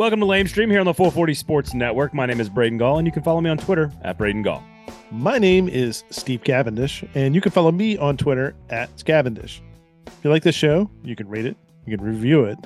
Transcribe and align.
Welcome 0.00 0.20
to 0.20 0.26
Lamestream 0.26 0.70
here 0.70 0.80
on 0.80 0.86
the 0.86 0.94
440 0.94 1.34
Sports 1.34 1.74
Network. 1.74 2.14
My 2.14 2.24
name 2.24 2.40
is 2.40 2.48
Braden 2.48 2.78
Gall, 2.78 2.96
and 2.96 3.06
you 3.06 3.12
can 3.12 3.22
follow 3.22 3.42
me 3.42 3.50
on 3.50 3.58
Twitter 3.58 3.92
at 4.00 4.16
Braden 4.16 4.40
Gall. 4.40 4.64
My 5.10 5.36
name 5.36 5.68
is 5.68 6.04
Steve 6.08 6.42
Cavendish, 6.42 7.04
and 7.14 7.34
you 7.34 7.42
can 7.42 7.52
follow 7.52 7.70
me 7.70 7.98
on 7.98 8.16
Twitter 8.16 8.56
at 8.70 9.04
Cavendish. 9.04 9.60
If 10.06 10.24
you 10.24 10.30
like 10.30 10.42
this 10.42 10.54
show, 10.54 10.90
you 11.04 11.14
can 11.14 11.28
rate 11.28 11.44
it, 11.44 11.54
you 11.84 11.98
can 11.98 12.02
review 12.02 12.44
it, 12.46 12.56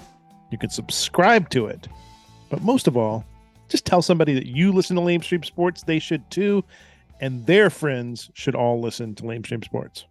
you 0.53 0.59
can 0.59 0.71
subscribe 0.71 1.51
to 1.51 1.67
it. 1.67 1.89
But 2.51 2.63
most 2.63 2.87
of 2.87 2.97
all, 2.97 3.25
just 3.69 3.85
tell 3.85 4.01
somebody 4.01 4.33
that 4.35 4.47
you 4.47 4.71
listen 4.71 4.95
to 4.95 5.03
Lamestream 5.03 5.45
Sports, 5.45 5.83
they 5.83 5.99
should 5.99 6.31
too, 6.31 6.63
and 7.21 7.45
their 7.47 7.69
friends 7.69 8.31
should 8.35 8.55
all 8.55 8.81
listen 8.81 9.13
to 9.17 9.25
Lamestream 9.25 9.65
Sports. 9.65 10.05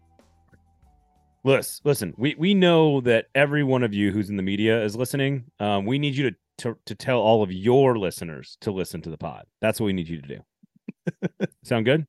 Listen, 1.46 1.82
listen. 1.86 2.14
We 2.18 2.36
we 2.38 2.54
know 2.54 3.00
that 3.02 3.28
every 3.34 3.64
one 3.64 3.84
of 3.84 3.94
you 3.94 4.12
who's 4.12 4.30
in 4.30 4.36
the 4.36 4.44
media 4.44 4.84
is 4.84 4.98
listening. 4.98 5.46
Um, 5.62 5.86
we 5.86 6.00
need 6.00 6.16
you 6.16 6.30
to, 6.30 6.36
to 6.60 6.78
to 6.86 6.96
tell 6.96 7.20
all 7.20 7.44
of 7.44 7.52
your 7.52 7.98
listeners 7.98 8.58
to 8.62 8.72
listen 8.72 9.02
to 9.02 9.10
the 9.10 9.18
pod. 9.18 9.46
That's 9.62 9.80
what 9.80 9.88
we 9.88 9.94
need 9.94 10.08
you 10.08 10.22
to 10.22 10.28
do. 10.28 11.46
Sound 11.64 11.86
good? 11.86 12.06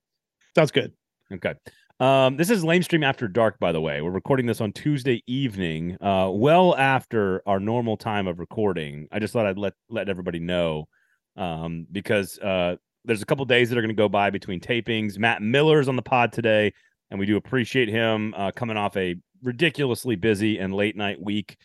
Sounds 0.55 0.71
good. 0.71 0.93
Okay. 1.33 1.55
Um, 2.01 2.37
this 2.37 2.51
is 2.51 2.65
Lamestream 2.65 3.05
After 3.05 3.29
Dark, 3.29 3.59
by 3.61 3.71
the 3.71 3.81
way. 3.81 4.03
We're 4.03 4.11
recording 4.11 4.47
this 4.47 4.61
on 4.61 4.73
Tuesday 4.73 5.23
evening, 5.27 5.97
uh, 6.01 6.29
well 6.33 6.77
after 6.77 7.41
our 7.47 7.61
normal 7.61 7.97
time 7.97 8.27
of 8.27 8.41
recording. 8.41 9.07
I 9.13 9.21
just 9.21 9.33
thought 9.33 9.47
I'd 9.47 9.59
let 9.59 9.75
let 9.89 10.09
everybody 10.09 10.41
know 10.41 10.89
um, 11.37 11.87
because 11.91 12.39
uh, 12.41 12.77
there's 13.05 13.23
a 13.23 13.27
couple 13.27 13.45
days 13.45 13.71
that 13.71 13.79
are 13.79 13.83
going 13.83 13.95
to 13.95 13.95
go 13.95 14.09
by 14.09 14.31
between 14.31 14.61
tapings. 14.61 15.19
Matt 15.19 15.41
Miller's 15.41 15.89
on 15.89 15.97
the 15.97 16.03
pod 16.03 16.33
today, 16.33 16.73
and 17.11 17.21
we 17.21 17.27
do 17.27 17.37
appreciate 17.37 17.89
him 17.89 18.35
uh, 18.37 18.51
coming 18.51 18.77
off 18.77 18.97
a 18.97 19.15
ridiculously 19.43 20.17
busy 20.17 20.59
and 20.59 20.75
late 20.75 20.97
night 20.97 21.21
week 21.21 21.57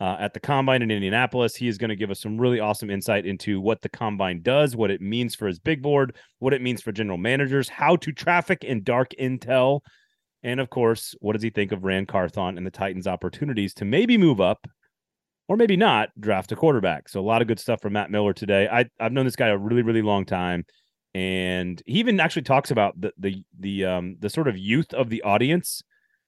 uh, 0.00 0.16
at 0.18 0.34
the 0.34 0.40
combine 0.40 0.82
in 0.82 0.90
Indianapolis. 0.90 1.56
He 1.56 1.68
is 1.68 1.78
going 1.78 1.90
to 1.90 1.96
give 1.96 2.10
us 2.10 2.20
some 2.20 2.38
really 2.38 2.60
awesome 2.60 2.90
insight 2.90 3.26
into 3.26 3.60
what 3.60 3.82
the 3.82 3.88
combine 3.88 4.42
does, 4.42 4.76
what 4.76 4.90
it 4.90 5.00
means 5.00 5.34
for 5.34 5.46
his 5.46 5.58
big 5.58 5.82
board, 5.82 6.16
what 6.38 6.52
it 6.52 6.62
means 6.62 6.82
for 6.82 6.92
general 6.92 7.18
managers, 7.18 7.68
how 7.68 7.96
to 7.96 8.12
traffic 8.12 8.64
in 8.64 8.82
dark 8.82 9.10
intel, 9.18 9.80
and 10.42 10.60
of 10.60 10.68
course, 10.68 11.14
what 11.20 11.32
does 11.32 11.42
he 11.42 11.50
think 11.50 11.72
of 11.72 11.84
Ran 11.84 12.06
Carthon 12.06 12.58
and 12.58 12.66
the 12.66 12.70
Titans' 12.70 13.06
opportunities 13.06 13.72
to 13.74 13.84
maybe 13.84 14.18
move 14.18 14.40
up 14.40 14.66
or 15.48 15.56
maybe 15.56 15.76
not 15.76 16.08
draft 16.18 16.52
a 16.52 16.56
quarterback. 16.56 17.08
So 17.08 17.20
a 17.20 17.22
lot 17.22 17.42
of 17.42 17.48
good 17.48 17.60
stuff 17.60 17.80
from 17.82 17.94
Matt 17.94 18.10
Miller 18.10 18.32
today. 18.32 18.68
I, 18.70 18.86
I've 18.98 19.12
known 19.12 19.24
this 19.24 19.36
guy 19.36 19.48
a 19.48 19.58
really, 19.58 19.82
really 19.82 20.02
long 20.02 20.24
time. 20.24 20.64
And 21.14 21.80
he 21.86 22.00
even 22.00 22.18
actually 22.18 22.42
talks 22.42 22.70
about 22.72 23.00
the 23.00 23.12
the 23.18 23.44
the 23.60 23.84
um 23.84 24.16
the 24.18 24.28
sort 24.28 24.48
of 24.48 24.58
youth 24.58 24.92
of 24.92 25.10
the 25.10 25.22
audience 25.22 25.80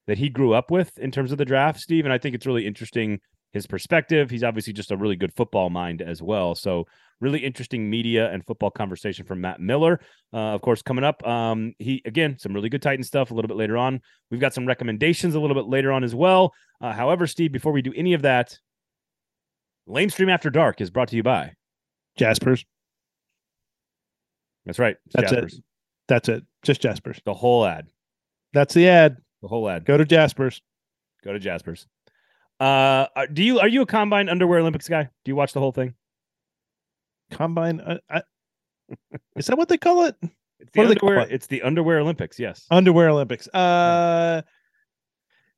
that 0.06 0.16
he 0.18 0.28
grew 0.28 0.52
up 0.52 0.70
with 0.70 0.96
in 0.98 1.10
terms 1.10 1.32
of 1.32 1.38
the 1.38 1.44
draft, 1.44 1.80
Steve. 1.80 2.04
And 2.04 2.12
I 2.12 2.18
think 2.18 2.36
it's 2.36 2.46
really 2.46 2.66
interesting 2.66 3.18
his 3.56 3.66
perspective. 3.66 4.30
He's 4.30 4.44
obviously 4.44 4.72
just 4.72 4.92
a 4.92 4.96
really 4.96 5.16
good 5.16 5.32
football 5.34 5.70
mind 5.70 6.02
as 6.02 6.22
well. 6.22 6.54
So 6.54 6.86
really 7.20 7.40
interesting 7.40 7.88
media 7.88 8.30
and 8.30 8.44
football 8.44 8.70
conversation 8.70 9.24
from 9.24 9.40
Matt 9.40 9.60
Miller. 9.60 9.98
Uh, 10.32 10.54
of 10.54 10.60
course, 10.60 10.82
coming 10.82 11.04
up, 11.04 11.26
um, 11.26 11.74
he 11.78 12.02
again 12.04 12.38
some 12.38 12.52
really 12.52 12.68
good 12.68 12.82
Titan 12.82 13.02
stuff 13.02 13.30
a 13.30 13.34
little 13.34 13.48
bit 13.48 13.56
later 13.56 13.76
on. 13.76 14.00
We've 14.30 14.40
got 14.40 14.54
some 14.54 14.66
recommendations 14.66 15.34
a 15.34 15.40
little 15.40 15.56
bit 15.56 15.66
later 15.66 15.90
on 15.90 16.04
as 16.04 16.14
well. 16.14 16.52
Uh, 16.80 16.92
however, 16.92 17.26
Steve, 17.26 17.50
before 17.50 17.72
we 17.72 17.82
do 17.82 17.92
any 17.96 18.12
of 18.12 18.22
that, 18.22 18.58
Lamestream 19.88 20.30
After 20.30 20.50
Dark 20.50 20.80
is 20.80 20.90
brought 20.90 21.08
to 21.08 21.16
you 21.16 21.22
by 21.22 21.54
Jaspers. 22.18 22.64
That's 24.66 24.78
right. 24.78 24.96
That's 25.12 25.30
Jaspers. 25.30 25.54
it. 25.54 25.64
That's 26.08 26.28
it. 26.28 26.44
Just 26.62 26.82
Jaspers. 26.82 27.20
The 27.24 27.34
whole 27.34 27.64
ad. 27.64 27.86
That's 28.52 28.74
the 28.74 28.88
ad. 28.88 29.16
The 29.42 29.48
whole 29.48 29.68
ad. 29.68 29.84
Go 29.84 29.96
to 29.96 30.04
Jaspers. 30.04 30.60
Go 31.24 31.32
to 31.32 31.38
Jaspers. 31.38 31.86
Uh, 32.58 33.06
do 33.32 33.42
you 33.42 33.58
are 33.60 33.68
you 33.68 33.82
a 33.82 33.86
combine 33.86 34.28
underwear 34.28 34.60
Olympics 34.60 34.88
guy? 34.88 35.04
Do 35.04 35.30
you 35.30 35.36
watch 35.36 35.52
the 35.52 35.60
whole 35.60 35.72
thing? 35.72 35.94
Combine. 37.30 37.80
Uh, 37.80 37.98
I, 38.08 38.22
is 39.36 39.46
that 39.46 39.58
what 39.58 39.68
they 39.68 39.78
call 39.78 40.04
it? 40.04 40.16
It's 40.58 40.70
the 40.72 40.80
What 40.80 40.88
underwear. 40.90 41.18
it? 41.20 41.32
It's 41.32 41.46
the 41.48 41.62
underwear 41.62 41.98
Olympics. 41.98 42.38
Yes. 42.38 42.66
Underwear 42.70 43.10
Olympics. 43.10 43.46
Uh, 43.48 44.42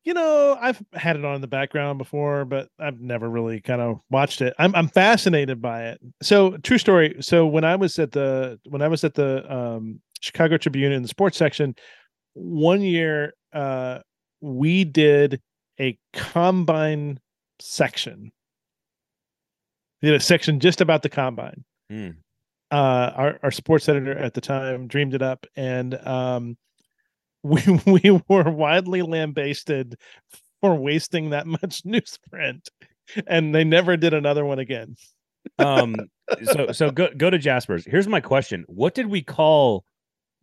you 0.04 0.14
know, 0.14 0.56
I've 0.60 0.82
had 0.94 1.16
it 1.16 1.24
on 1.24 1.34
in 1.36 1.40
the 1.40 1.46
background 1.46 1.98
before, 1.98 2.44
but 2.44 2.68
I've 2.80 3.00
never 3.00 3.28
really 3.28 3.60
kind 3.60 3.80
of 3.80 4.00
watched 4.10 4.40
it. 4.40 4.54
I'm 4.58 4.74
I'm 4.74 4.88
fascinated 4.88 5.60
by 5.60 5.84
it. 5.88 6.00
So, 6.22 6.56
true 6.58 6.78
story. 6.78 7.16
So, 7.20 7.46
when 7.46 7.64
I 7.64 7.76
was 7.76 7.98
at 7.98 8.12
the 8.12 8.58
when 8.68 8.80
I 8.80 8.88
was 8.88 9.04
at 9.04 9.14
the 9.14 9.52
um, 9.54 10.00
Chicago 10.20 10.56
Tribune 10.56 10.92
in 10.92 11.02
the 11.02 11.08
sports 11.08 11.36
section, 11.36 11.74
one 12.34 12.80
year 12.80 13.34
uh, 13.52 13.98
we 14.40 14.84
did 14.84 15.40
a 15.80 15.98
combine 16.12 17.20
section. 17.60 18.32
We 20.02 20.08
did 20.08 20.16
a 20.16 20.20
section 20.20 20.60
just 20.60 20.80
about 20.80 21.02
the 21.02 21.08
combine 21.08 21.64
Hmm. 21.90 22.10
uh 22.70 23.12
our, 23.16 23.38
our 23.42 23.50
sports 23.50 23.88
editor 23.88 24.16
at 24.16 24.34
the 24.34 24.40
time 24.42 24.86
dreamed 24.88 25.14
it 25.14 25.22
up 25.22 25.46
and 25.56 25.94
um 26.06 26.56
we 27.42 27.62
we 27.86 28.20
were 28.28 28.50
widely 28.50 29.00
lambasted 29.02 29.96
for 30.60 30.74
wasting 30.74 31.30
that 31.30 31.46
much 31.46 31.82
newsprint 31.86 32.68
and 33.26 33.54
they 33.54 33.64
never 33.64 33.96
did 33.96 34.12
another 34.14 34.44
one 34.44 34.58
again 34.58 34.96
Um. 35.58 35.96
so 36.44 36.72
so 36.72 36.90
go 36.90 37.08
go 37.16 37.30
to 37.30 37.38
Jaspers. 37.38 37.86
Here's 37.86 38.06
my 38.06 38.20
question: 38.20 38.64
What 38.68 38.94
did 38.94 39.06
we 39.06 39.22
call 39.22 39.84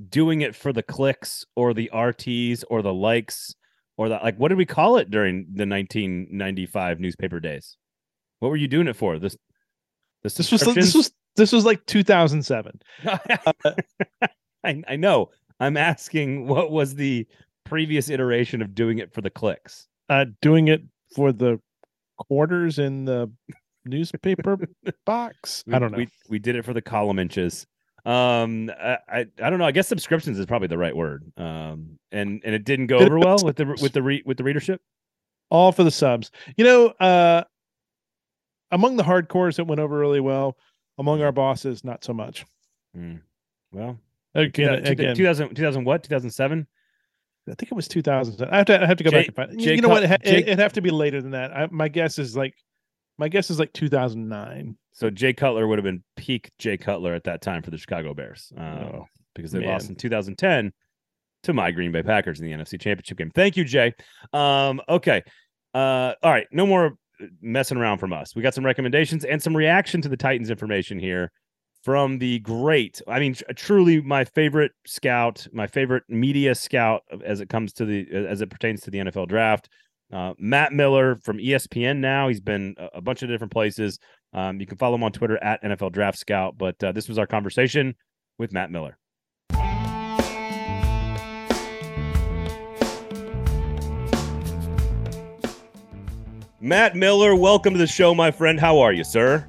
doing 0.10 0.42
it 0.42 0.56
for 0.56 0.74
the 0.74 0.82
clicks 0.82 1.46
or 1.56 1.76
the 1.76 1.92
RTs 1.94 2.64
or 2.72 2.82
the 2.82 2.94
likes 2.94 3.54
or 3.98 4.10
the 4.10 4.20
like? 4.24 4.38
What 4.38 4.50
did 4.50 4.58
we 4.58 4.66
call 4.66 4.98
it 4.98 5.10
during 5.10 5.46
the 5.54 5.66
1995 5.68 7.00
newspaper 7.00 7.40
days? 7.40 7.78
What 8.40 8.50
were 8.50 8.58
you 8.58 8.68
doing 8.68 8.88
it 8.88 8.96
for? 8.96 9.20
This 9.20 9.38
this 10.24 10.36
this 10.36 10.52
was 10.52 10.62
this 10.76 10.94
was 10.96 11.12
this 11.36 11.52
was 11.52 11.66
like 11.66 11.86
2007 11.86 12.80
I, 14.64 14.84
I 14.88 14.96
know. 14.96 15.30
I'm 15.60 15.78
asking 15.78 16.48
what 16.48 16.72
was 16.72 16.96
the 16.96 17.28
previous 17.66 18.10
iteration 18.10 18.62
of 18.62 18.74
doing 18.76 19.00
it 19.00 19.14
for 19.14 19.22
the 19.22 19.30
clicks? 19.30 19.88
uh 20.10 20.26
doing 20.42 20.68
it 20.68 20.82
for 21.16 21.32
the 21.32 21.60
quarters 22.18 22.78
in 22.78 23.06
the 23.06 23.32
newspaper 23.86 24.58
box 25.06 25.64
i 25.72 25.80
don't 25.80 25.92
know 25.92 25.98
We 25.98 26.08
we 26.30 26.40
did 26.40 26.56
it 26.56 26.64
for 26.64 26.74
the 26.74 26.82
column 26.82 27.18
inches. 27.20 27.66
Um, 28.06 28.70
I, 28.70 28.98
I 29.10 29.26
I 29.42 29.50
don't 29.50 29.58
know. 29.60 29.66
I 29.66 29.72
guess 29.72 29.88
subscriptions 29.88 30.38
is 30.40 30.46
probably 30.46 30.68
the 30.68 30.78
right 30.78 30.96
word. 30.96 31.32
Um, 31.38 31.98
and 32.12 32.42
and 32.44 32.54
it 32.56 32.64
didn't 32.64 32.88
go 32.88 32.98
over 32.98 33.18
well 33.20 33.38
with 33.44 33.56
the 33.56 33.66
with 33.82 33.94
the 33.94 34.04
re, 34.04 34.22
with 34.26 34.38
the 34.38 34.44
readership. 34.44 34.82
all 35.50 35.72
for 35.72 35.84
the 35.84 35.92
subs. 35.92 36.32
You 36.58 36.66
know, 36.66 36.88
uh 37.00 37.44
among 38.72 38.98
the 38.98 39.04
hardcores 39.04 39.60
it 39.60 39.68
went 39.68 39.80
over 39.82 39.98
really 39.98 40.20
well. 40.20 40.58
Among 40.98 41.22
our 41.22 41.32
bosses, 41.32 41.84
not 41.84 42.04
so 42.04 42.14
much. 42.14 42.46
Hmm. 42.96 43.16
Well, 43.72 44.00
Again, 44.34 44.84
two- 44.84 44.92
again, 44.92 45.16
2000, 45.16 45.56
2000 45.56 45.84
what? 45.84 46.04
2007? 46.04 46.68
I 47.48 47.54
think 47.54 47.72
it 47.72 47.76
was 47.76 47.88
2000. 47.88 48.42
I 48.50 48.58
have 48.58 48.66
to 48.68 48.82
I 48.82 48.86
have 48.86 48.98
to 48.98 49.04
go 49.04 49.10
Jay- 49.12 49.18
back 49.18 49.28
and 49.28 49.36
find. 49.36 49.60
Jay 49.60 49.76
you 49.76 49.82
know 49.82 49.90
what? 49.90 50.04
It, 50.04 50.10
ha- 50.10 50.18
Jay- 50.24 50.38
it, 50.38 50.48
it'd 50.48 50.60
have 50.60 50.74
to 50.74 50.82
be 50.82 50.90
later 50.90 51.22
than 51.22 51.32
that. 51.32 51.52
I, 51.56 51.68
my 51.70 51.88
guess 51.90 52.18
is 52.18 52.36
like, 52.36 52.56
my 53.18 53.28
guess 53.30 53.50
is 53.50 53.60
like 53.60 53.72
2009. 53.74 54.78
So 54.96 55.10
Jay 55.10 55.34
Cutler 55.34 55.68
would 55.68 55.78
have 55.78 55.84
been 55.84 56.04
peak 56.16 56.50
Jay 56.58 56.78
Cutler 56.78 57.14
at 57.14 57.26
that 57.26 57.42
time 57.42 57.62
for 57.62 57.70
the 57.70 57.78
Chicago 57.78 58.14
Bears. 58.14 58.52
Um, 58.58 58.66
Oh, 58.66 59.06
because 59.36 59.52
they 59.52 59.60
lost 59.68 59.90
in 59.90 59.96
2010 59.96 60.72
to 61.44 61.54
my 61.54 61.70
Green 61.72 61.92
Bay 61.92 62.02
Packers 62.02 62.40
in 62.40 62.46
the 62.46 62.54
NFC 62.54 62.80
Championship 62.80 63.18
game. 63.18 63.30
Thank 63.36 63.58
you, 63.58 63.66
Jay. 63.66 63.94
Um, 64.32 64.82
okay. 64.88 65.22
Uh, 65.74 66.14
all 66.24 66.32
right. 66.32 66.48
No 66.52 66.66
more 66.66 66.96
messing 67.42 67.78
around 67.78 67.98
from 67.98 68.14
us. 68.14 68.36
We 68.36 68.42
got 68.42 68.54
some 68.54 68.66
recommendations 68.66 69.26
and 69.26 69.44
some 69.44 69.56
reaction 69.56 70.02
to 70.02 70.10
the 70.10 70.16
Titans 70.18 70.50
information 70.50 70.98
here 70.98 71.30
from 71.84 72.18
the 72.18 72.40
great, 72.40 73.02
I 73.08 73.20
mean, 73.20 73.36
truly 73.56 74.02
my 74.02 74.24
favorite 74.24 74.72
scout, 74.88 75.46
my 75.52 75.68
favorite 75.68 76.04
media 76.08 76.56
scout 76.56 77.04
as 77.24 77.42
it 77.42 77.50
comes 77.50 77.74
to 77.74 77.86
the, 77.86 78.08
as 78.12 78.42
it 78.42 78.50
pertains 78.50 78.82
to 78.82 78.92
the 78.92 79.00
NFL 79.00 79.28
draft. 79.28 79.70
Uh, 80.12 80.34
Matt 80.40 80.72
Miller 80.72 81.18
from 81.18 81.38
ESPN 81.38 81.98
now. 81.98 82.28
He's 82.28 82.40
been 82.40 82.76
a 82.94 83.02
bunch 83.02 83.22
of 83.24 83.30
different 83.30 83.52
places. 83.52 84.00
Um, 84.36 84.60
you 84.60 84.68
can 84.68 84.78
follow 84.78 84.96
him 84.96 85.04
on 85.04 85.14
Twitter 85.14 85.42
at 85.42 85.64
NFL 85.64 85.94
Draft 85.94 86.20
Scout. 86.20 86.58
But 86.58 86.84
uh, 86.84 86.92
this 86.92 87.08
was 87.08 87.18
our 87.18 87.26
conversation 87.26 87.96
with 88.38 88.52
Matt 88.52 88.70
Miller. 88.70 88.98
Matt 96.60 96.96
Miller, 96.96 97.36
welcome 97.36 97.74
to 97.74 97.80
the 97.80 97.88
show, 97.88 98.14
my 98.14 98.32
friend. 98.32 98.60
How 98.60 98.80
are 98.80 98.92
you, 98.92 99.04
sir? 99.04 99.48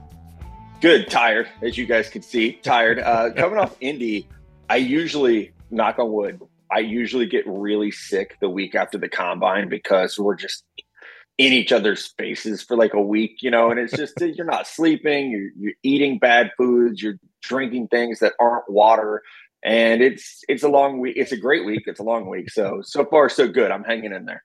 Good, 0.80 1.10
tired, 1.10 1.48
as 1.62 1.76
you 1.76 1.86
guys 1.86 2.08
can 2.08 2.22
see. 2.22 2.52
Tired. 2.52 3.00
Uh, 3.00 3.30
coming 3.36 3.58
off 3.58 3.74
Indy, 3.80 4.28
I 4.70 4.76
usually, 4.76 5.52
knock 5.70 5.98
on 5.98 6.12
wood, 6.12 6.40
I 6.70 6.80
usually 6.80 7.26
get 7.26 7.44
really 7.46 7.90
sick 7.90 8.36
the 8.40 8.50
week 8.50 8.74
after 8.74 8.98
the 8.98 9.08
combine 9.08 9.68
because 9.68 10.18
we're 10.18 10.36
just 10.36 10.64
in 11.38 11.52
each 11.52 11.72
other's 11.72 12.02
spaces 12.02 12.62
for 12.62 12.76
like 12.76 12.94
a 12.94 13.00
week, 13.00 13.42
you 13.42 13.50
know, 13.50 13.70
and 13.70 13.78
it's 13.78 13.96
just 13.96 14.18
you're 14.20 14.46
not 14.46 14.66
sleeping, 14.66 15.30
you're, 15.30 15.50
you're 15.56 15.76
eating 15.82 16.18
bad 16.18 16.50
foods, 16.56 17.02
you're 17.02 17.18
drinking 17.42 17.88
things 17.88 18.20
that 18.20 18.32
aren't 18.40 18.68
water. 18.70 19.22
And 19.62 20.02
it's 20.02 20.42
it's 20.48 20.62
a 20.62 20.68
long 20.68 21.00
week. 21.00 21.16
It's 21.16 21.32
a 21.32 21.36
great 21.36 21.66
week. 21.66 21.84
It's 21.86 22.00
a 22.00 22.04
long 22.04 22.28
week. 22.28 22.50
So 22.50 22.80
so 22.82 23.04
far 23.04 23.28
so 23.28 23.48
good. 23.48 23.70
I'm 23.70 23.84
hanging 23.84 24.12
in 24.12 24.24
there. 24.24 24.44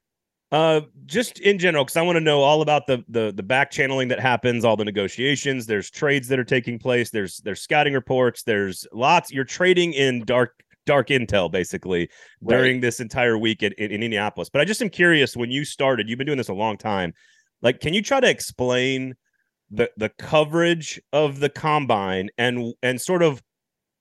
Uh, 0.52 0.82
just 1.06 1.40
in 1.40 1.58
general, 1.60 1.86
because 1.86 1.96
I 1.96 2.02
want 2.02 2.18
to 2.18 2.22
know 2.22 2.42
all 2.42 2.62
about 2.62 2.88
the 2.88 3.04
the 3.08 3.32
the 3.34 3.44
back 3.44 3.72
channeling 3.72 4.10
that 4.10 4.20
happens, 4.20 4.66
all 4.66 4.76
the 4.76 4.84
negotiations. 4.84 5.66
There's 5.66 5.90
trades 5.90 6.28
that 6.28 6.40
are 6.40 6.44
taking 6.44 6.78
place. 6.80 7.10
There's 7.10 7.38
there's 7.38 7.62
scouting 7.62 7.94
reports. 7.94 8.44
There's 8.44 8.86
lots. 8.92 9.32
You're 9.32 9.46
trading 9.46 9.94
in 9.94 10.26
dark 10.26 10.62
dark 10.86 11.10
intel 11.10 11.52
basically 11.52 12.10
right. 12.42 12.58
during 12.58 12.82
this 12.82 13.00
entire 13.00 13.38
week 13.38 13.64
in, 13.64 13.74
in, 13.74 13.92
in 13.92 14.04
Indianapolis. 14.04 14.50
But 14.50 14.62
I 14.62 14.66
just 14.66 14.82
am 14.82 14.90
curious 14.90 15.36
when 15.36 15.52
you 15.52 15.66
started. 15.66 16.10
You've 16.10 16.18
been 16.18 16.28
doing 16.28 16.38
this 16.38 16.50
a 16.50 16.54
long 16.54 16.78
time. 16.78 17.14
Like, 17.62 17.80
can 17.80 17.94
you 17.94 18.02
try 18.02 18.20
to 18.20 18.30
explain 18.30 19.16
the 19.70 19.90
the 19.98 20.10
coverage 20.10 21.00
of 21.14 21.40
the 21.40 21.50
combine 21.50 22.30
and 22.38 22.74
and 22.82 23.00
sort 23.00 23.24
of 23.24 23.42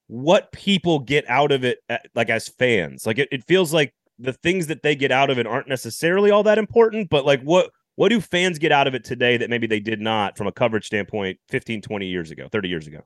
what 0.09 0.51
people 0.53 0.99
get 0.99 1.29
out 1.29 1.53
of 1.53 1.65
it, 1.65 1.79
at, 1.89 2.07
like 2.15 2.31
as 2.31 2.49
fans? 2.49 3.07
Like, 3.07 3.19
it, 3.19 3.29
it 3.31 3.45
feels 3.47 3.73
like 3.73 3.93
the 4.19 4.33
things 4.33 4.67
that 4.67 4.83
they 4.83 4.95
get 4.95 5.11
out 5.11 5.31
of 5.31 5.39
it 5.39 5.47
aren't 5.47 5.69
necessarily 5.69 6.31
all 6.31 6.43
that 6.43 6.59
important, 6.59 7.09
but 7.11 7.25
like 7.25 7.41
what 7.43 7.71
what 7.97 8.09
do 8.09 8.21
fans 8.21 8.59
get 8.59 8.73
out 8.73 8.87
of 8.87 8.95
it 8.95 9.05
today 9.05 9.37
that 9.37 9.51
maybe 9.51 9.67
they 9.67 9.81
did 9.81 10.01
not 10.01 10.37
from 10.37 10.47
a 10.47 10.53
coverage 10.53 10.87
standpoint 10.87 11.39
15, 11.49 11.83
20 11.83 12.07
years 12.07 12.31
ago, 12.31 12.49
30 12.51 12.69
years 12.69 12.87
ago? 12.87 13.01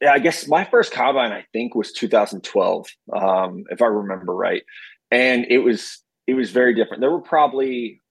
Yeah, 0.00 0.12
I 0.12 0.18
guess 0.18 0.46
my 0.46 0.64
first 0.64 0.92
combine 0.92 1.32
I 1.32 1.44
think 1.52 1.74
was 1.74 1.92
2012, 1.92 2.86
um, 3.14 3.64
if 3.70 3.80
I 3.80 3.86
remember 3.86 4.34
right. 4.34 4.62
And 5.10 5.46
it 5.48 5.58
was 5.58 6.02
it 6.26 6.34
was 6.34 6.50
very 6.50 6.74
different. 6.74 7.00
There 7.00 7.10
were 7.10 7.20
probably 7.20 8.02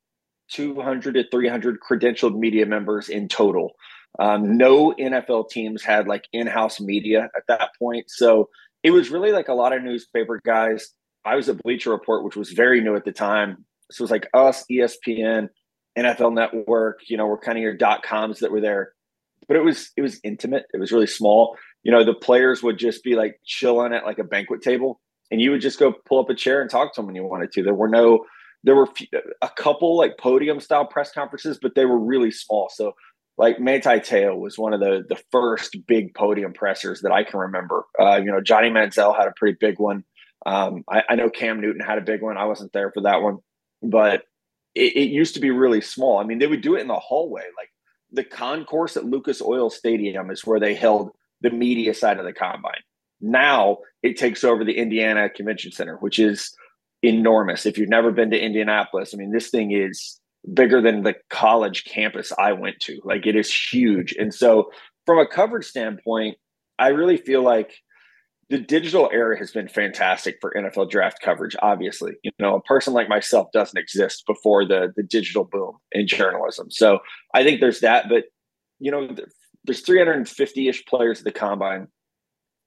200 0.51 1.13
to 1.15 1.23
300 1.29 1.79
credentialed 1.79 2.37
media 2.37 2.65
members 2.65 3.09
in 3.09 3.27
total. 3.27 3.73
Um, 4.19 4.57
no 4.57 4.93
NFL 4.93 5.49
teams 5.49 5.83
had 5.83 6.07
like 6.07 6.27
in-house 6.31 6.79
media 6.79 7.29
at 7.35 7.43
that 7.49 7.71
point. 7.77 8.05
So 8.09 8.49
it 8.83 8.91
was 8.91 9.09
really 9.09 9.31
like 9.31 9.49
a 9.49 9.53
lot 9.53 9.73
of 9.73 9.83
newspaper 9.83 10.39
guys 10.45 10.93
I 11.25 11.35
was 11.35 11.49
a 11.49 11.55
Bleacher 11.55 11.89
Report, 11.89 12.23
which 12.23 12.35
was 12.35 12.51
very 12.51 12.81
new 12.81 12.95
at 12.95 13.03
the 13.03 13.11
time. 13.11 13.65
So 13.91 14.03
it 14.03 14.05
was 14.05 14.11
like 14.11 14.29
us, 14.33 14.63
ESPN, 14.71 15.49
NFL 15.97 16.33
Network. 16.33 16.99
You 17.07 17.17
know, 17.17 17.25
we're 17.25 17.39
kind 17.39 17.57
of 17.57 17.63
your 17.63 17.75
dot 17.75 18.03
coms 18.03 18.39
that 18.39 18.51
were 18.51 18.61
there, 18.61 18.93
but 19.47 19.57
it 19.57 19.63
was 19.63 19.91
it 19.97 20.01
was 20.01 20.19
intimate. 20.23 20.65
It 20.73 20.79
was 20.79 20.91
really 20.91 21.07
small. 21.07 21.57
You 21.85 21.91
know, 21.91 22.03
the 22.03 22.15
players 22.15 22.63
would 22.63 22.79
just 22.79 23.03
be 23.03 23.15
like 23.15 23.39
chilling 23.45 23.93
at 23.93 24.05
like 24.05 24.17
a 24.17 24.23
banquet 24.23 24.63
table, 24.63 24.99
and 25.31 25.39
you 25.39 25.51
would 25.51 25.61
just 25.61 25.79
go 25.79 25.93
pull 26.05 26.19
up 26.19 26.29
a 26.29 26.35
chair 26.35 26.59
and 26.59 26.69
talk 26.69 26.93
to 26.95 26.99
them 26.99 27.05
when 27.05 27.15
you 27.15 27.23
wanted 27.23 27.51
to. 27.53 27.63
There 27.63 27.75
were 27.75 27.87
no, 27.87 28.25
there 28.63 28.75
were 28.75 28.89
a 29.43 29.49
couple 29.49 29.95
like 29.95 30.17
podium 30.17 30.59
style 30.59 30.85
press 30.85 31.11
conferences, 31.11 31.59
but 31.61 31.75
they 31.75 31.85
were 31.85 31.99
really 31.99 32.31
small. 32.31 32.69
So 32.73 32.93
like 33.37 33.59
Manti 33.59 33.99
Te'o 33.99 34.35
was 34.35 34.57
one 34.57 34.73
of 34.73 34.79
the 34.79 35.03
the 35.07 35.21
first 35.31 35.77
big 35.87 36.15
podium 36.15 36.53
pressers 36.53 37.01
that 37.01 37.11
I 37.11 37.23
can 37.23 37.39
remember. 37.39 37.85
Uh, 37.99 38.17
you 38.17 38.31
know, 38.31 38.41
Johnny 38.41 38.69
Manziel 38.69 39.15
had 39.15 39.27
a 39.27 39.33
pretty 39.35 39.55
big 39.59 39.79
one. 39.79 40.03
Um, 40.47 40.83
I, 40.89 41.03
I, 41.09 41.15
know 41.15 41.29
Cam 41.29 41.59
Newton 41.59 41.81
had 41.81 41.97
a 41.97 42.01
big 42.01 42.21
one. 42.21 42.37
I 42.37 42.45
wasn't 42.45 42.71
there 42.71 42.91
for 42.91 43.01
that 43.01 43.23
one, 43.23 43.39
but 43.81 44.23
it, 44.75 44.95
it, 44.95 45.09
used 45.09 45.33
to 45.33 45.39
be 45.39 45.49
really 45.49 45.81
small. 45.81 46.19
I 46.19 46.23
mean, 46.23 46.37
they 46.37 46.45
would 46.45 46.61
do 46.61 46.75
it 46.75 46.81
in 46.81 46.87
the 46.87 46.99
hallway. 46.99 47.41
Like 47.57 47.69
the 48.11 48.23
concourse 48.23 48.95
at 48.95 49.05
Lucas 49.05 49.41
Oil 49.41 49.71
Stadium 49.71 50.29
is 50.29 50.45
where 50.45 50.59
they 50.59 50.75
held 50.75 51.11
the 51.45 51.55
media 51.55 51.93
side 51.93 52.17
of 52.17 52.25
the 52.25 52.33
combine. 52.33 52.81
Now 53.21 53.77
it 54.01 54.17
takes 54.17 54.43
over 54.43 54.65
the 54.65 54.77
Indiana 54.77 55.29
Convention 55.29 55.71
Center, 55.71 55.97
which 55.97 56.19
is 56.19 56.53
enormous. 57.03 57.65
If 57.65 57.77
you've 57.77 57.87
never 57.87 58.11
been 58.11 58.31
to 58.31 58.39
Indianapolis, 58.39 59.13
I 59.13 59.17
mean, 59.17 59.31
this 59.31 59.49
thing 59.49 59.71
is 59.71 60.19
bigger 60.53 60.81
than 60.81 61.03
the 61.03 61.13
college 61.29 61.85
campus 61.85 62.33
I 62.37 62.53
went 62.53 62.79
to. 62.81 62.99
Like 63.03 63.27
it 63.27 63.35
is 63.35 63.53
huge. 63.53 64.13
And 64.13 64.33
so, 64.33 64.71
from 65.05 65.19
a 65.19 65.27
coverage 65.27 65.65
standpoint, 65.65 66.37
I 66.79 66.87
really 66.87 67.17
feel 67.17 67.43
like 67.43 67.75
the 68.49 68.57
digital 68.57 69.09
era 69.13 69.37
has 69.37 69.51
been 69.51 69.67
fantastic 69.67 70.37
for 70.41 70.51
NFL 70.57 70.89
draft 70.89 71.21
coverage. 71.21 71.55
Obviously, 71.61 72.13
you 72.23 72.31
know, 72.39 72.55
a 72.55 72.61
person 72.61 72.93
like 72.93 73.07
myself 73.07 73.47
doesn't 73.53 73.79
exist 73.79 74.23
before 74.25 74.65
the 74.65 74.91
the 74.95 75.03
digital 75.03 75.43
boom 75.43 75.77
in 75.91 76.07
journalism. 76.07 76.71
So 76.71 76.99
I 77.35 77.43
think 77.43 77.59
there's 77.59 77.81
that. 77.81 78.09
But 78.09 78.23
you 78.79 78.91
know, 78.91 79.15
there's 79.65 79.81
350 79.81 80.67
ish 80.67 80.85
players 80.85 81.19
at 81.19 81.25
the 81.25 81.31
combine, 81.31 81.87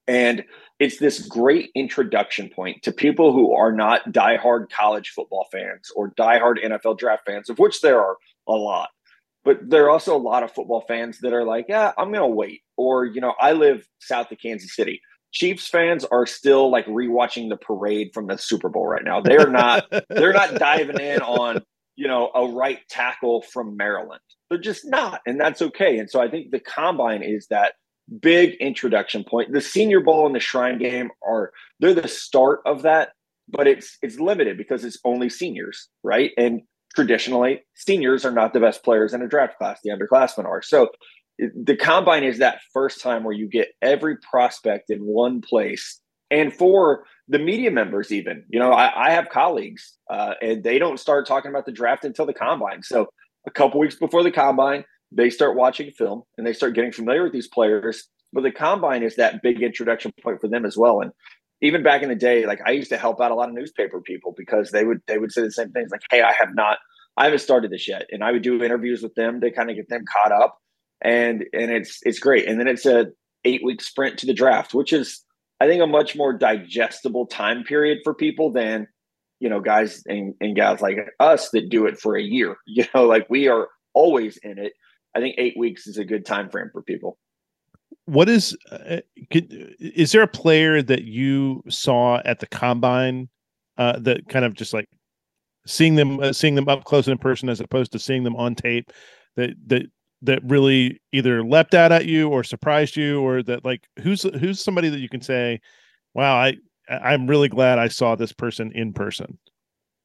and 0.07 0.43
it's 0.79 0.97
this 0.97 1.19
great 1.27 1.69
introduction 1.75 2.49
point 2.49 2.81
to 2.83 2.91
people 2.91 3.33
who 3.33 3.53
are 3.53 3.71
not 3.71 4.11
diehard 4.11 4.69
college 4.71 5.09
football 5.09 5.45
fans 5.51 5.91
or 5.95 6.11
diehard 6.11 6.63
NFL 6.63 6.97
draft 6.97 7.23
fans, 7.27 7.49
of 7.49 7.59
which 7.59 7.81
there 7.81 8.01
are 8.01 8.15
a 8.47 8.53
lot. 8.53 8.89
But 9.43 9.69
there 9.69 9.85
are 9.85 9.89
also 9.89 10.15
a 10.15 10.17
lot 10.17 10.43
of 10.43 10.51
football 10.51 10.83
fans 10.87 11.19
that 11.19 11.33
are 11.33 11.45
like, 11.45 11.65
yeah, 11.69 11.91
I'm 11.97 12.11
going 12.11 12.27
to 12.27 12.35
wait. 12.35 12.61
Or, 12.75 13.05
you 13.05 13.21
know, 13.21 13.33
I 13.39 13.53
live 13.53 13.87
south 13.99 14.31
of 14.31 14.39
Kansas 14.39 14.75
City. 14.75 15.01
Chiefs 15.31 15.67
fans 15.67 16.03
are 16.05 16.25
still 16.25 16.71
like 16.71 16.85
rewatching 16.87 17.49
the 17.49 17.57
parade 17.57 18.11
from 18.13 18.27
the 18.27 18.37
Super 18.37 18.67
Bowl 18.67 18.87
right 18.87 19.03
now. 19.03 19.21
They're 19.21 19.49
not 19.49 19.85
they're 20.09 20.33
not 20.33 20.55
diving 20.55 20.99
in 20.99 21.21
on, 21.21 21.61
you 21.95 22.07
know, 22.07 22.31
a 22.33 22.47
right 22.47 22.79
tackle 22.89 23.43
from 23.43 23.77
Maryland. 23.77 24.21
They're 24.49 24.59
just 24.59 24.85
not, 24.85 25.21
and 25.25 25.39
that's 25.39 25.61
okay. 25.61 25.99
And 25.99 26.09
so 26.09 26.21
I 26.21 26.29
think 26.29 26.51
the 26.51 26.59
combine 26.59 27.21
is 27.21 27.47
that 27.47 27.73
big 28.21 28.55
introduction 28.55 29.23
point. 29.23 29.53
The 29.53 29.61
Senior 29.61 30.01
Bowl 30.01 30.25
and 30.25 30.35
the 30.35 30.39
Shrine 30.39 30.79
Game 30.79 31.11
are 31.25 31.51
they're 31.79 31.93
the 31.93 32.07
start 32.07 32.61
of 32.65 32.81
that, 32.81 33.09
but 33.47 33.67
it's 33.67 33.97
it's 34.01 34.19
limited 34.19 34.57
because 34.57 34.83
it's 34.83 34.97
only 35.05 35.29
seniors, 35.29 35.89
right? 36.03 36.31
And 36.37 36.61
traditionally, 36.95 37.61
seniors 37.75 38.25
are 38.25 38.31
not 38.31 38.53
the 38.53 38.59
best 38.59 38.83
players 38.83 39.13
in 39.13 39.21
a 39.21 39.27
draft 39.27 39.57
class. 39.57 39.79
The 39.83 39.91
underclassmen 39.91 40.45
are. 40.45 40.61
So 40.61 40.89
the 41.37 41.75
combine 41.75 42.23
is 42.23 42.39
that 42.39 42.61
first 42.73 43.01
time 43.01 43.23
where 43.23 43.35
you 43.35 43.47
get 43.47 43.69
every 43.81 44.17
prospect 44.17 44.89
in 44.89 44.99
one 44.99 45.41
place 45.41 46.01
and 46.31 46.53
for 46.53 47.05
the 47.27 47.39
media 47.39 47.71
members 47.71 48.11
even 48.11 48.43
you 48.49 48.59
know 48.59 48.71
i, 48.71 49.07
I 49.07 49.11
have 49.11 49.29
colleagues 49.29 49.95
uh, 50.09 50.33
and 50.41 50.63
they 50.63 50.79
don't 50.79 50.99
start 50.99 51.27
talking 51.27 51.49
about 51.49 51.65
the 51.65 51.71
draft 51.71 52.03
until 52.03 52.25
the 52.25 52.33
combine 52.33 52.83
so 52.83 53.07
a 53.47 53.51
couple 53.51 53.79
weeks 53.79 53.95
before 53.95 54.23
the 54.23 54.31
combine 54.31 54.83
they 55.11 55.29
start 55.29 55.55
watching 55.55 55.91
film 55.91 56.23
and 56.37 56.45
they 56.45 56.53
start 56.53 56.75
getting 56.75 56.91
familiar 56.91 57.23
with 57.23 57.33
these 57.33 57.47
players. 57.47 58.07
But 58.31 58.43
the 58.43 58.51
combine 58.51 59.01
is 59.01 59.15
that 59.15 59.41
big 59.41 59.63
introduction 59.63 60.11
point 60.21 60.39
for 60.39 60.47
them 60.47 60.65
as 60.65 60.77
well. 60.77 61.01
And 61.01 61.11
even 61.61 61.81
back 61.81 62.01
in 62.01 62.09
the 62.09 62.15
day 62.15 62.45
like 62.45 62.59
i 62.65 62.71
used 62.71 62.89
to 62.89 62.97
help 62.97 63.19
out 63.19 63.31
a 63.31 63.35
lot 63.35 63.49
of 63.49 63.55
newspaper 63.55 63.99
people 63.99 64.33
because 64.37 64.71
they 64.71 64.85
would 64.85 65.01
they 65.07 65.17
would 65.17 65.31
say 65.31 65.41
the 65.41 65.51
same 65.51 65.71
things 65.71 65.91
like 65.91 65.99
hey 66.09 66.21
i 66.21 66.31
have 66.31 66.55
not 66.55 66.77
i 67.17 67.25
haven't 67.25 67.39
started 67.39 67.71
this 67.71 67.87
yet. 67.87 68.05
And 68.11 68.23
i 68.23 68.31
would 68.31 68.43
do 68.43 68.63
interviews 68.63 69.01
with 69.01 69.15
them 69.15 69.41
to 69.41 69.51
kind 69.51 69.69
of 69.69 69.75
get 69.75 69.89
them 69.89 70.05
caught 70.11 70.31
up. 70.31 70.57
And 71.01 71.45
and 71.53 71.71
it's 71.71 71.99
it's 72.03 72.19
great. 72.19 72.47
And 72.47 72.59
then 72.59 72.67
it's 72.67 72.85
a 72.85 73.07
eight 73.45 73.61
week 73.63 73.81
sprint 73.81 74.19
to 74.19 74.25
the 74.25 74.33
draft, 74.33 74.73
which 74.73 74.93
is 74.93 75.23
I 75.59 75.67
think 75.67 75.81
a 75.81 75.87
much 75.87 76.15
more 76.15 76.33
digestible 76.33 77.25
time 77.25 77.63
period 77.63 77.99
for 78.03 78.13
people 78.13 78.51
than 78.51 78.87
you 79.39 79.49
know 79.49 79.59
guys 79.59 80.03
and, 80.07 80.33
and 80.41 80.55
gals 80.55 80.81
like 80.81 80.97
us 81.19 81.49
that 81.51 81.69
do 81.69 81.85
it 81.85 81.99
for 81.99 82.15
a 82.15 82.21
year. 82.21 82.57
You 82.67 82.85
know, 82.93 83.05
like 83.05 83.29
we 83.29 83.47
are 83.47 83.69
always 83.93 84.37
in 84.37 84.57
it. 84.57 84.73
I 85.15 85.19
think 85.19 85.35
eight 85.37 85.57
weeks 85.57 85.87
is 85.87 85.97
a 85.97 86.05
good 86.05 86.25
time 86.25 86.49
frame 86.49 86.69
for 86.71 86.81
people. 86.81 87.17
What 88.05 88.29
is 88.29 88.55
uh, 88.71 88.97
could, 89.31 89.75
is 89.79 90.11
there 90.11 90.21
a 90.21 90.27
player 90.27 90.81
that 90.81 91.03
you 91.03 91.63
saw 91.69 92.21
at 92.25 92.39
the 92.39 92.47
combine 92.47 93.29
uh, 93.77 93.99
that 93.99 94.27
kind 94.29 94.45
of 94.45 94.53
just 94.53 94.73
like 94.73 94.87
seeing 95.65 95.95
them 95.95 96.19
uh, 96.19 96.33
seeing 96.33 96.55
them 96.55 96.67
up 96.67 96.83
close 96.83 97.07
and 97.07 97.13
in 97.13 97.17
person 97.17 97.49
as 97.49 97.59
opposed 97.59 97.91
to 97.91 97.99
seeing 97.99 98.23
them 98.23 98.35
on 98.35 98.55
tape 98.55 98.91
that 99.35 99.51
that 99.67 99.83
that 100.21 100.43
really 100.43 101.01
either 101.11 101.43
leapt 101.43 101.73
out 101.73 101.91
at 101.91 102.05
you 102.05 102.29
or 102.29 102.43
surprised 102.43 102.95
you 102.95 103.21
or 103.21 103.41
that 103.43 103.63
like 103.63 103.87
who's 104.01 104.23
who's 104.39 104.61
somebody 104.61 104.89
that 104.89 104.99
you 104.99 105.09
can 105.09 105.21
say 105.21 105.59
wow 106.13 106.35
i 106.35 106.55
i'm 106.89 107.27
really 107.27 107.49
glad 107.49 107.79
i 107.79 107.87
saw 107.87 108.15
this 108.15 108.31
person 108.31 108.71
in 108.73 108.93
person 108.93 109.37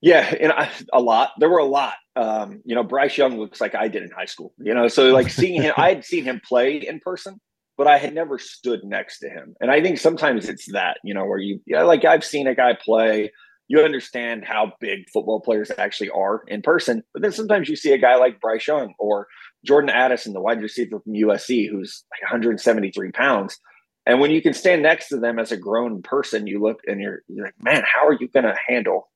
yeah 0.01 0.35
and 0.41 0.53
I, 0.53 0.71
a 0.93 1.01
lot 1.01 1.31
there 1.39 1.51
were 1.51 1.59
a 1.59 1.65
lot 1.65 1.95
um 2.17 2.61
you 2.65 2.75
know 2.75 2.83
bryce 2.85 3.17
young 3.17 3.39
looks 3.39 3.61
like 3.61 3.75
i 3.75 3.89
did 3.89 4.03
in 4.03 4.11
high 4.11 4.27
school 4.27 4.53
you 4.59 4.75
know 4.75 4.89
so 4.89 5.13
like 5.13 5.31
seeing 5.31 5.63
him 5.63 5.75
i 5.77 5.89
had 5.89 6.05
seen 6.05 6.25
him 6.25 6.41
play 6.47 6.77
in 6.77 7.01
person 7.01 7.41
but 7.77 7.87
i 7.87 7.99
had 7.99 8.15
never 8.15 8.39
stood 8.39 8.85
next 8.85 9.19
to 9.21 9.29
him 9.29 9.55
and 9.61 9.71
i 9.71 9.83
think 9.83 9.99
sometimes 9.99 10.49
it's 10.49 10.71
that 10.73 10.99
you 11.03 11.15
know 11.15 11.25
where 11.25 11.39
you 11.39 11.61
yeah, 11.67 11.83
like 11.83 12.05
i've 12.05 12.25
seen 12.25 12.47
a 12.47 12.55
guy 12.55 12.77
play 12.85 13.31
you 13.69 13.81
understand 13.81 14.45
how 14.45 14.73
big 14.81 15.09
football 15.11 15.41
players 15.41 15.71
actually 15.79 16.11
are 16.11 16.43
in 16.49 16.63
person. 16.63 17.03
But 17.13 17.23
then 17.23 17.33
sometimes 17.33 17.69
you 17.69 17.77
see 17.77 17.93
a 17.93 17.99
guy 17.99 18.17
like 18.17 18.41
Bryce 18.41 18.67
Young 18.67 18.95
or 18.99 19.27
Jordan 19.65 19.91
Addison, 19.91 20.35
the 20.35 20.41
wide 20.41 20.61
receiver 20.61 21.01
from 21.01 21.15
USC, 21.15 21.69
who's 21.71 22.05
like 22.13 22.23
173 22.23 23.13
pounds. 23.13 23.59
And 24.07 24.21
when 24.21 24.31
you 24.31 24.43
can 24.43 24.53
stand 24.53 24.83
next 24.83 25.09
to 25.09 25.17
them 25.19 25.39
as 25.39 25.51
a 25.51 25.57
grown 25.57 26.03
person, 26.03 26.47
you 26.47 26.61
look 26.61 26.81
and 26.87 27.01
you're, 27.01 27.23
you're 27.29 27.47
like, 27.47 27.63
man, 27.63 27.85
how 27.87 28.07
are 28.07 28.13
you 28.13 28.29
going 28.29 28.45
to 28.45 28.57
handle 28.67 29.11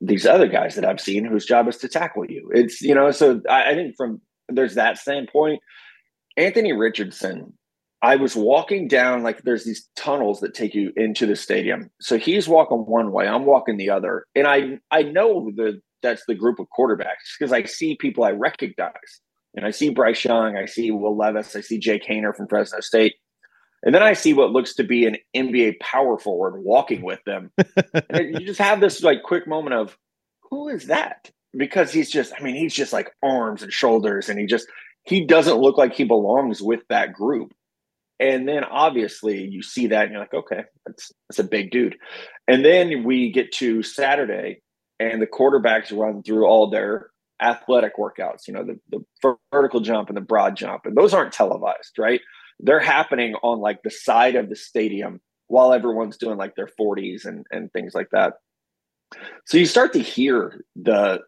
these 0.00 0.26
other 0.26 0.46
guys 0.46 0.76
that 0.76 0.84
I've 0.84 1.00
seen 1.00 1.24
whose 1.24 1.44
job 1.44 1.68
is 1.68 1.78
to 1.78 1.88
tackle 1.88 2.24
you? 2.24 2.50
It's, 2.54 2.80
you 2.82 2.94
know, 2.94 3.10
so 3.10 3.40
I, 3.48 3.70
I 3.70 3.74
think 3.74 3.96
from 3.96 4.20
there's 4.48 4.76
that 4.76 4.98
standpoint. 4.98 5.60
Anthony 6.36 6.72
Richardson 6.72 7.52
I 8.02 8.16
was 8.16 8.36
walking 8.36 8.88
down 8.88 9.22
like 9.22 9.42
there's 9.42 9.64
these 9.64 9.88
tunnels 9.96 10.40
that 10.40 10.54
take 10.54 10.74
you 10.74 10.92
into 10.96 11.26
the 11.26 11.34
stadium. 11.34 11.90
So 12.00 12.18
he's 12.18 12.46
walking 12.46 12.78
one 12.78 13.10
way, 13.10 13.26
I'm 13.26 13.46
walking 13.46 13.78
the 13.78 13.90
other, 13.90 14.26
and 14.34 14.46
I 14.46 14.78
I 14.90 15.02
know 15.02 15.50
the 15.54 15.80
that's 16.02 16.22
the 16.26 16.34
group 16.34 16.58
of 16.58 16.66
quarterbacks 16.76 17.34
because 17.38 17.52
I 17.52 17.64
see 17.64 17.96
people 17.96 18.24
I 18.24 18.32
recognize, 18.32 19.20
and 19.54 19.64
I 19.64 19.70
see 19.70 19.88
Bryce 19.88 20.24
Young, 20.24 20.56
I 20.56 20.66
see 20.66 20.90
Will 20.90 21.16
Levis, 21.16 21.56
I 21.56 21.62
see 21.62 21.78
Jake 21.78 22.04
Haener 22.04 22.36
from 22.36 22.48
Fresno 22.48 22.80
State, 22.80 23.14
and 23.86 23.94
then 23.94 24.02
I 24.02 24.12
see 24.12 24.34
what 24.34 24.50
looks 24.50 24.74
to 24.74 24.84
be 24.84 25.06
an 25.06 25.16
NBA 25.34 25.80
power 25.80 26.18
forward 26.18 26.62
walking 26.62 27.00
with 27.00 27.20
them, 27.24 27.50
and 28.10 28.38
you 28.38 28.46
just 28.46 28.60
have 28.60 28.80
this 28.80 29.02
like 29.02 29.22
quick 29.22 29.46
moment 29.46 29.74
of 29.74 29.96
who 30.50 30.68
is 30.68 30.88
that? 30.88 31.30
because 31.56 31.92
he's 31.92 32.10
just, 32.10 32.32
I 32.38 32.42
mean, 32.42 32.54
he's 32.54 32.74
just 32.74 32.92
like 32.92 33.12
arms 33.22 33.62
and 33.62 33.72
shoulders, 33.72 34.28
and 34.28 34.38
he 34.38 34.46
just 34.46 34.66
he 35.04 35.24
doesn't 35.24 35.58
look 35.58 35.78
like 35.78 35.94
he 35.94 36.04
belongs 36.04 36.60
with 36.60 36.80
that 36.88 37.12
group. 37.12 37.52
And 38.18 38.48
then 38.48 38.64
obviously 38.64 39.44
you 39.44 39.62
see 39.62 39.88
that 39.88 40.04
and 40.04 40.12
you're 40.12 40.20
like, 40.20 40.34
okay, 40.34 40.64
that's 40.86 41.12
that's 41.28 41.38
a 41.38 41.44
big 41.44 41.70
dude. 41.70 41.96
And 42.48 42.64
then 42.64 43.04
we 43.04 43.30
get 43.30 43.52
to 43.52 43.82
Saturday 43.82 44.62
and 44.98 45.20
the 45.20 45.26
quarterbacks 45.26 45.96
run 45.96 46.22
through 46.22 46.46
all 46.46 46.70
their 46.70 47.10
athletic 47.42 47.98
workouts, 47.98 48.48
you 48.48 48.54
know, 48.54 48.64
the, 48.64 48.80
the 49.20 49.36
vertical 49.52 49.80
jump 49.80 50.08
and 50.08 50.16
the 50.16 50.22
broad 50.22 50.56
jump. 50.56 50.86
And 50.86 50.96
those 50.96 51.12
aren't 51.12 51.32
televised, 51.32 51.98
right? 51.98 52.22
They're 52.60 52.80
happening 52.80 53.34
on 53.42 53.60
like 53.60 53.82
the 53.82 53.90
side 53.90 54.36
of 54.36 54.48
the 54.48 54.56
stadium 54.56 55.20
while 55.48 55.72
everyone's 55.72 56.16
doing 56.16 56.38
like 56.38 56.56
their 56.56 56.68
40s 56.80 57.24
and, 57.24 57.46
and 57.50 57.72
things 57.72 57.94
like 57.94 58.08
that. 58.12 58.34
So 59.44 59.58
you 59.58 59.66
start 59.66 59.92
to 59.92 60.00
hear 60.00 60.64
the 60.74 61.20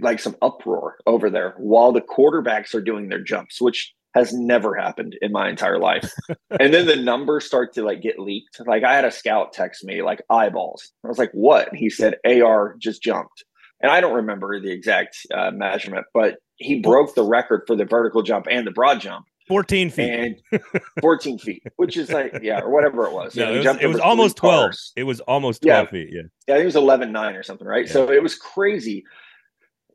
like 0.00 0.20
some 0.20 0.36
uproar 0.42 0.96
over 1.06 1.30
there 1.30 1.54
while 1.58 1.92
the 1.92 2.00
quarterbacks 2.00 2.74
are 2.74 2.80
doing 2.80 3.08
their 3.08 3.22
jumps, 3.22 3.60
which 3.60 3.92
has 4.14 4.32
never 4.32 4.74
happened 4.74 5.16
in 5.22 5.30
my 5.30 5.48
entire 5.48 5.78
life. 5.78 6.12
and 6.60 6.74
then 6.74 6.86
the 6.86 6.96
numbers 6.96 7.44
start 7.44 7.72
to 7.74 7.84
like 7.84 8.02
get 8.02 8.18
leaked. 8.18 8.60
Like 8.66 8.82
I 8.82 8.94
had 8.94 9.04
a 9.04 9.10
scout 9.10 9.52
text 9.52 9.84
me 9.84 10.02
like 10.02 10.22
eyeballs. 10.30 10.90
I 11.04 11.08
was 11.08 11.18
like, 11.18 11.30
"What?" 11.32 11.68
And 11.68 11.78
he 11.78 11.90
said, 11.90 12.16
"AR 12.24 12.76
just 12.78 13.02
jumped." 13.02 13.44
And 13.80 13.90
I 13.90 14.00
don't 14.00 14.14
remember 14.14 14.60
the 14.60 14.72
exact 14.72 15.16
uh, 15.32 15.50
measurement, 15.52 16.06
but 16.12 16.36
he 16.56 16.80
broke 16.80 17.14
the 17.14 17.24
record 17.24 17.62
for 17.66 17.76
the 17.76 17.86
vertical 17.86 18.22
jump 18.22 18.46
and 18.50 18.66
the 18.66 18.72
broad 18.72 19.00
jump. 19.00 19.26
14 19.50 19.90
feet. 19.90 20.40
And 20.52 20.62
14 21.00 21.38
feet, 21.38 21.64
which 21.76 21.96
is 21.96 22.10
like, 22.10 22.38
yeah, 22.40 22.60
or 22.60 22.70
whatever 22.70 23.04
it 23.04 23.12
was. 23.12 23.34
No, 23.34 23.52
it 23.52 23.66
was, 23.66 23.76
it 23.80 23.86
was 23.88 23.98
almost 23.98 24.36
12. 24.36 24.60
Cars. 24.60 24.92
It 24.96 25.02
was 25.02 25.20
almost 25.20 25.62
12 25.62 25.86
yeah. 25.86 25.90
feet. 25.90 26.08
Yeah. 26.12 26.22
Yeah, 26.46 26.54
I 26.54 26.58
think 26.58 26.62
it 26.62 26.66
was 26.66 26.76
11, 26.76 27.10
9 27.10 27.34
or 27.34 27.42
something, 27.42 27.66
right? 27.66 27.86
Yeah. 27.86 27.92
So 27.92 28.10
it 28.10 28.22
was 28.22 28.36
crazy. 28.36 29.04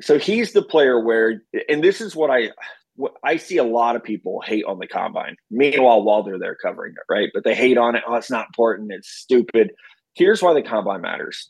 So 0.01 0.19
he's 0.19 0.51
the 0.51 0.61
player 0.61 0.99
where, 0.99 1.41
and 1.69 1.81
this 1.81 2.01
is 2.01 2.15
what 2.15 2.29
I, 2.29 2.49
what 2.97 3.13
I 3.23 3.37
see 3.37 3.57
a 3.57 3.63
lot 3.63 3.95
of 3.95 4.03
people 4.03 4.41
hate 4.45 4.65
on 4.65 4.79
the 4.79 4.87
combine. 4.87 5.37
Meanwhile, 5.49 6.03
while 6.03 6.23
they're 6.23 6.37
there 6.37 6.55
covering 6.55 6.93
it, 6.93 7.11
right? 7.11 7.29
But 7.33 7.45
they 7.45 7.55
hate 7.55 7.77
on 7.77 7.95
it. 7.95 8.03
Oh, 8.05 8.15
it's 8.15 8.29
not 8.29 8.47
important. 8.47 8.91
It's 8.91 9.09
stupid. 9.09 9.71
Here's 10.15 10.41
why 10.41 10.53
the 10.53 10.61
combine 10.61 11.01
matters. 11.01 11.49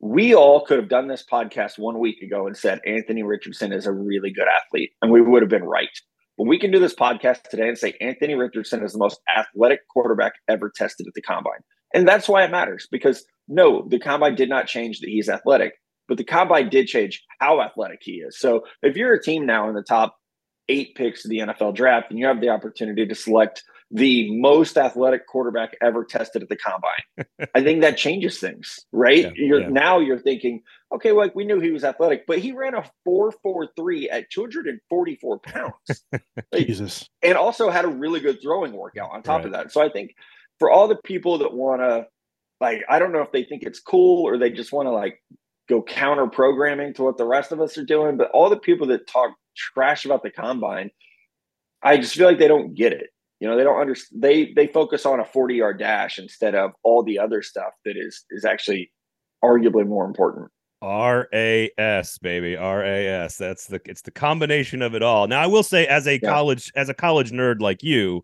We 0.00 0.34
all 0.34 0.64
could 0.64 0.78
have 0.78 0.88
done 0.88 1.06
this 1.06 1.24
podcast 1.30 1.78
one 1.78 2.00
week 2.00 2.20
ago 2.20 2.46
and 2.46 2.56
said 2.56 2.80
Anthony 2.84 3.22
Richardson 3.22 3.72
is 3.72 3.86
a 3.86 3.92
really 3.92 4.32
good 4.32 4.48
athlete, 4.48 4.90
and 5.00 5.10
we 5.10 5.20
would 5.20 5.42
have 5.42 5.48
been 5.48 5.64
right. 5.64 5.88
But 6.36 6.46
we 6.46 6.58
can 6.58 6.70
do 6.70 6.78
this 6.78 6.94
podcast 6.94 7.42
today 7.44 7.68
and 7.68 7.78
say 7.78 7.94
Anthony 8.00 8.34
Richardson 8.34 8.84
is 8.84 8.92
the 8.92 8.98
most 8.98 9.20
athletic 9.36 9.86
quarterback 9.88 10.32
ever 10.48 10.70
tested 10.74 11.06
at 11.06 11.14
the 11.14 11.22
combine. 11.22 11.60
And 11.94 12.08
that's 12.08 12.28
why 12.28 12.44
it 12.44 12.50
matters 12.50 12.88
because 12.90 13.24
no, 13.46 13.86
the 13.88 14.00
combine 14.00 14.34
did 14.34 14.48
not 14.48 14.66
change 14.66 15.00
that 15.00 15.08
he's 15.08 15.28
athletic, 15.28 15.74
but 16.08 16.18
the 16.18 16.24
combine 16.24 16.68
did 16.68 16.88
change 16.88 17.22
how 17.40 17.60
athletic 17.60 18.00
he 18.02 18.14
is. 18.14 18.38
So 18.38 18.64
if 18.82 18.96
you're 18.96 19.14
a 19.14 19.22
team 19.22 19.46
now 19.46 19.68
in 19.68 19.74
the 19.74 19.82
top 19.82 20.16
eight 20.68 20.94
picks 20.96 21.24
of 21.24 21.30
the 21.30 21.38
NFL 21.38 21.74
draft 21.74 22.10
and 22.10 22.18
you 22.18 22.26
have 22.26 22.40
the 22.40 22.48
opportunity 22.48 23.06
to 23.06 23.14
select 23.14 23.62
the 23.90 24.30
most 24.38 24.76
athletic 24.76 25.26
quarterback 25.26 25.76
ever 25.80 26.04
tested 26.04 26.42
at 26.42 26.48
the 26.48 26.56
combine. 26.56 27.48
I 27.54 27.62
think 27.62 27.82
that 27.82 27.96
changes 27.96 28.38
things, 28.38 28.80
right? 28.92 29.24
Yeah, 29.24 29.30
you're 29.34 29.60
yeah. 29.60 29.68
now 29.68 29.98
you're 30.00 30.18
thinking, 30.18 30.62
okay, 30.92 31.12
well, 31.12 31.26
like 31.26 31.34
we 31.34 31.44
knew 31.44 31.60
he 31.60 31.70
was 31.70 31.84
athletic, 31.84 32.26
but 32.26 32.38
he 32.38 32.52
ran 32.52 32.74
a 32.74 32.84
443 33.04 34.10
at 34.10 34.30
244 34.30 35.38
pounds. 35.40 36.04
Jesus. 36.54 37.08
And 37.22 37.36
also 37.36 37.70
had 37.70 37.84
a 37.84 37.88
really 37.88 38.20
good 38.20 38.40
throwing 38.42 38.72
workout 38.72 39.10
on 39.12 39.22
top 39.22 39.38
right. 39.38 39.46
of 39.46 39.52
that. 39.52 39.72
So 39.72 39.82
I 39.82 39.88
think 39.88 40.14
for 40.58 40.70
all 40.70 40.88
the 40.88 40.98
people 41.04 41.38
that 41.38 41.52
want 41.52 41.80
to 41.80 42.06
like 42.60 42.84
I 42.88 42.98
don't 42.98 43.12
know 43.12 43.22
if 43.22 43.32
they 43.32 43.44
think 43.44 43.62
it's 43.62 43.80
cool 43.80 44.26
or 44.26 44.38
they 44.38 44.50
just 44.50 44.72
want 44.72 44.86
to 44.86 44.92
like 44.92 45.22
go 45.68 45.82
counter 45.82 46.26
programming 46.26 46.94
to 46.94 47.02
what 47.02 47.16
the 47.16 47.24
rest 47.24 47.52
of 47.52 47.60
us 47.60 47.78
are 47.78 47.84
doing, 47.84 48.16
but 48.16 48.30
all 48.32 48.50
the 48.50 48.56
people 48.56 48.86
that 48.88 49.06
talk 49.06 49.30
trash 49.56 50.04
about 50.04 50.22
the 50.22 50.30
combine, 50.30 50.90
I 51.82 51.96
just 51.96 52.14
feel 52.14 52.26
like 52.26 52.38
they 52.38 52.48
don't 52.48 52.74
get 52.74 52.92
it. 52.92 53.10
You 53.40 53.48
know, 53.48 53.56
they 53.56 53.64
don't 53.64 53.80
understand. 53.80 54.22
They 54.22 54.52
they 54.52 54.66
focus 54.66 55.04
on 55.06 55.20
a 55.20 55.24
forty 55.24 55.56
yard 55.56 55.78
dash 55.78 56.18
instead 56.18 56.54
of 56.54 56.72
all 56.82 57.02
the 57.02 57.18
other 57.18 57.42
stuff 57.42 57.72
that 57.84 57.96
is 57.96 58.24
is 58.30 58.44
actually 58.44 58.92
arguably 59.42 59.86
more 59.86 60.04
important. 60.04 60.50
RAS 60.82 62.18
baby 62.18 62.56
RAS 62.56 63.38
that's 63.38 63.68
the 63.68 63.80
it's 63.86 64.02
the 64.02 64.10
combination 64.10 64.82
of 64.82 64.94
it 64.94 65.02
all. 65.02 65.26
Now 65.26 65.40
I 65.40 65.46
will 65.46 65.62
say 65.62 65.86
as 65.86 66.06
a 66.06 66.14
yeah. 66.14 66.28
college 66.28 66.70
as 66.76 66.88
a 66.88 66.94
college 66.94 67.30
nerd 67.30 67.60
like 67.60 67.82
you 67.82 68.22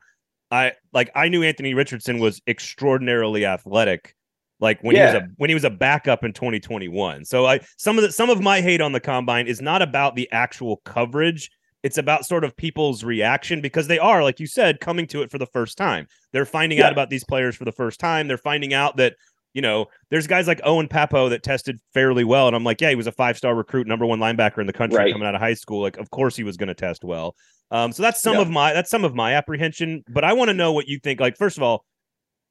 I 0.51 0.73
like 0.93 1.11
I 1.15 1.29
knew 1.29 1.43
Anthony 1.43 1.75
Richardson 1.75 2.19
was 2.19 2.41
extraordinarily 2.47 3.47
athletic 3.47 4.15
like 4.61 4.83
when 4.83 4.97
yeah. 4.97 5.11
he 5.11 5.15
was 5.15 5.23
a 5.23 5.29
when 5.37 5.51
he 5.51 5.55
was 5.55 5.65
a 5.65 5.71
backup 5.71 6.25
in 6.25 6.33
2021. 6.33 7.25
So 7.25 7.47
I 7.47 7.61
some 7.79 7.99
of 7.99 8.03
the 8.03 8.13
some 8.13 8.31
of 8.31 8.41
my 8.41 8.61
hate 8.61 8.81
on 8.81 8.93
the 8.93 9.01
combine 9.01 9.47
is 9.47 9.61
not 9.61 9.83
about 9.83 10.17
the 10.17 10.29
actual 10.33 10.79
coverage. 10.85 11.51
It's 11.83 11.99
about 11.99 12.27
sort 12.27 12.45
of 12.45 12.57
people's 12.57 13.05
reaction 13.05 13.61
because 13.61 13.87
they 13.87 13.99
are, 13.99 14.23
like 14.23 14.39
you 14.39 14.47
said, 14.47 14.81
coming 14.81 15.07
to 15.09 15.23
it 15.23 15.31
for 15.31 15.39
the 15.39 15.47
first 15.47 15.79
time. 15.79 16.07
They're 16.33 16.45
finding 16.45 16.79
yeah. 16.79 16.87
out 16.87 16.93
about 16.93 17.11
these 17.11 17.25
players 17.25 17.57
for 17.57 17.65
the 17.65 17.73
first 17.73 17.99
time. 17.99 18.29
They're 18.29 18.37
finding 18.39 18.75
out 18.75 18.97
that 18.99 19.15
you 19.53 19.63
know, 19.63 19.87
there's 20.11 20.27
guys 20.27 20.47
like 20.47 20.61
Owen 20.65 20.89
Pappoe 20.89 21.29
that 21.31 21.43
tested 21.43 21.81
fairly 21.93 22.25
well. 22.25 22.47
And 22.47 22.55
I'm 22.55 22.65
like, 22.65 22.81
yeah, 22.81 22.91
he 22.91 22.95
was 22.95 23.07
a 23.07 23.13
five 23.13 23.37
star 23.37 23.55
recruit, 23.55 23.87
number 23.87 24.07
one 24.07 24.21
linebacker 24.21 24.59
in 24.59 24.67
the 24.67 24.73
country 24.73 24.99
right. 24.99 25.13
coming 25.13 25.27
out 25.27 25.35
of 25.35 25.41
high 25.41 25.55
school. 25.55 25.81
Like, 25.81 25.97
of 25.97 26.11
course 26.11 26.37
he 26.37 26.45
was 26.45 26.57
going 26.57 26.69
to 26.69 26.75
test 26.75 27.05
well. 27.05 27.35
Um, 27.71 27.93
so 27.93 28.03
that's 28.03 28.21
some 28.21 28.37
yeah. 28.37 28.43
of 28.43 28.51
my 28.51 28.73
that's 28.73 28.91
some 28.91 29.05
of 29.05 29.15
my 29.15 29.35
apprehension. 29.35 30.05
But 30.09 30.25
I 30.25 30.33
want 30.33 30.49
to 30.49 30.55
know 30.55 30.73
what 30.73 30.87
you 30.87 30.99
think. 30.99 31.21
Like, 31.21 31.37
first 31.37 31.57
of 31.57 31.63
all, 31.63 31.85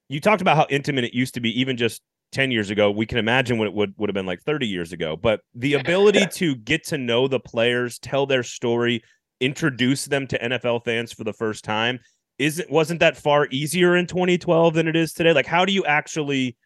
you 0.08 0.20
talked 0.20 0.42
about 0.42 0.56
how 0.56 0.66
intimate 0.68 1.04
it 1.04 1.14
used 1.14 1.34
to 1.34 1.40
be 1.40 1.58
even 1.60 1.76
just 1.76 2.02
10 2.32 2.52
years 2.52 2.70
ago 2.70 2.92
we 2.92 3.06
can 3.06 3.18
imagine 3.18 3.58
what 3.58 3.66
it 3.66 3.74
would 3.74 3.92
would 3.96 4.08
have 4.08 4.14
been 4.14 4.26
like 4.26 4.40
30 4.42 4.64
years 4.64 4.92
ago 4.92 5.16
but 5.16 5.40
the 5.52 5.74
ability 5.80 6.24
to 6.26 6.54
get 6.54 6.84
to 6.84 6.96
know 6.96 7.26
the 7.26 7.40
players 7.40 7.98
tell 7.98 8.24
their 8.24 8.44
story 8.44 9.02
introduce 9.40 10.04
them 10.04 10.26
to 10.28 10.38
NFL 10.38 10.84
fans 10.84 11.12
for 11.12 11.24
the 11.24 11.32
first 11.32 11.64
time 11.64 11.98
isn't 12.40 12.70
wasn't 12.70 13.00
that 13.00 13.16
far 13.18 13.46
easier 13.50 13.96
in 13.96 14.06
2012 14.06 14.74
than 14.74 14.88
it 14.88 14.96
is 14.96 15.12
today? 15.12 15.32
Like 15.32 15.46
how 15.46 15.64
do 15.64 15.72
you 15.72 15.84
actually 15.84 16.56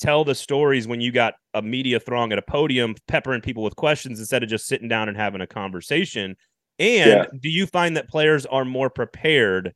tell 0.00 0.24
the 0.24 0.34
stories 0.34 0.86
when 0.86 1.00
you 1.00 1.10
got 1.10 1.34
a 1.54 1.60
media 1.60 1.98
throng 1.98 2.32
at 2.32 2.38
a 2.38 2.42
podium 2.42 2.94
peppering 3.08 3.40
people 3.40 3.64
with 3.64 3.74
questions 3.74 4.20
instead 4.20 4.44
of 4.44 4.48
just 4.48 4.66
sitting 4.66 4.88
down 4.88 5.08
and 5.08 5.16
having 5.16 5.40
a 5.40 5.46
conversation? 5.46 6.36
And 6.78 7.10
yeah. 7.10 7.24
do 7.40 7.50
you 7.50 7.66
find 7.66 7.96
that 7.96 8.08
players 8.08 8.46
are 8.46 8.64
more 8.64 8.88
prepared 8.88 9.74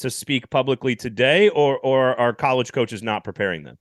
to 0.00 0.10
speak 0.10 0.50
publicly 0.50 0.96
today 0.96 1.48
or 1.50 1.78
or 1.78 2.18
are 2.18 2.32
college 2.32 2.72
coaches 2.72 3.04
not 3.04 3.22
preparing 3.22 3.62
them 3.62 3.78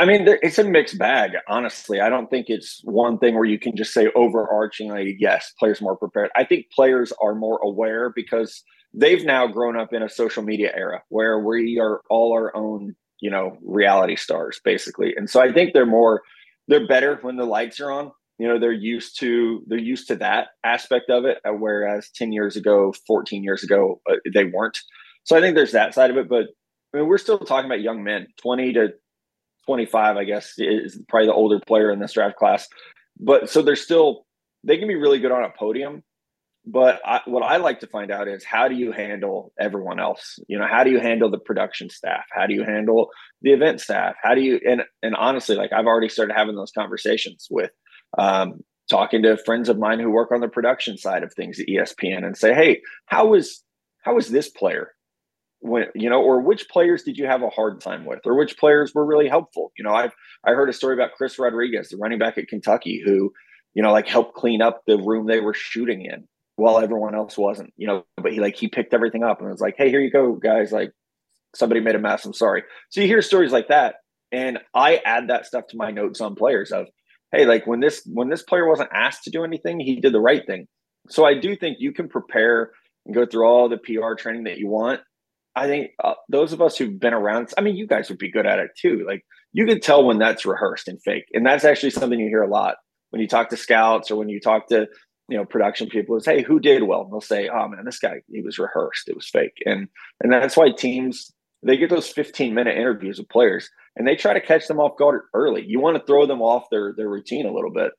I 0.00 0.06
mean, 0.06 0.26
it's 0.26 0.58
a 0.58 0.64
mixed 0.64 0.96
bag, 0.96 1.32
honestly. 1.46 2.00
I 2.00 2.08
don't 2.08 2.30
think 2.30 2.46
it's 2.48 2.80
one 2.84 3.18
thing 3.18 3.34
where 3.34 3.44
you 3.44 3.58
can 3.58 3.76
just 3.76 3.92
say 3.92 4.06
overarchingly, 4.16 5.16
yes, 5.18 5.52
players 5.58 5.82
more 5.82 5.94
prepared. 5.94 6.30
I 6.34 6.44
think 6.44 6.70
players 6.74 7.12
are 7.22 7.34
more 7.34 7.58
aware 7.62 8.08
because 8.08 8.62
they've 8.94 9.22
now 9.26 9.46
grown 9.46 9.78
up 9.78 9.92
in 9.92 10.02
a 10.02 10.08
social 10.08 10.42
media 10.42 10.72
era 10.74 11.02
where 11.10 11.40
we 11.40 11.78
are 11.78 12.00
all 12.08 12.32
our 12.32 12.56
own, 12.56 12.96
you 13.20 13.30
know, 13.30 13.58
reality 13.62 14.16
stars, 14.16 14.58
basically. 14.64 15.12
And 15.14 15.28
so 15.28 15.38
I 15.38 15.52
think 15.52 15.74
they're 15.74 15.84
more, 15.84 16.22
they're 16.66 16.86
better 16.86 17.18
when 17.20 17.36
the 17.36 17.44
lights 17.44 17.78
are 17.78 17.90
on. 17.90 18.10
You 18.38 18.48
know, 18.48 18.58
they're 18.58 18.72
used 18.72 19.20
to 19.20 19.62
they're 19.66 19.78
used 19.78 20.08
to 20.08 20.16
that 20.16 20.48
aspect 20.64 21.10
of 21.10 21.26
it, 21.26 21.36
uh, 21.46 21.52
whereas 21.52 22.08
ten 22.14 22.32
years 22.32 22.56
ago, 22.56 22.94
fourteen 23.06 23.44
years 23.44 23.62
ago, 23.62 24.00
uh, 24.10 24.14
they 24.32 24.44
weren't. 24.44 24.78
So 25.24 25.36
I 25.36 25.42
think 25.42 25.56
there's 25.56 25.72
that 25.72 25.92
side 25.92 26.10
of 26.10 26.16
it, 26.16 26.26
but 26.26 26.46
I 26.94 26.98
mean, 26.98 27.06
we're 27.06 27.18
still 27.18 27.38
talking 27.38 27.66
about 27.66 27.82
young 27.82 28.02
men, 28.02 28.28
20 28.42 28.72
to 28.72 28.88
25, 29.66 30.16
I 30.16 30.24
guess, 30.24 30.54
is 30.58 31.00
probably 31.08 31.26
the 31.26 31.34
older 31.34 31.60
player 31.66 31.90
in 31.90 32.00
this 32.00 32.12
draft 32.12 32.36
class. 32.36 32.68
But 33.18 33.50
so 33.50 33.62
they're 33.62 33.76
still, 33.76 34.26
they 34.64 34.78
can 34.78 34.88
be 34.88 34.96
really 34.96 35.18
good 35.18 35.32
on 35.32 35.44
a 35.44 35.50
podium. 35.50 36.02
But 36.66 37.00
I, 37.04 37.20
what 37.24 37.42
I 37.42 37.56
like 37.56 37.80
to 37.80 37.86
find 37.86 38.10
out 38.10 38.28
is 38.28 38.44
how 38.44 38.68
do 38.68 38.74
you 38.74 38.92
handle 38.92 39.52
everyone 39.58 39.98
else? 39.98 40.38
You 40.46 40.58
know, 40.58 40.66
how 40.70 40.84
do 40.84 40.90
you 40.90 41.00
handle 41.00 41.30
the 41.30 41.38
production 41.38 41.88
staff? 41.88 42.24
How 42.30 42.46
do 42.46 42.54
you 42.54 42.64
handle 42.64 43.08
the 43.40 43.52
event 43.52 43.80
staff? 43.80 44.14
How 44.22 44.34
do 44.34 44.42
you, 44.42 44.60
and, 44.68 44.82
and 45.02 45.14
honestly, 45.14 45.56
like 45.56 45.72
I've 45.72 45.86
already 45.86 46.10
started 46.10 46.34
having 46.36 46.56
those 46.56 46.72
conversations 46.72 47.48
with, 47.50 47.70
um, 48.18 48.60
talking 48.90 49.22
to 49.22 49.38
friends 49.38 49.68
of 49.68 49.78
mine 49.78 50.00
who 50.00 50.10
work 50.10 50.32
on 50.32 50.40
the 50.40 50.48
production 50.48 50.98
side 50.98 51.22
of 51.22 51.32
things 51.32 51.58
at 51.58 51.66
ESPN 51.66 52.26
and 52.26 52.36
say, 52.36 52.52
Hey, 52.52 52.82
how 53.06 53.26
was, 53.28 53.62
how 54.02 54.14
was 54.14 54.28
this 54.28 54.48
player 54.48 54.92
when 55.60 55.86
you 55.94 56.08
know 56.08 56.22
or 56.22 56.40
which 56.40 56.68
players 56.68 57.02
did 57.02 57.18
you 57.18 57.26
have 57.26 57.42
a 57.42 57.50
hard 57.50 57.80
time 57.80 58.04
with 58.04 58.20
or 58.24 58.36
which 58.36 58.58
players 58.58 58.94
were 58.94 59.04
really 59.04 59.28
helpful? 59.28 59.72
You 59.76 59.84
know 59.84 59.92
i've 59.92 60.12
i 60.44 60.52
heard 60.52 60.68
a 60.68 60.72
story 60.72 60.94
about 60.94 61.12
chris 61.12 61.38
rodriguez 61.38 61.90
the 61.90 61.98
running 61.98 62.18
back 62.18 62.38
at 62.38 62.48
kentucky 62.48 63.00
who 63.04 63.32
you 63.74 63.82
know 63.82 63.92
like 63.92 64.08
helped 64.08 64.34
clean 64.34 64.62
up 64.62 64.82
the 64.86 64.96
room 64.96 65.26
they 65.26 65.40
were 65.40 65.54
shooting 65.54 66.04
in 66.04 66.26
while 66.56 66.78
everyone 66.78 67.14
else 67.14 67.36
wasn't 67.36 67.72
you 67.76 67.86
know 67.86 68.04
but 68.16 68.32
he 68.32 68.40
like 68.40 68.56
he 68.56 68.68
picked 68.68 68.94
everything 68.94 69.22
up 69.22 69.40
and 69.40 69.50
was 69.50 69.60
like 69.60 69.74
hey 69.76 69.90
here 69.90 70.00
you 70.00 70.10
go 70.10 70.32
guys 70.32 70.72
like 70.72 70.92
somebody 71.54 71.80
made 71.80 71.94
a 71.94 71.98
mess 71.98 72.24
i'm 72.24 72.32
sorry. 72.32 72.62
So 72.88 73.00
you 73.00 73.06
hear 73.06 73.22
stories 73.22 73.52
like 73.52 73.68
that 73.68 73.96
and 74.32 74.58
i 74.74 74.96
add 75.04 75.28
that 75.28 75.46
stuff 75.46 75.66
to 75.68 75.76
my 75.76 75.90
notes 75.90 76.20
on 76.20 76.36
players 76.36 76.72
of 76.72 76.86
hey 77.32 77.44
like 77.44 77.66
when 77.66 77.80
this 77.80 78.02
when 78.06 78.30
this 78.30 78.42
player 78.42 78.66
wasn't 78.66 78.90
asked 78.94 79.24
to 79.24 79.30
do 79.30 79.44
anything 79.44 79.78
he 79.78 80.00
did 80.00 80.14
the 80.14 80.20
right 80.20 80.46
thing. 80.46 80.68
So 81.10 81.26
i 81.26 81.38
do 81.38 81.54
think 81.54 81.78
you 81.80 81.92
can 81.92 82.08
prepare 82.08 82.70
and 83.04 83.14
go 83.14 83.26
through 83.26 83.44
all 83.46 83.68
the 83.68 83.78
pr 83.78 84.14
training 84.14 84.44
that 84.44 84.58
you 84.58 84.68
want 84.68 85.00
I 85.60 85.66
think 85.66 85.90
uh, 86.02 86.14
those 86.30 86.54
of 86.54 86.62
us 86.62 86.78
who've 86.78 86.98
been 86.98 87.12
around, 87.12 87.52
I 87.58 87.60
mean, 87.60 87.76
you 87.76 87.86
guys 87.86 88.08
would 88.08 88.18
be 88.18 88.30
good 88.30 88.46
at 88.46 88.58
it 88.58 88.70
too. 88.80 89.04
Like 89.06 89.26
you 89.52 89.66
can 89.66 89.78
tell 89.78 90.02
when 90.02 90.18
that's 90.18 90.46
rehearsed 90.46 90.88
and 90.88 91.00
fake. 91.02 91.26
And 91.34 91.44
that's 91.44 91.64
actually 91.64 91.90
something 91.90 92.18
you 92.18 92.28
hear 92.28 92.42
a 92.42 92.48
lot. 92.48 92.76
When 93.10 93.20
you 93.20 93.28
talk 93.28 93.50
to 93.50 93.58
scouts 93.58 94.10
or 94.10 94.16
when 94.16 94.30
you 94.30 94.40
talk 94.40 94.68
to 94.68 94.86
you 95.28 95.36
know 95.36 95.44
production 95.44 95.88
people 95.88 96.16
is 96.16 96.24
hey 96.24 96.42
who 96.42 96.60
did 96.60 96.82
well? 96.82 97.02
And 97.02 97.12
they'll 97.12 97.20
say 97.20 97.48
oh 97.48 97.68
man 97.68 97.84
this 97.84 97.98
guy 97.98 98.22
he 98.30 98.40
was 98.40 98.58
rehearsed. 98.58 99.08
It 99.08 99.14
was 99.14 99.28
fake. 99.28 99.58
And 99.66 99.88
and 100.22 100.32
that's 100.32 100.56
why 100.56 100.70
teams 100.70 101.30
they 101.62 101.76
get 101.76 101.90
those 101.90 102.08
15 102.08 102.54
minute 102.54 102.78
interviews 102.78 103.18
with 103.18 103.28
players 103.28 103.68
and 103.96 104.08
they 104.08 104.16
try 104.16 104.32
to 104.32 104.40
catch 104.40 104.66
them 104.66 104.80
off 104.80 104.96
guard 104.96 105.22
early. 105.34 105.62
You 105.66 105.78
want 105.78 105.98
to 105.98 106.06
throw 106.06 106.24
them 106.24 106.40
off 106.40 106.70
their 106.70 106.94
their 106.96 107.08
routine 107.08 107.44
a 107.44 107.52
little 107.52 107.72
bit. 107.72 107.92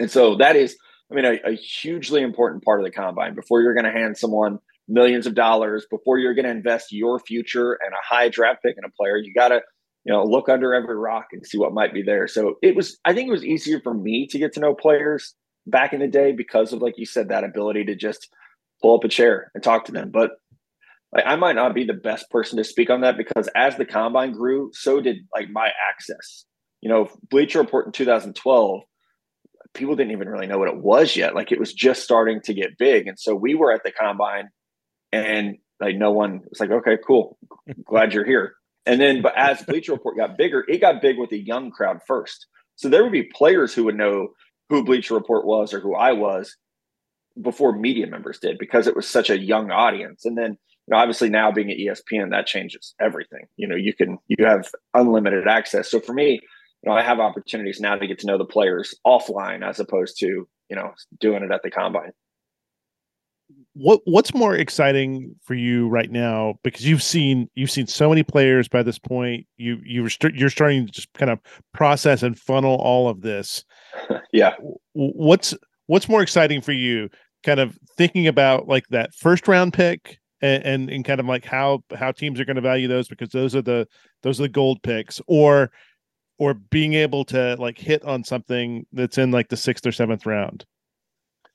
And 0.00 0.10
so 0.10 0.36
that 0.38 0.56
is 0.56 0.76
i 1.12 1.14
mean 1.14 1.26
a, 1.26 1.50
a 1.50 1.54
hugely 1.54 2.22
important 2.22 2.64
part 2.64 2.80
of 2.80 2.84
the 2.84 2.90
combine. 2.90 3.36
Before 3.36 3.62
you're 3.62 3.74
going 3.74 3.84
to 3.84 3.92
hand 3.92 4.18
someone 4.18 4.58
millions 4.88 5.26
of 5.26 5.34
dollars 5.34 5.86
before 5.90 6.18
you're 6.18 6.34
going 6.34 6.44
to 6.44 6.50
invest 6.50 6.92
your 6.92 7.18
future 7.18 7.72
and 7.72 7.92
a 7.92 8.14
high 8.14 8.28
draft 8.28 8.62
pick 8.62 8.76
in 8.76 8.84
a 8.84 8.90
player. 8.90 9.16
You 9.16 9.32
got 9.34 9.48
to 9.48 9.60
you 10.04 10.12
know 10.12 10.24
look 10.24 10.48
under 10.48 10.74
every 10.74 10.96
rock 10.96 11.26
and 11.32 11.46
see 11.46 11.58
what 11.58 11.72
might 11.72 11.94
be 11.94 12.02
there. 12.02 12.26
So 12.28 12.56
it 12.62 12.74
was 12.74 12.98
i 13.04 13.14
think 13.14 13.28
it 13.28 13.32
was 13.32 13.44
easier 13.44 13.80
for 13.80 13.94
me 13.94 14.26
to 14.28 14.38
get 14.38 14.52
to 14.54 14.60
know 14.60 14.74
players 14.74 15.34
back 15.66 15.92
in 15.92 16.00
the 16.00 16.08
day 16.08 16.32
because 16.32 16.72
of 16.72 16.82
like 16.82 16.98
you 16.98 17.06
said 17.06 17.28
that 17.28 17.44
ability 17.44 17.84
to 17.84 17.94
just 17.94 18.28
pull 18.80 18.96
up 18.96 19.04
a 19.04 19.08
chair 19.08 19.50
and 19.54 19.62
talk 19.62 19.84
to 19.84 19.92
them. 19.92 20.10
But 20.10 20.32
like, 21.12 21.24
i 21.26 21.36
might 21.36 21.56
not 21.56 21.74
be 21.74 21.84
the 21.84 21.92
best 21.92 22.30
person 22.30 22.56
to 22.58 22.64
speak 22.64 22.90
on 22.90 23.02
that 23.02 23.16
because 23.16 23.48
as 23.54 23.76
the 23.76 23.84
combine 23.84 24.32
grew 24.32 24.70
so 24.72 25.00
did 25.00 25.18
like 25.34 25.50
my 25.50 25.70
access. 25.90 26.44
You 26.80 26.88
know 26.88 27.08
bleacher 27.30 27.60
report 27.60 27.86
in 27.86 27.92
2012 27.92 28.82
people 29.74 29.96
didn't 29.96 30.12
even 30.12 30.28
really 30.28 30.46
know 30.46 30.58
what 30.58 30.68
it 30.68 30.76
was 30.76 31.16
yet. 31.16 31.34
Like 31.34 31.52
it 31.52 31.58
was 31.58 31.72
just 31.72 32.02
starting 32.02 32.40
to 32.42 32.52
get 32.52 32.76
big. 32.76 33.06
And 33.06 33.18
so 33.18 33.34
we 33.34 33.54
were 33.54 33.72
at 33.72 33.82
the 33.84 33.92
combine 33.92 34.50
and 35.12 35.56
like 35.80 35.96
no 35.96 36.10
one 36.10 36.40
was 36.48 36.60
like 36.60 36.70
okay 36.70 36.96
cool 37.06 37.38
glad 37.84 38.12
you're 38.12 38.24
here 38.24 38.54
and 38.86 39.00
then 39.00 39.22
but 39.22 39.36
as 39.36 39.62
bleacher 39.62 39.92
report 39.92 40.16
got 40.16 40.36
bigger 40.36 40.64
it 40.68 40.80
got 40.80 41.02
big 41.02 41.18
with 41.18 41.32
a 41.32 41.38
young 41.38 41.70
crowd 41.70 41.98
first 42.06 42.46
so 42.76 42.88
there 42.88 43.02
would 43.02 43.12
be 43.12 43.24
players 43.24 43.74
who 43.74 43.84
would 43.84 43.96
know 43.96 44.28
who 44.72 44.84
Bleacher 44.84 45.14
Report 45.14 45.44
was 45.44 45.74
or 45.74 45.80
who 45.80 45.94
I 45.94 46.12
was 46.12 46.56
before 47.40 47.76
media 47.76 48.06
members 48.06 48.38
did 48.38 48.58
because 48.58 48.86
it 48.86 48.96
was 48.96 49.06
such 49.06 49.30
a 49.30 49.38
young 49.38 49.70
audience. 49.70 50.24
And 50.24 50.36
then, 50.36 50.52
you 50.52 50.88
know, 50.88 50.96
obviously 50.96 51.28
now 51.28 51.52
being 51.52 51.70
at 51.70 51.76
ESPN, 51.76 52.30
that 52.30 52.46
changes 52.46 52.94
everything. 53.00 53.44
You 53.56 53.68
know, 53.68 53.76
you 53.76 53.94
can 53.94 54.18
you 54.28 54.44
have 54.44 54.66
unlimited 54.94 55.46
access. 55.46 55.90
So 55.90 56.00
for 56.00 56.14
me, 56.14 56.40
you 56.82 56.90
know, 56.90 56.92
I 56.92 57.02
have 57.02 57.20
opportunities 57.20 57.80
now 57.80 57.96
to 57.96 58.06
get 58.06 58.18
to 58.20 58.26
know 58.26 58.38
the 58.38 58.44
players 58.44 58.94
offline 59.06 59.66
as 59.66 59.78
opposed 59.78 60.18
to, 60.20 60.26
you 60.26 60.76
know, 60.76 60.92
doing 61.20 61.42
it 61.42 61.52
at 61.52 61.62
the 61.62 61.70
combine. 61.70 62.12
What 63.74 64.00
what's 64.04 64.34
more 64.34 64.54
exciting 64.54 65.34
for 65.42 65.54
you 65.54 65.88
right 65.88 66.10
now? 66.10 66.54
Because 66.62 66.86
you've 66.86 67.02
seen 67.02 67.48
you've 67.54 67.70
seen 67.70 67.86
so 67.86 68.08
many 68.08 68.22
players 68.22 68.68
by 68.68 68.82
this 68.82 68.98
point. 68.98 69.46
You 69.56 69.78
you 69.84 70.08
you're 70.34 70.50
starting 70.50 70.86
to 70.86 70.92
just 70.92 71.12
kind 71.14 71.30
of 71.30 71.38
process 71.72 72.22
and 72.22 72.38
funnel 72.38 72.76
all 72.76 73.08
of 73.08 73.22
this 73.22 73.64
yeah. 74.32 74.54
What's 74.92 75.54
what's 75.86 76.08
more 76.08 76.22
exciting 76.22 76.60
for 76.60 76.72
you? 76.72 77.08
Kind 77.44 77.60
of 77.60 77.78
thinking 77.96 78.26
about 78.26 78.68
like 78.68 78.86
that 78.88 79.14
first 79.14 79.48
round 79.48 79.72
pick 79.72 80.18
and, 80.40 80.64
and, 80.64 80.90
and 80.90 81.04
kind 81.04 81.20
of 81.20 81.26
like 81.26 81.44
how 81.44 81.82
how 81.94 82.12
teams 82.12 82.40
are 82.40 82.44
going 82.44 82.56
to 82.56 82.62
value 82.62 82.88
those 82.88 83.08
because 83.08 83.30
those 83.30 83.54
are 83.54 83.62
the 83.62 83.86
those 84.22 84.40
are 84.40 84.44
the 84.44 84.48
gold 84.48 84.82
picks 84.82 85.20
or 85.26 85.70
or 86.38 86.54
being 86.54 86.94
able 86.94 87.24
to 87.26 87.56
like 87.58 87.78
hit 87.78 88.04
on 88.04 88.24
something 88.24 88.86
that's 88.92 89.18
in 89.18 89.30
like 89.30 89.48
the 89.48 89.56
sixth 89.56 89.86
or 89.86 89.92
seventh 89.92 90.26
round. 90.26 90.64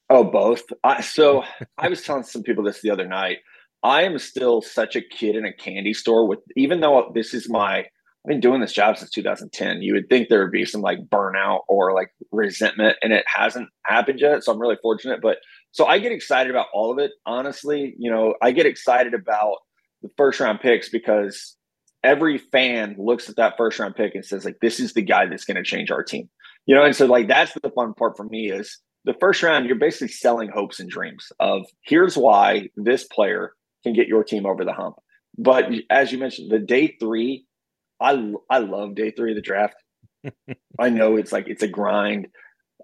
Oh, 0.10 0.24
both. 0.24 0.64
I, 0.84 1.02
so 1.02 1.44
I 1.78 1.90
was 1.90 2.02
telling 2.04 2.24
some 2.24 2.44
people 2.44 2.64
this 2.64 2.82
the 2.82 2.92
other 2.92 3.08
night. 3.08 3.40
I 3.84 4.04
am 4.04 4.18
still 4.18 4.62
such 4.62 4.96
a 4.96 5.02
kid 5.02 5.36
in 5.36 5.46
a 5.46 5.54
candy 5.54 5.94
store 5.94 6.28
with, 6.28 6.40
even 6.56 6.80
though 6.80 7.12
this 7.14 7.34
is 7.34 7.50
my 7.50 7.86
I've 8.28 8.30
been 8.30 8.40
doing 8.42 8.60
this 8.60 8.74
job 8.74 8.98
since 8.98 9.12
2010. 9.12 9.82
You 9.82 9.94
would 9.94 10.10
think 10.10 10.28
there 10.28 10.42
would 10.42 10.52
be 10.52 10.66
some 10.66 10.82
like 10.82 11.00
burnout 11.08 11.62
or 11.70 11.94
like 11.94 12.10
resentment, 12.32 12.98
and 13.02 13.14
it 13.14 13.24
hasn't 13.26 13.70
happened 13.86 14.20
yet. 14.20 14.44
So 14.44 14.52
I'm 14.52 14.60
really 14.60 14.76
fortunate. 14.82 15.22
But 15.22 15.38
so 15.72 15.86
I 15.86 16.00
get 16.00 16.12
excited 16.12 16.50
about 16.50 16.68
all 16.74 16.92
of 16.92 17.00
it. 17.00 17.12
Honestly, 17.26 17.96
you 17.98 18.12
know, 18.12 18.34
I 18.42 18.52
get 18.52 18.66
excited 18.66 19.14
about 19.14 19.60
the 20.02 20.10
first 20.18 20.42
round 20.42 20.60
picks 20.60 20.90
because 20.90 21.56
every 22.04 22.38
fan 22.38 22.96
looks 23.00 23.30
at 23.30 23.38
that 23.38 23.54
first 23.56 23.80
round 23.80 23.96
pick 23.96 24.14
and 24.14 24.26
says 24.26 24.44
like, 24.44 24.58
this 24.62 24.82
is 24.82 24.92
the 24.92 25.02
guy 25.02 25.26
that's 25.26 25.46
going 25.46 25.56
to 25.56 25.64
change 25.64 25.90
our 25.90 26.04
team. 26.04 26.28
You 26.66 26.76
know, 26.76 26.84
and 26.84 26.96
so 26.96 27.06
like 27.06 27.30
that's 27.30 27.54
the 27.54 27.70
fun 27.70 27.94
part 27.94 28.18
for 28.18 28.26
me 28.26 28.52
is 28.52 28.78
the 29.08 29.16
first 29.20 29.42
round. 29.42 29.66
You're 29.66 29.76
basically 29.76 30.10
selling 30.10 30.50
hopes 30.50 30.80
and 30.80 30.90
dreams 30.90 31.32
of 31.40 31.66
here's 31.84 32.16
why 32.16 32.70
this 32.76 33.06
player 33.06 33.54
can 33.84 33.94
get 33.94 34.08
your 34.08 34.24
team 34.24 34.46
over 34.46 34.64
the 34.64 34.74
hump. 34.74 34.98
But 35.38 35.66
as 35.90 36.12
you 36.12 36.20
mentioned, 36.20 36.52
the 36.52 36.60
day 36.60 36.96
three 37.00 37.46
I 38.00 38.34
I 38.50 38.60
love 38.60 38.96
day 38.96 39.12
three 39.12 39.32
of 39.32 39.36
the 39.36 39.42
draft. 39.42 39.76
I 40.80 40.90
know 40.90 41.16
it's 41.16 41.32
like 41.32 41.48
it's 41.48 41.64
a 41.64 41.68
grind. 41.68 42.28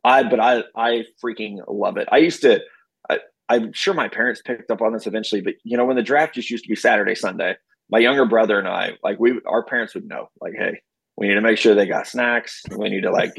I 0.04 0.24
but 0.24 0.40
I 0.40 0.64
I 0.76 1.04
freaking 1.24 1.58
love 1.68 1.98
it. 1.98 2.08
I 2.12 2.18
used 2.18 2.42
to. 2.42 2.62
I, 3.10 3.20
I'm 3.50 3.74
sure 3.74 3.94
my 3.94 4.08
parents 4.08 4.42
picked 4.44 4.72
up 4.72 4.82
on 4.82 4.94
this 4.94 5.08
eventually, 5.08 5.42
but 5.42 5.56
you 5.64 5.78
know 5.78 5.86
when 5.86 5.96
the 5.96 6.04
draft 6.04 6.36
just 6.36 6.50
used 6.50 6.64
to 6.64 6.70
be 6.70 6.76
Saturday 6.76 7.16
Sunday. 7.16 7.56
My 7.90 8.00
younger 8.00 8.26
brother 8.26 8.58
and 8.58 8.68
I, 8.68 8.94
like 9.04 9.20
we, 9.20 9.40
our 9.46 9.64
parents 9.66 9.94
would 9.94 10.08
know, 10.08 10.30
like, 10.42 10.54
hey, 10.58 10.80
we 11.24 11.30
need 11.30 11.36
to 11.36 11.42
make 11.42 11.58
sure 11.58 11.74
they 11.74 11.86
got 11.86 12.06
snacks. 12.06 12.64
We 12.76 12.90
need 12.90 13.04
to 13.04 13.12
like 13.12 13.34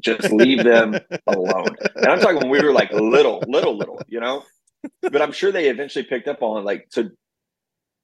just 0.00 0.32
leave 0.32 0.64
them 0.64 0.96
alone. 1.28 1.76
And 1.94 2.06
I'm 2.06 2.18
talking 2.18 2.38
when 2.38 2.50
we 2.50 2.60
were 2.60 2.72
like 2.72 2.90
little, 2.92 3.44
little, 3.46 3.78
little, 3.78 4.02
you 4.08 4.18
know. 4.18 4.42
But 5.02 5.22
I'm 5.22 5.30
sure 5.30 5.52
they 5.52 5.68
eventually 5.68 6.04
picked 6.04 6.26
up 6.26 6.42
on 6.42 6.64
like 6.64 6.86
so 6.90 7.04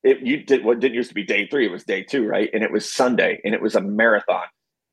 it 0.04 0.20
you 0.20 0.44
did 0.44 0.64
what 0.64 0.78
didn't 0.78 0.94
used 0.94 1.08
to 1.08 1.16
be 1.16 1.24
day 1.24 1.48
three, 1.48 1.66
it 1.66 1.72
was 1.72 1.82
day 1.82 2.04
two, 2.04 2.24
right? 2.24 2.48
And 2.54 2.62
it 2.62 2.70
was 2.70 2.92
Sunday 2.92 3.40
and 3.44 3.54
it 3.54 3.60
was 3.60 3.74
a 3.74 3.80
marathon. 3.80 4.44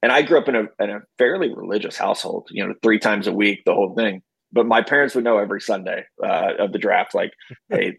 And 0.01 0.12
I 0.12 0.23
grew 0.23 0.39
up 0.39 0.49
in 0.49 0.56
a 0.56 0.63
in 0.80 0.89
a 0.89 1.01
fairly 1.19 1.54
religious 1.54 1.95
household, 1.95 2.47
you 2.49 2.65
know, 2.65 2.73
three 2.82 2.97
times 2.97 3.27
a 3.27 3.34
week, 3.34 3.62
the 3.63 3.75
whole 3.75 3.93
thing. 3.93 4.23
But 4.51 4.65
my 4.65 4.82
parents 4.82 5.13
would 5.13 5.23
know 5.23 5.38
every 5.38 5.62
Sunday 5.62 6.06
uh, 6.23 6.54
of 6.58 6.71
the 6.71 6.80
draft, 6.80 7.13
like, 7.13 7.34
hey, 7.69 7.95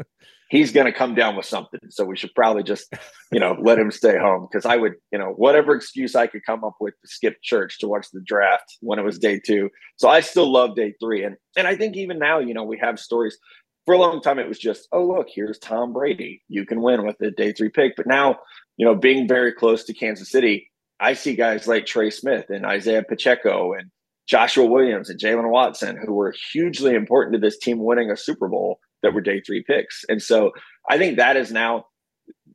he's 0.52 0.70
going 0.70 0.84
to 0.84 0.92
come 0.92 1.14
down 1.14 1.34
with 1.34 1.46
something. 1.46 1.80
So 1.88 2.04
we 2.04 2.14
should 2.14 2.34
probably 2.34 2.62
just, 2.62 2.92
you 3.32 3.40
know, 3.40 3.56
let 3.58 3.78
him 3.78 3.90
stay 3.90 4.18
home. 4.18 4.46
Cause 4.52 4.66
I 4.66 4.76
would, 4.76 4.92
you 5.10 5.18
know, 5.18 5.32
whatever 5.36 5.74
excuse 5.74 6.14
I 6.14 6.26
could 6.26 6.44
come 6.44 6.62
up 6.62 6.74
with 6.78 6.92
to 7.00 7.08
skip 7.08 7.36
church 7.42 7.78
to 7.78 7.88
watch 7.88 8.08
the 8.12 8.20
draft 8.20 8.76
when 8.80 8.98
it 8.98 9.02
was 9.02 9.18
day 9.18 9.40
two. 9.44 9.70
So 9.96 10.10
I 10.10 10.20
still 10.20 10.52
love 10.52 10.76
day 10.76 10.92
three. 11.00 11.24
And, 11.24 11.36
and 11.56 11.66
I 11.66 11.74
think 11.74 11.96
even 11.96 12.18
now, 12.18 12.38
you 12.38 12.52
know, 12.52 12.64
we 12.64 12.78
have 12.82 12.98
stories 12.98 13.38
for 13.86 13.94
a 13.94 13.98
long 13.98 14.20
time 14.20 14.38
it 14.38 14.46
was 14.46 14.60
just 14.60 14.86
oh 14.92 15.04
look 15.04 15.26
here's 15.28 15.58
tom 15.58 15.92
brady 15.92 16.40
you 16.46 16.64
can 16.64 16.82
win 16.82 17.04
with 17.04 17.18
the 17.18 17.32
day 17.32 17.52
three 17.52 17.68
pick 17.68 17.96
but 17.96 18.06
now 18.06 18.36
you 18.76 18.86
know 18.86 18.94
being 18.94 19.26
very 19.26 19.52
close 19.52 19.82
to 19.82 19.92
kansas 19.92 20.30
city 20.30 20.70
i 21.00 21.14
see 21.14 21.34
guys 21.34 21.66
like 21.66 21.84
trey 21.84 22.08
smith 22.08 22.44
and 22.48 22.64
isaiah 22.64 23.02
pacheco 23.02 23.72
and 23.72 23.90
joshua 24.28 24.64
williams 24.64 25.10
and 25.10 25.18
Jaylen 25.18 25.50
watson 25.50 25.96
who 25.96 26.12
were 26.12 26.32
hugely 26.52 26.94
important 26.94 27.34
to 27.34 27.40
this 27.40 27.58
team 27.58 27.82
winning 27.82 28.08
a 28.08 28.16
super 28.16 28.46
bowl 28.46 28.78
that 29.02 29.14
were 29.14 29.20
day 29.20 29.40
three 29.40 29.62
picks 29.62 30.04
and 30.08 30.22
so 30.22 30.52
i 30.90 30.98
think 30.98 31.16
that 31.16 31.36
is 31.36 31.52
now 31.52 31.86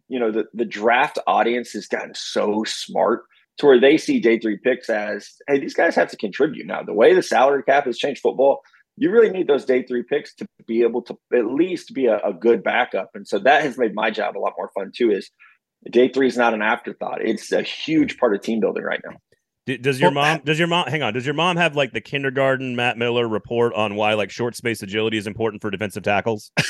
you 0.08 0.20
know 0.20 0.32
the, 0.32 0.46
the 0.54 0.66
draft 0.66 1.20
audience 1.28 1.72
has 1.72 1.88
gotten 1.88 2.14
so 2.16 2.64
smart 2.66 3.24
to 3.58 3.66
where 3.66 3.80
they 3.80 3.98
see 3.98 4.20
day 4.20 4.40
three 4.40 4.58
picks 4.58 4.90
as 4.90 5.32
hey 5.48 5.60
these 5.60 5.74
guys 5.74 5.96
have 5.96 6.10
to 6.10 6.18
contribute 6.18 6.66
now 6.66 6.82
the 6.84 6.94
way 6.94 7.14
the 7.14 7.22
salary 7.22 7.64
cap 7.64 7.86
has 7.86 7.98
changed 7.98 8.22
football 8.22 8.62
you 8.98 9.12
really 9.12 9.30
need 9.30 9.48
those 9.48 9.64
day 9.64 9.84
three 9.84 10.04
picks 10.04 10.34
to 10.36 10.48
be 10.66 10.82
able 10.82 11.04
to 11.04 11.18
at 11.34 11.46
least 11.46 11.94
be 11.94 12.08
a, 12.08 12.18
a, 12.18 12.34
good 12.34 12.64
backup. 12.64 13.12
And 13.14 13.28
so 13.28 13.38
that 13.40 13.62
has 13.62 13.78
made 13.78 13.94
my 13.94 14.10
job 14.10 14.36
a 14.36 14.40
lot 14.40 14.54
more 14.58 14.72
fun 14.74 14.92
too. 14.94 15.12
Is 15.12 15.30
day 15.90 16.10
three 16.10 16.28
is 16.28 16.36
not 16.36 16.56
an 16.56 16.64
afterthought; 16.64 17.22
it's 17.22 17.52
a 17.52 17.62
huge 17.62 18.18
part 18.18 18.36
of 18.36 18.42
team 18.42 18.60
building 18.60 18.84
right 18.84 19.00
now. 19.06 19.18
Does 19.76 20.00
your 20.00 20.12
mom? 20.12 20.42
Does 20.46 20.58
your 20.58 20.68
mom? 20.68 20.88
Hang 20.88 21.04
on. 21.04 21.14
Does 21.14 21.26
your 21.26 21.36
mom 21.36 21.58
have 21.58 21.76
like 21.76 21.92
the 21.92 22.02
kindergarten 22.02 22.76
Matt 22.76 22.98
Miller 22.98 23.28
report 23.28 23.74
on 23.74 23.96
why 23.96 24.14
like 24.14 24.32
short 24.32 24.56
space 24.56 24.82
agility 24.82 25.18
is 25.18 25.28
important 25.28 25.62
for 25.62 25.70
defensive 25.70 26.04
tackles? 26.04 26.52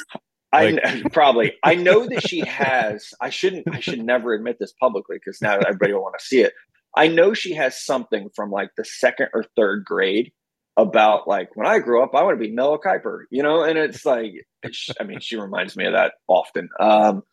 Like, 0.54 0.80
I 0.82 1.04
probably 1.12 1.54
I 1.62 1.76
know 1.76 2.08
that 2.08 2.26
she 2.26 2.40
has. 2.40 3.14
I 3.20 3.30
shouldn't. 3.30 3.68
I 3.70 3.82
should 3.82 4.02
never 4.02 4.34
admit 4.34 4.56
this 4.60 4.72
publicly 4.80 5.18
because 5.18 5.42
now 5.42 5.58
everybody 5.58 5.92
will 5.92 6.02
want 6.02 6.16
to 6.18 6.26
see 6.26 6.40
it. 6.40 6.54
I 6.96 7.10
know 7.10 7.34
she 7.34 7.54
has 7.54 7.84
something 7.84 8.30
from 8.34 8.50
like 8.50 8.70
the 8.78 8.86
second 8.86 9.28
or 9.34 9.44
third 9.58 9.84
grade 9.84 10.32
about 10.78 11.28
like 11.28 11.56
when 11.56 11.68
I 11.68 11.80
grew 11.80 12.02
up, 12.02 12.16
I 12.16 12.24
want 12.24 12.40
to 12.40 12.48
be 12.48 12.54
Noah 12.54 12.80
Kiper, 12.80 13.24
you 13.30 13.44
know, 13.44 13.64
and 13.64 13.78
it's 13.78 14.06
like, 14.06 14.32
it's, 14.64 14.90
I 15.00 15.04
mean, 15.04 15.20
she 15.20 15.36
reminds 15.36 15.76
me 15.76 15.86
of 15.86 15.94
that 15.94 16.14
often. 16.28 16.70
Um, 16.80 17.24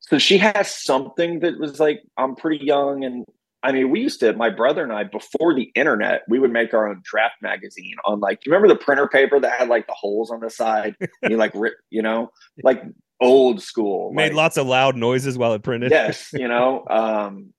so 0.00 0.18
she 0.18 0.38
has 0.38 0.74
something 0.74 1.40
that 1.40 1.58
was 1.58 1.80
like, 1.80 2.00
I'm 2.16 2.36
pretty 2.36 2.64
young. 2.64 3.04
And 3.04 3.24
I 3.62 3.72
mean, 3.72 3.90
we 3.90 4.00
used 4.00 4.20
to, 4.20 4.32
my 4.32 4.48
brother 4.48 4.82
and 4.82 4.92
I, 4.92 5.04
before 5.04 5.54
the 5.54 5.70
internet, 5.74 6.22
we 6.28 6.38
would 6.38 6.50
make 6.50 6.72
our 6.72 6.88
own 6.88 7.02
draft 7.04 7.36
magazine 7.42 7.96
on 8.06 8.20
like, 8.20 8.44
you 8.44 8.52
remember 8.52 8.72
the 8.72 8.78
printer 8.78 9.06
paper 9.06 9.38
that 9.38 9.58
had 9.58 9.68
like 9.68 9.86
the 9.86 9.94
holes 9.94 10.30
on 10.30 10.40
the 10.40 10.48
side? 10.48 10.96
you 11.28 11.36
like, 11.36 11.52
you 11.90 12.02
know, 12.02 12.30
like 12.62 12.82
old 13.20 13.60
school. 13.62 14.12
Made 14.14 14.28
like, 14.28 14.32
lots 14.34 14.56
of 14.56 14.66
loud 14.66 14.96
noises 14.96 15.36
while 15.36 15.52
it 15.52 15.62
printed. 15.62 15.90
yes. 15.90 16.30
You 16.32 16.48
know, 16.48 16.86
um, 16.90 17.52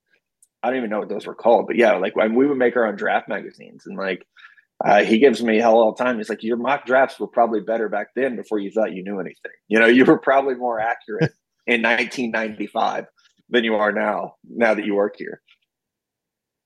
I 0.63 0.69
don't 0.69 0.77
even 0.77 0.89
know 0.89 0.99
what 0.99 1.09
those 1.09 1.27
were 1.27 1.35
called, 1.35 1.67
but 1.67 1.75
yeah, 1.75 1.93
like 1.93 2.15
when 2.15 2.35
we 2.35 2.47
would 2.47 2.57
make 2.57 2.75
our 2.75 2.87
own 2.87 2.95
draft 2.95 3.29
magazines 3.29 3.83
and 3.85 3.95
like, 3.97 4.25
uh, 4.83 5.03
he 5.03 5.19
gives 5.19 5.43
me 5.43 5.59
hell 5.59 5.75
all 5.75 5.93
the 5.93 6.03
time. 6.03 6.17
He's 6.17 6.29
like, 6.29 6.41
your 6.41 6.57
mock 6.57 6.85
drafts 6.85 7.19
were 7.19 7.27
probably 7.27 7.59
better 7.59 7.87
back 7.87 8.07
then 8.15 8.35
before 8.35 8.57
you 8.57 8.71
thought 8.71 8.93
you 8.93 9.03
knew 9.03 9.19
anything. 9.19 9.51
You 9.67 9.79
know, 9.79 9.85
you 9.87 10.05
were 10.05 10.17
probably 10.17 10.55
more 10.55 10.79
accurate 10.79 11.31
in 11.67 11.83
1995 11.83 13.05
than 13.49 13.63
you 13.63 13.75
are 13.75 13.91
now. 13.91 14.35
Now 14.43 14.73
that 14.73 14.85
you 14.85 14.95
work 14.95 15.15
here. 15.17 15.41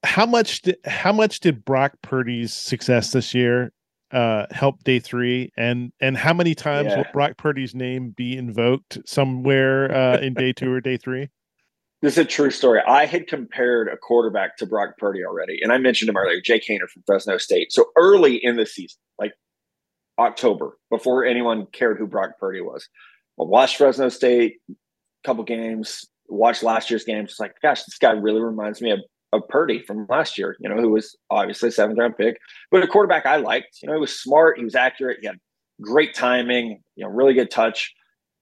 How 0.05 0.25
much 0.25 0.61
did 0.61 0.77
how 0.85 1.11
much 1.11 1.39
did 1.41 1.65
Brock 1.65 1.93
Purdy's 2.01 2.53
success 2.53 3.11
this 3.11 3.33
year 3.33 3.71
uh 4.11 4.45
help 4.51 4.83
day 4.83 4.99
three 4.99 5.51
and 5.57 5.91
and 5.99 6.15
how 6.15 6.31
many 6.31 6.53
times 6.53 6.89
Yeah. 6.91 6.97
will 6.97 7.07
Brock 7.11 7.37
Purdy's 7.37 7.73
name 7.73 8.11
be 8.11 8.37
invoked 8.37 8.99
somewhere 9.05 9.91
uh 9.93 10.17
in 10.19 10.33
day 10.35 10.53
two 10.53 10.71
or 10.71 10.79
day 10.79 10.97
three? 10.97 11.29
This 12.01 12.13
is 12.13 12.19
a 12.19 12.25
true 12.25 12.51
story. 12.51 12.81
I 12.87 13.07
had 13.07 13.25
compared 13.27 13.87
a 13.87 13.97
quarterback 13.97 14.57
to 14.57 14.67
Brock 14.67 14.91
Purdy 14.99 15.25
already, 15.25 15.59
and 15.63 15.71
I 15.71 15.79
mentioned 15.79 16.07
him 16.09 16.17
earlier, 16.17 16.39
Jake 16.39 16.63
Haener 16.69 16.87
from 16.87 17.01
Fresno 17.07 17.37
State. 17.37 17.71
So 17.71 17.85
early 17.97 18.35
in 18.35 18.57
the 18.57 18.65
season, 18.65 18.99
like 19.17 19.33
October, 20.19 20.77
before 20.91 21.25
anyone 21.25 21.65
cared 21.71 21.97
who 21.97 22.05
Brock 22.05 22.31
Purdy 22.39 22.61
was, 22.61 22.87
I 23.39 23.43
watched 23.43 23.77
Fresno 23.77 24.09
State, 24.09 24.57
a 24.69 24.73
couple 25.25 25.43
games, 25.45 26.05
watched 26.27 26.61
last 26.61 26.91
year's 26.91 27.05
games. 27.05 27.31
It's 27.31 27.39
like, 27.39 27.55
gosh, 27.63 27.83
this 27.85 27.97
guy 27.97 28.11
really 28.11 28.41
reminds 28.41 28.81
me 28.81 28.91
of, 28.91 28.99
of 29.33 29.47
Purdy 29.49 29.81
from 29.81 30.05
last 30.09 30.37
year, 30.37 30.55
you 30.59 30.69
know, 30.69 30.79
who 30.79 30.91
was 30.91 31.15
obviously 31.29 31.69
a 31.69 31.71
seventh 31.71 31.99
round 31.99 32.17
pick, 32.17 32.37
but 32.71 32.83
a 32.83 32.87
quarterback 32.87 33.25
I 33.25 33.37
liked. 33.37 33.79
You 33.81 33.87
know, 33.87 33.95
he 33.95 33.99
was 33.99 34.17
smart, 34.17 34.57
he 34.57 34.63
was 34.63 34.75
accurate, 34.75 35.19
he 35.21 35.27
had 35.27 35.37
great 35.81 36.13
timing, 36.13 36.81
you 36.95 37.03
know, 37.05 37.11
really 37.11 37.33
good 37.33 37.51
touch. 37.51 37.93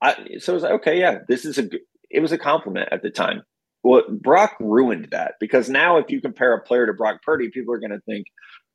I, 0.01 0.15
so 0.39 0.53
it 0.53 0.55
was 0.55 0.63
like, 0.63 0.73
okay, 0.73 0.99
yeah, 0.99 1.19
this 1.27 1.45
is 1.45 1.57
a 1.57 1.63
good, 1.63 1.81
it 2.09 2.19
was 2.19 2.31
a 2.31 2.37
compliment 2.37 2.89
at 2.91 3.01
the 3.01 3.09
time. 3.09 3.43
Well, 3.83 4.03
Brock 4.09 4.55
ruined 4.59 5.09
that 5.11 5.33
because 5.39 5.67
now 5.69 5.97
if 5.97 6.09
you 6.09 6.21
compare 6.21 6.53
a 6.53 6.61
player 6.61 6.85
to 6.85 6.93
Brock 6.93 7.21
Purdy, 7.23 7.49
people 7.49 7.73
are 7.73 7.79
going 7.79 7.91
to 7.91 7.99
think, 8.01 8.27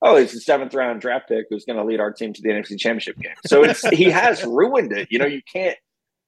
oh, 0.02 0.16
he's 0.16 0.34
a 0.34 0.40
seventh 0.40 0.74
round 0.74 1.00
draft 1.00 1.28
pick 1.28 1.46
who's 1.48 1.64
going 1.64 1.78
to 1.78 1.84
lead 1.84 2.00
our 2.00 2.12
team 2.12 2.32
to 2.32 2.42
the 2.42 2.50
NFC 2.50 2.78
Championship 2.78 3.16
game. 3.16 3.32
So 3.46 3.64
it's 3.64 3.86
he 3.88 4.04
has 4.04 4.44
ruined 4.44 4.92
it. 4.92 5.08
You 5.10 5.18
know, 5.18 5.26
you 5.26 5.40
can't. 5.50 5.76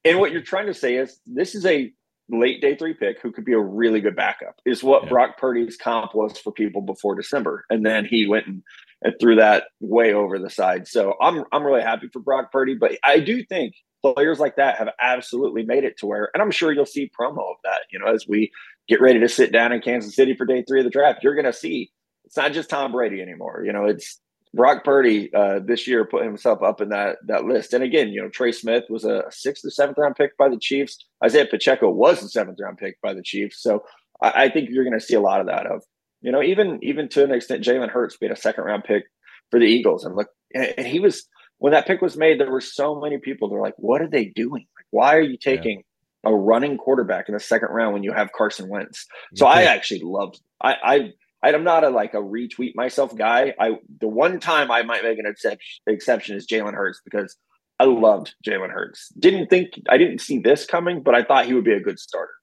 And 0.03 0.19
what 0.19 0.31
you're 0.31 0.41
trying 0.41 0.65
to 0.65 0.73
say 0.73 0.95
is 0.95 1.19
this 1.27 1.53
is 1.53 1.65
a 1.65 1.91
late 2.31 2.61
day 2.61 2.75
three 2.75 2.93
pick 2.93 3.21
who 3.21 3.31
could 3.31 3.45
be 3.45 3.53
a 3.53 3.59
really 3.59 4.01
good 4.01 4.15
backup. 4.15 4.59
Is 4.65 4.83
what 4.83 5.03
Yeah. 5.03 5.09
Brock 5.09 5.37
Purdy's 5.37 5.77
comp 5.77 6.15
was 6.15 6.37
for 6.37 6.51
people 6.51 6.81
before 6.81 7.15
December, 7.15 7.65
and 7.69 7.85
then 7.85 8.05
he 8.05 8.27
went 8.27 8.47
and, 8.47 8.63
and 9.01 9.13
threw 9.19 9.35
that 9.35 9.65
way 9.79 10.13
over 10.13 10.39
the 10.39 10.49
side. 10.49 10.87
So 10.87 11.15
I'm 11.21 11.43
I'm 11.51 11.63
really 11.63 11.81
happy 11.81 12.07
for 12.11 12.19
Brock 12.19 12.51
Purdy, 12.51 12.75
but 12.75 12.93
I 13.03 13.19
do 13.19 13.43
think 13.43 13.75
players 14.01 14.39
like 14.39 14.55
that 14.55 14.77
have 14.77 14.89
absolutely 14.99 15.63
made 15.63 15.83
it 15.83 15.97
to 15.99 16.07
where, 16.07 16.29
and 16.33 16.41
I'm 16.41 16.51
sure 16.51 16.71
you'll 16.71 16.85
see 16.85 17.11
promo 17.19 17.51
of 17.51 17.57
that. 17.63 17.81
You 17.91 17.99
know, 17.99 18.07
as 18.07 18.25
we 18.27 18.51
get 18.87 19.01
ready 19.01 19.19
to 19.19 19.29
sit 19.29 19.51
down 19.51 19.71
in 19.71 19.81
Kansas 19.81 20.15
City 20.15 20.35
for 20.35 20.45
day 20.45 20.63
three 20.67 20.79
of 20.79 20.85
the 20.85 20.89
draft, 20.89 21.23
you're 21.23 21.35
going 21.35 21.45
to 21.45 21.53
see 21.53 21.91
it's 22.25 22.37
not 22.37 22.53
just 22.53 22.69
Tom 22.69 22.93
Brady 22.93 23.21
anymore. 23.21 23.63
You 23.65 23.73
know, 23.73 23.85
it's 23.85 24.19
Brock 24.53 24.83
Purdy 24.83 25.33
uh, 25.33 25.59
this 25.63 25.87
year 25.87 26.05
put 26.05 26.23
himself 26.23 26.61
up 26.61 26.81
in 26.81 26.89
that 26.89 27.17
that 27.27 27.45
list. 27.45 27.73
And 27.73 27.83
again, 27.83 28.09
you 28.09 28.21
know, 28.21 28.29
Trey 28.29 28.51
Smith 28.51 28.83
was 28.89 29.05
a 29.05 29.23
sixth 29.29 29.63
or 29.65 29.69
seventh 29.69 29.97
round 29.97 30.15
pick 30.15 30.37
by 30.37 30.49
the 30.49 30.57
Chiefs. 30.57 30.97
Isaiah 31.23 31.45
Pacheco 31.45 31.89
was 31.89 32.21
a 32.21 32.27
seventh 32.27 32.59
round 32.61 32.77
pick 32.77 32.99
by 33.01 33.13
the 33.13 33.23
Chiefs. 33.23 33.61
So 33.61 33.83
I, 34.21 34.43
I 34.43 34.49
think 34.49 34.69
you're 34.69 34.83
going 34.83 34.99
to 34.99 35.05
see 35.05 35.15
a 35.15 35.21
lot 35.21 35.39
of 35.39 35.47
that. 35.47 35.65
Of 35.65 35.83
you 36.21 36.31
know, 36.31 36.43
even 36.43 36.79
even 36.81 37.07
to 37.09 37.23
an 37.23 37.31
extent, 37.31 37.63
Jalen 37.63 37.89
Hurts 37.89 38.17
being 38.17 38.31
a 38.31 38.37
second 38.37 38.65
round 38.65 38.83
pick 38.83 39.05
for 39.51 39.59
the 39.59 39.65
Eagles, 39.65 40.03
and 40.03 40.15
look, 40.15 40.27
and, 40.53 40.85
he 40.85 40.99
was 40.99 41.25
when 41.59 41.71
that 41.71 41.87
pick 41.87 42.01
was 42.01 42.17
made. 42.17 42.39
There 42.39 42.51
were 42.51 42.61
so 42.61 42.99
many 42.99 43.19
people. 43.19 43.49
They're 43.49 43.61
like, 43.61 43.75
"What 43.77 44.01
are 44.01 44.09
they 44.09 44.25
doing? 44.25 44.65
Like, 44.77 44.87
why 44.89 45.15
are 45.15 45.21
you 45.21 45.37
taking?" 45.37 45.83
A 46.23 46.31
running 46.31 46.77
quarterback 46.77 47.29
in 47.29 47.33
the 47.33 47.39
second 47.39 47.69
round 47.69 47.93
when 47.93 48.03
you 48.03 48.13
have 48.13 48.31
Carson 48.31 48.69
Wentz. 48.69 49.07
So 49.33 49.47
I 49.47 49.63
actually 49.63 50.01
loved. 50.03 50.39
I, 50.61 50.75
I 50.83 51.13
I'm 51.43 51.63
not 51.63 51.83
a 51.83 51.89
like 51.89 52.13
a 52.13 52.17
retweet 52.17 52.75
myself 52.75 53.15
guy. 53.15 53.53
I 53.59 53.77
the 53.99 54.07
one 54.07 54.39
time 54.39 54.69
I 54.69 54.83
might 54.83 55.03
make 55.03 55.17
an 55.17 55.25
exception, 55.25 55.81
exception 55.87 56.35
is 56.35 56.45
Jalen 56.45 56.73
Hurts 56.73 57.01
because 57.03 57.35
I 57.79 57.85
loved 57.85 58.35
Jalen 58.47 58.69
Hurts. 58.69 59.09
Didn't 59.19 59.47
think 59.47 59.69
I 59.89 59.97
didn't 59.97 60.19
see 60.19 60.37
this 60.37 60.65
coming, 60.65 61.01
but 61.01 61.15
I 61.15 61.23
thought 61.23 61.47
he 61.47 61.53
would 61.53 61.63
be 61.63 61.73
a 61.73 61.79
good 61.79 61.99
starter. 61.99 62.33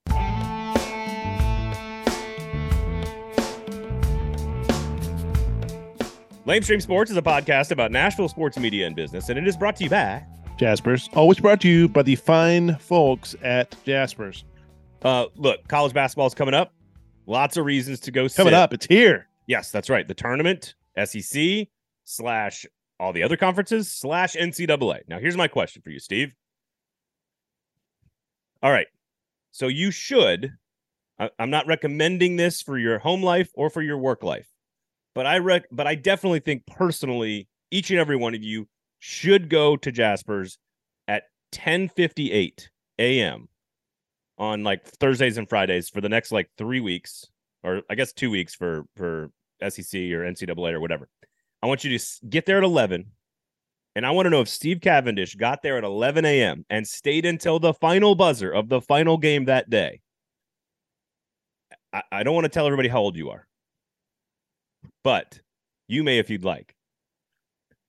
Lamestream 6.45 6.81
Sports 6.81 7.11
is 7.11 7.17
a 7.17 7.21
podcast 7.21 7.71
about 7.71 7.91
Nashville 7.91 8.27
sports 8.27 8.57
media 8.57 8.87
and 8.87 8.95
business, 8.95 9.29
and 9.29 9.37
it 9.37 9.47
is 9.47 9.55
brought 9.55 9.75
to 9.77 9.83
you 9.83 9.89
by. 9.89 10.25
Jaspers, 10.57 11.09
always 11.13 11.39
brought 11.39 11.61
to 11.61 11.69
you 11.69 11.87
by 11.87 12.01
the 12.01 12.15
fine 12.15 12.75
folks 12.77 13.33
at 13.43 13.75
Jaspers. 13.85 14.43
Uh, 15.03 15.27
look, 15.37 15.65
college 15.69 15.93
basketball 15.93 16.27
is 16.27 16.33
coming 16.33 16.53
up. 16.53 16.73
Lots 17.29 17.57
of 17.57 17.65
reasons 17.65 17.99
to 18.01 18.11
go. 18.11 18.27
Coming 18.27 18.51
sit. 18.51 18.53
up, 18.55 18.73
it's 18.73 18.87
here. 18.87 19.27
Yes, 19.45 19.69
that's 19.69 19.87
right. 19.87 20.07
The 20.07 20.15
tournament, 20.15 20.73
SEC 21.05 21.67
slash 22.03 22.65
all 22.99 23.13
the 23.13 23.21
other 23.21 23.37
conferences 23.37 23.87
slash 23.87 24.33
NCAA. 24.33 25.01
Now, 25.07 25.19
here's 25.19 25.37
my 25.37 25.47
question 25.47 25.83
for 25.83 25.91
you, 25.91 25.99
Steve. 25.99 26.33
All 28.63 28.71
right. 28.71 28.87
So 29.51 29.67
you 29.67 29.91
should. 29.91 30.53
I, 31.19 31.29
I'm 31.37 31.51
not 31.51 31.67
recommending 31.67 32.35
this 32.35 32.63
for 32.63 32.79
your 32.79 32.97
home 32.97 33.21
life 33.21 33.51
or 33.53 33.69
for 33.69 33.83
your 33.83 33.99
work 33.99 34.23
life, 34.23 34.47
but 35.13 35.27
I 35.27 35.37
rec. 35.37 35.65
But 35.71 35.85
I 35.85 35.93
definitely 35.93 36.39
think 36.39 36.65
personally, 36.65 37.47
each 37.69 37.91
and 37.91 37.99
every 37.99 38.15
one 38.15 38.33
of 38.33 38.41
you 38.41 38.67
should 38.97 39.51
go 39.51 39.77
to 39.77 39.91
Jasper's 39.91 40.57
at 41.07 41.25
10:58 41.51 42.69
a.m. 42.97 43.49
on 44.39 44.63
like 44.63 44.85
Thursdays 44.85 45.37
and 45.37 45.47
Fridays 45.47 45.89
for 45.89 46.01
the 46.01 46.09
next 46.09 46.31
like 46.31 46.49
three 46.57 46.79
weeks, 46.79 47.27
or 47.63 47.81
I 47.89 47.95
guess 47.95 48.13
two 48.13 48.31
weeks 48.31 48.55
for 48.55 48.85
for 48.95 49.31
SEC 49.61 49.93
or 49.93 50.23
NCAA 50.23 50.73
or 50.73 50.79
whatever. 50.79 51.09
I 51.61 51.67
want 51.67 51.83
you 51.83 51.97
to 51.97 52.05
get 52.29 52.45
there 52.45 52.57
at 52.57 52.63
11. 52.63 53.05
And 53.95 54.05
I 54.05 54.11
want 54.11 54.27
to 54.27 54.29
know 54.29 54.41
if 54.41 54.47
Steve 54.47 54.79
Cavendish 54.81 55.35
got 55.35 55.61
there 55.61 55.77
at 55.77 55.83
11 55.83 56.23
a.m. 56.23 56.65
and 56.69 56.87
stayed 56.87 57.25
until 57.25 57.59
the 57.59 57.73
final 57.73 58.15
buzzer 58.15 58.51
of 58.51 58.69
the 58.69 58.79
final 58.79 59.17
game 59.17 59.45
that 59.45 59.69
day. 59.69 59.99
I, 61.91 62.03
I 62.11 62.23
don't 62.23 62.35
want 62.35 62.45
to 62.45 62.49
tell 62.49 62.65
everybody 62.65 62.87
how 62.87 62.99
old 62.99 63.17
you 63.17 63.31
are, 63.31 63.47
but 65.03 65.41
you 65.87 66.03
may 66.03 66.19
if 66.19 66.29
you'd 66.29 66.45
like. 66.45 66.75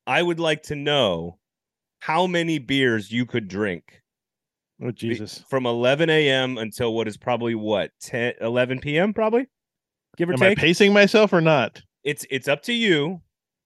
I 0.06 0.22
would 0.22 0.40
like 0.40 0.64
to 0.64 0.74
know 0.74 1.38
how 2.00 2.26
many 2.26 2.58
beers 2.58 3.12
you 3.12 3.26
could 3.26 3.46
drink 3.46 3.99
Oh 4.82 4.90
Jesus! 4.90 5.44
from 5.48 5.66
11 5.66 6.08
a.m. 6.10 6.58
until 6.58 6.94
what 6.94 7.08
is 7.08 7.16
probably 7.16 7.54
what 7.54 7.90
10 8.00 8.34
11 8.40 8.80
p.m. 8.80 9.12
probably 9.12 9.46
give 10.16 10.28
or 10.28 10.34
Am 10.34 10.42
I 10.42 10.54
pacing 10.54 10.92
myself 10.92 11.32
or 11.32 11.40
not? 11.40 11.82
it's 12.04 12.26
it's 12.30 12.48
up 12.48 12.62
to 12.62 12.72
you 12.72 13.20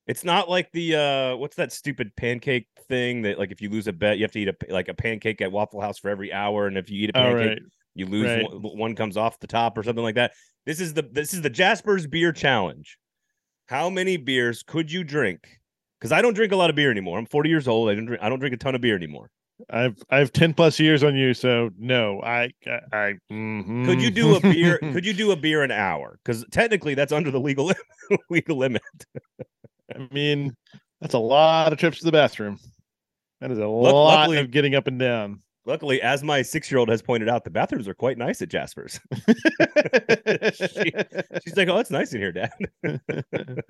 it's 0.07 0.24
not 0.24 0.50
like 0.50 0.70
the 0.72 0.94
uh 0.94 1.37
what's 1.37 1.57
that 1.57 1.72
stupid 1.72 2.14
pancake 2.16 2.66
thing 2.88 3.22
that 3.22 3.38
like 3.38 3.50
if 3.50 3.61
you 3.61 3.70
lose 3.70 3.87
a 3.87 3.92
bet 3.92 4.18
you 4.18 4.24
have 4.24 4.33
to 4.33 4.40
eat 4.40 4.48
a 4.48 4.72
like 4.72 4.88
a 4.88 4.94
pancake 4.94 5.40
at 5.40 5.50
waffle 5.50 5.81
house 5.81 5.98
for 5.98 6.11
every 6.11 6.33
hour 6.33 6.66
and 6.66 6.77
if 6.77 6.90
you 6.90 7.05
eat 7.05 7.11
a 7.11 7.12
pancake 7.12 7.48
right. 7.48 7.62
you 7.94 8.07
lose 8.07 8.27
right. 8.27 8.50
one, 8.50 8.79
one 8.79 8.94
comes 8.94 9.16
off 9.16 9.38
the 9.40 9.46
top 9.46 9.79
or 9.79 9.83
something 9.83 10.03
like 10.03 10.16
that 10.16 10.33
this 10.66 10.81
is 10.81 10.94
the 10.94 11.03
this 11.03 11.33
is 11.33 11.42
the 11.42 11.50
jasper's 11.50 12.07
beer 12.07 12.33
challenge 12.33 12.98
how 13.66 13.88
many 13.88 14.16
beers 14.16 14.62
could 14.62 14.90
you 14.90 15.05
drink 15.05 15.61
because 15.98 16.12
i 16.12 16.20
don't 16.20 16.35
drink 16.35 16.53
a 16.53 16.57
lot 16.57 16.70
of 16.70 16.77
beer 16.77 16.90
anymore 16.90 17.18
i'm 17.18 17.27
40 17.27 17.48
years 17.48 17.68
old 17.68 17.88
i 17.88 17.94
don't 17.94 18.07
drink 18.07 18.22
i 18.22 18.29
don't 18.29 18.40
drink 18.40 18.55
a 18.55 18.59
ton 18.59 18.74
of 18.74 18.81
beer 18.81 18.96
anymore 18.96 19.31
I've 19.70 19.96
I've 20.11 20.33
ten 20.33 20.53
plus 20.55 20.79
years 20.79 21.03
on 21.03 21.16
you, 21.16 21.33
so 21.35 21.70
no, 21.79 22.20
I 22.22 22.50
I. 22.66 22.81
I 22.92 23.14
mhm. 23.33 23.87
could 23.87 24.03
you 24.03 24.11
do 24.11 24.35
a 24.37 24.40
beer 24.40 24.79
could 24.79 25.07
you 25.07 25.12
do 25.14 25.31
a 25.33 25.37
beer 25.37 25.62
an 25.62 25.70
hour 25.70 26.18
because 26.24 26.44
technically 26.50 26.94
that's 26.94 27.12
under 27.12 27.31
the 27.31 27.40
legal 27.40 27.72
legal 28.31 28.57
limit 28.59 28.83
I 29.94 30.07
mean, 30.12 30.55
that's 31.00 31.14
a 31.14 31.18
lot 31.18 31.72
of 31.72 31.79
trips 31.79 31.98
to 31.98 32.05
the 32.05 32.12
bathroom. 32.12 32.59
That 33.40 33.50
is 33.50 33.59
a 33.59 33.66
Luck- 33.66 33.92
lot 33.92 34.18
luckily- 34.20 34.38
of 34.38 34.50
getting 34.50 34.74
up 34.74 34.87
and 34.87 34.98
down. 34.98 35.40
Luckily, 35.66 36.03
as 36.03 36.22
my 36.22 36.42
six 36.42 36.70
year 36.70 36.79
old 36.79 36.90
has 36.90 37.00
pointed 37.00 37.27
out, 37.29 37.44
the 37.44 37.50
bathrooms 37.50 37.88
are 37.88 37.94
quite 37.94 38.18
nice 38.18 38.42
at 38.42 38.50
Jasper's. 38.50 39.00
She's 41.42 41.57
like, 41.57 41.68
"Oh, 41.68 41.79
it's 41.79 41.90
nice 41.90 42.12
in 42.12 42.20
here, 42.20 42.33
Dad." 42.33 42.53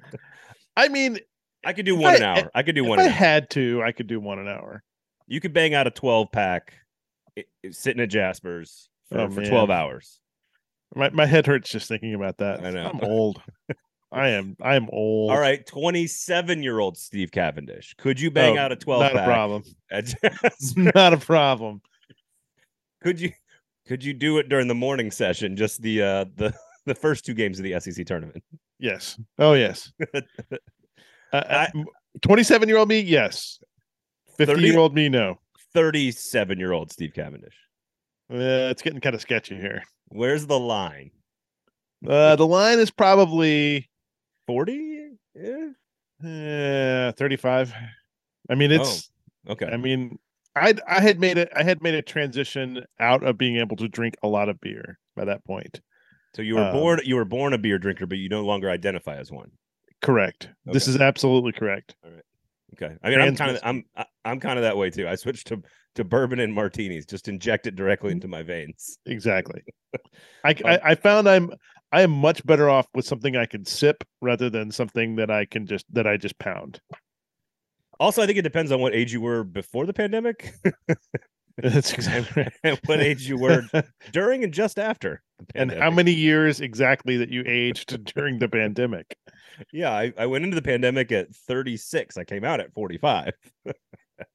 I 0.76 0.88
mean, 0.88 1.18
I 1.64 1.72
could 1.72 1.87
do 1.87 1.96
one 1.96 2.14
I- 2.14 2.16
an 2.16 2.22
hour. 2.22 2.50
I 2.54 2.62
could 2.62 2.74
do 2.74 2.83
if 2.85 2.88
one. 2.88 2.98
I 2.98 3.02
An 3.04 3.09
hour. 3.11 3.14
had 3.14 3.50
to, 3.50 3.83
I 3.85 3.92
could 3.92 4.07
do 4.09 4.18
one 4.20 4.38
an 4.38 4.48
hour. 4.48 4.83
You 5.27 5.41
could 5.41 5.53
bang 5.53 5.75
out 5.75 5.87
a 5.87 5.91
twelve 5.91 6.31
pack 6.33 6.75
i- 7.39 7.45
i- 7.65 7.71
sitting 7.71 8.03
at 8.03 8.11
Jasper's 8.11 8.89
for, 9.09 9.21
Oh, 9.21 9.31
for 9.31 9.45
twelve 9.45 9.71
hours. 9.71 10.21
My 10.95 11.11
my 11.11 11.27
head 11.27 11.47
hurts 11.47 11.71
just 11.71 11.89
thinking 11.89 12.15
about 12.15 12.39
that. 12.39 12.65
I 12.65 12.71
know. 12.71 12.87
I'm 12.93 13.01
old. 13.03 13.43
I 14.13 14.29
am. 14.29 14.57
I 14.63 14.77
am 14.77 14.89
old. 14.93 15.33
All 15.33 15.39
right, 15.41 15.67
twenty-seven 15.67 16.63
year 16.63 16.79
old 16.79 16.97
Steve 16.97 17.33
Cavendish. 17.33 17.95
Could 17.99 18.21
you 18.21 18.31
bang 18.31 18.59
Oh, 18.59 18.61
out 18.61 18.73
a 18.73 18.77
twelve 18.77 19.01
Not 19.03 19.17
a 19.17 19.25
problem. 19.25 19.63
Not 20.95 21.13
a 21.15 21.17
problem. 21.19 21.81
could 23.03 23.21
you 23.21 23.33
could 23.87 24.05
you 24.05 24.15
do 24.15 24.39
it 24.39 24.49
during 24.49 24.69
the 24.69 24.75
morning 24.75 25.11
session? 25.11 25.57
Just 25.57 25.83
the 25.83 26.03
uh 26.03 26.25
the 26.37 26.55
the 26.87 26.95
first 26.95 27.25
two 27.25 27.35
games 27.35 27.59
of 27.59 27.65
the 27.65 27.81
SEC 27.81 28.07
tournament. 28.07 28.45
Yes. 28.79 29.19
Oh 29.39 29.55
yes. 29.55 29.91
I- 31.33 31.73
Twenty-seven 32.23 32.69
year 32.69 32.79
old 32.79 32.89
me, 32.89 33.01
yes. 33.01 33.59
Fifty 34.37 34.62
year 34.62 34.79
old 34.79 34.94
me, 34.94 35.09
no. 35.09 35.38
Thirty-seven 35.73 36.59
year 36.59 36.73
old 36.73 36.92
Steve 36.92 37.12
Cavendish. 37.14 37.57
Uh, 38.33 38.70
it's 38.70 38.83
getting 38.83 39.01
kind 39.01 39.14
of 39.14 39.20
sketchy 39.20 39.57
here. 39.57 39.83
Where's 40.09 40.47
the 40.47 40.59
line? 40.59 41.11
Uh, 42.07 42.37
the 42.37 42.47
line 42.47 42.79
is 42.79 42.90
probably 42.90 43.88
Forty? 44.47 45.11
Yeah. 45.35 45.70
uh, 46.23 47.12
thirty-five. 47.12 47.75
I 48.51 48.55
mean, 48.55 48.73
it's. 48.73 49.11
Okay. 49.49 49.66
I 49.66 49.77
mean, 49.77 50.18
I 50.55 50.75
I 50.88 51.01
had 51.01 51.18
made 51.20 51.38
it. 51.38 51.51
I 51.55 51.62
had 51.62 51.83
made 51.83 51.94
a 51.94 52.03
transition 52.03 52.85
out 53.01 53.23
of 53.25 53.37
being 53.38 53.57
able 53.57 53.77
to 53.77 53.88
drink 53.88 54.16
a 54.23 54.29
lot 54.29 54.49
of 54.49 54.61
beer 54.61 54.99
by 55.16 55.25
that 55.25 55.44
point. 55.44 55.81
So 56.35 56.42
you 56.42 56.57
were 56.57 56.64
Um, 56.64 56.73
born 56.73 57.01
you 57.05 57.16
were 57.16 57.25
born 57.25 57.53
a 57.53 57.59
beer 57.59 57.79
drinker, 57.79 58.07
but 58.07 58.18
you 58.18 58.29
no 58.29 58.44
longer 58.44 58.70
identify 58.70 59.16
as 59.16 59.31
one. 59.31 59.51
Correct. 60.03 60.49
This 60.66 60.88
is 60.88 61.01
absolutely 61.01 61.53
correct. 61.53 61.94
Okay. 62.83 62.97
I 63.03 63.11
mean, 63.11 63.21
I'm 63.21 63.37
kind 63.37 63.51
of 63.57 63.61
I'm 63.63 63.85
I'm 64.25 64.41
kind 64.41 64.59
of 64.59 64.63
that 64.65 64.77
way 64.77 64.91
too. 64.91 65.09
I 65.09 65.15
switched 65.15 65.47
to 65.49 65.63
to 65.95 66.05
bourbon 66.05 66.41
and 66.41 66.53
martinis, 66.53 67.07
just 67.07 67.29
inject 67.29 67.67
it 67.67 67.77
directly 67.77 68.11
Mm. 68.11 68.15
into 68.15 68.29
my 68.29 68.43
veins. 68.43 68.99
Exactly. 69.07 69.63
I, 70.45 70.55
I 70.65 70.79
I 70.83 70.95
found 70.95 71.29
I'm 71.29 71.51
I 71.93 72.03
am 72.03 72.11
much 72.11 72.45
better 72.45 72.69
off 72.69 72.87
with 72.95 73.07
something 73.07 73.37
I 73.37 73.47
can 73.47 73.65
sip 73.65 74.03
rather 74.21 74.51
than 74.51 74.71
something 74.73 75.17
that 75.17 75.31
I 75.31 75.45
can 75.45 75.67
just 75.67 75.85
that 75.93 76.07
I 76.07 76.17
just 76.17 76.39
pound. 76.39 76.81
Also, 78.01 78.23
I 78.23 78.27
think 78.27 78.39
it 78.39 78.43
depends 78.43 78.73
on 78.73 78.81
what 78.81 78.93
age 78.95 79.13
you 79.13 79.21
were 79.21 79.45
before 79.45 79.87
the 79.87 79.93
pandemic 79.93 80.53
That's 81.59 81.93
exactly 81.93 82.49
right. 82.64 82.81
what 82.87 83.01
age 83.01 83.29
you 83.29 83.37
were 83.37 83.62
during 84.12 84.45
and 84.45 84.53
just 84.53 84.79
after. 84.79 85.23
And 85.55 85.73
how 85.73 85.90
many 85.90 86.12
years 86.12 86.61
exactly 86.61 87.17
that 87.19 87.29
you 87.29 87.43
aged 87.45 88.05
during 88.14 88.38
the 88.38 88.49
pandemic. 88.49 89.17
Yeah, 89.73 89.90
I, 89.90 90.12
I 90.17 90.27
went 90.27 90.45
into 90.45 90.55
the 90.55 90.62
pandemic 90.62 91.11
at 91.12 91.35
36. 91.35 92.17
I 92.17 92.25
came 92.25 92.45
out 92.45 92.61
at 92.61 92.73
45. 92.73 93.33
I 93.67 93.73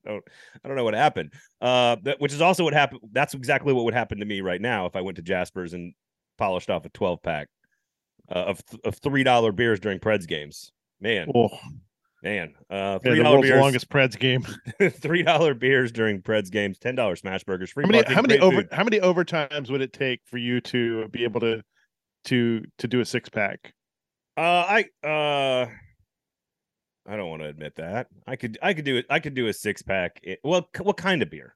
don't 0.05 0.23
I 0.63 0.67
don't 0.67 0.75
know 0.75 0.83
what 0.83 0.93
happened. 0.93 1.33
Uh, 1.61 1.95
that, 2.03 2.19
which 2.19 2.33
is 2.33 2.41
also 2.41 2.63
what 2.65 2.73
happened. 2.73 2.99
That's 3.11 3.33
exactly 3.33 3.73
what 3.73 3.85
would 3.85 3.93
happen 3.93 4.19
to 4.19 4.25
me 4.25 4.41
right 4.41 4.61
now 4.61 4.85
if 4.85 4.95
I 4.95 5.01
went 5.01 5.15
to 5.15 5.23
Jasper's 5.23 5.73
and 5.73 5.93
polished 6.37 6.69
off 6.69 6.85
a 6.85 6.89
12 6.89 7.23
pack 7.23 7.47
uh, 8.29 8.39
of 8.39 8.61
of 8.83 8.95
three 8.97 9.23
dollar 9.23 9.51
beers 9.51 9.79
during 9.79 9.99
Preds 9.99 10.27
games. 10.27 10.71
Man, 10.99 11.31
Oh, 11.33 11.49
man, 12.23 12.53
uh, 12.69 12.73
yeah, 12.75 12.97
three 12.99 13.17
the 13.17 13.23
dollar 13.23 13.41
beers, 13.41 13.59
longest 13.61 13.89
Preds 13.89 14.17
game. 14.17 14.45
three 14.91 15.23
dollar 15.23 15.53
beers 15.53 15.91
during 15.91 16.21
Preds 16.21 16.51
games, 16.51 16.77
ten 16.77 16.95
dollar 16.95 17.15
smash 17.15 17.43
burgers, 17.43 17.71
free 17.71 17.83
How 17.85 17.89
many 17.89 18.03
parking, 18.03 18.15
how 18.15 18.21
many 18.21 18.39
over 18.39 18.55
food. 18.61 18.69
how 18.71 18.83
many 18.83 18.99
overtimes 18.99 19.69
would 19.69 19.81
it 19.81 19.93
take 19.93 20.21
for 20.25 20.37
you 20.37 20.61
to 20.61 21.07
be 21.09 21.23
able 21.23 21.39
to 21.41 21.61
to 22.25 22.63
to 22.79 22.87
do 22.87 22.99
a 23.01 23.05
six 23.05 23.29
pack? 23.29 23.73
Uh, 24.37 24.41
I 25.03 25.07
uh, 25.07 25.67
I 27.07 27.15
don't 27.17 27.29
want 27.29 27.41
to 27.41 27.47
admit 27.47 27.75
that. 27.77 28.07
I 28.27 28.35
could 28.35 28.57
I 28.61 28.73
could 28.73 28.85
do 28.85 28.97
it. 28.97 29.05
I 29.09 29.19
could 29.19 29.33
do 29.33 29.47
a 29.47 29.53
six 29.53 29.81
pack. 29.81 30.19
i- 30.27 30.37
Well, 30.43 30.69
c- 30.75 30.83
what 30.83 30.97
kind 30.97 31.21
of 31.21 31.29
beer? 31.29 31.55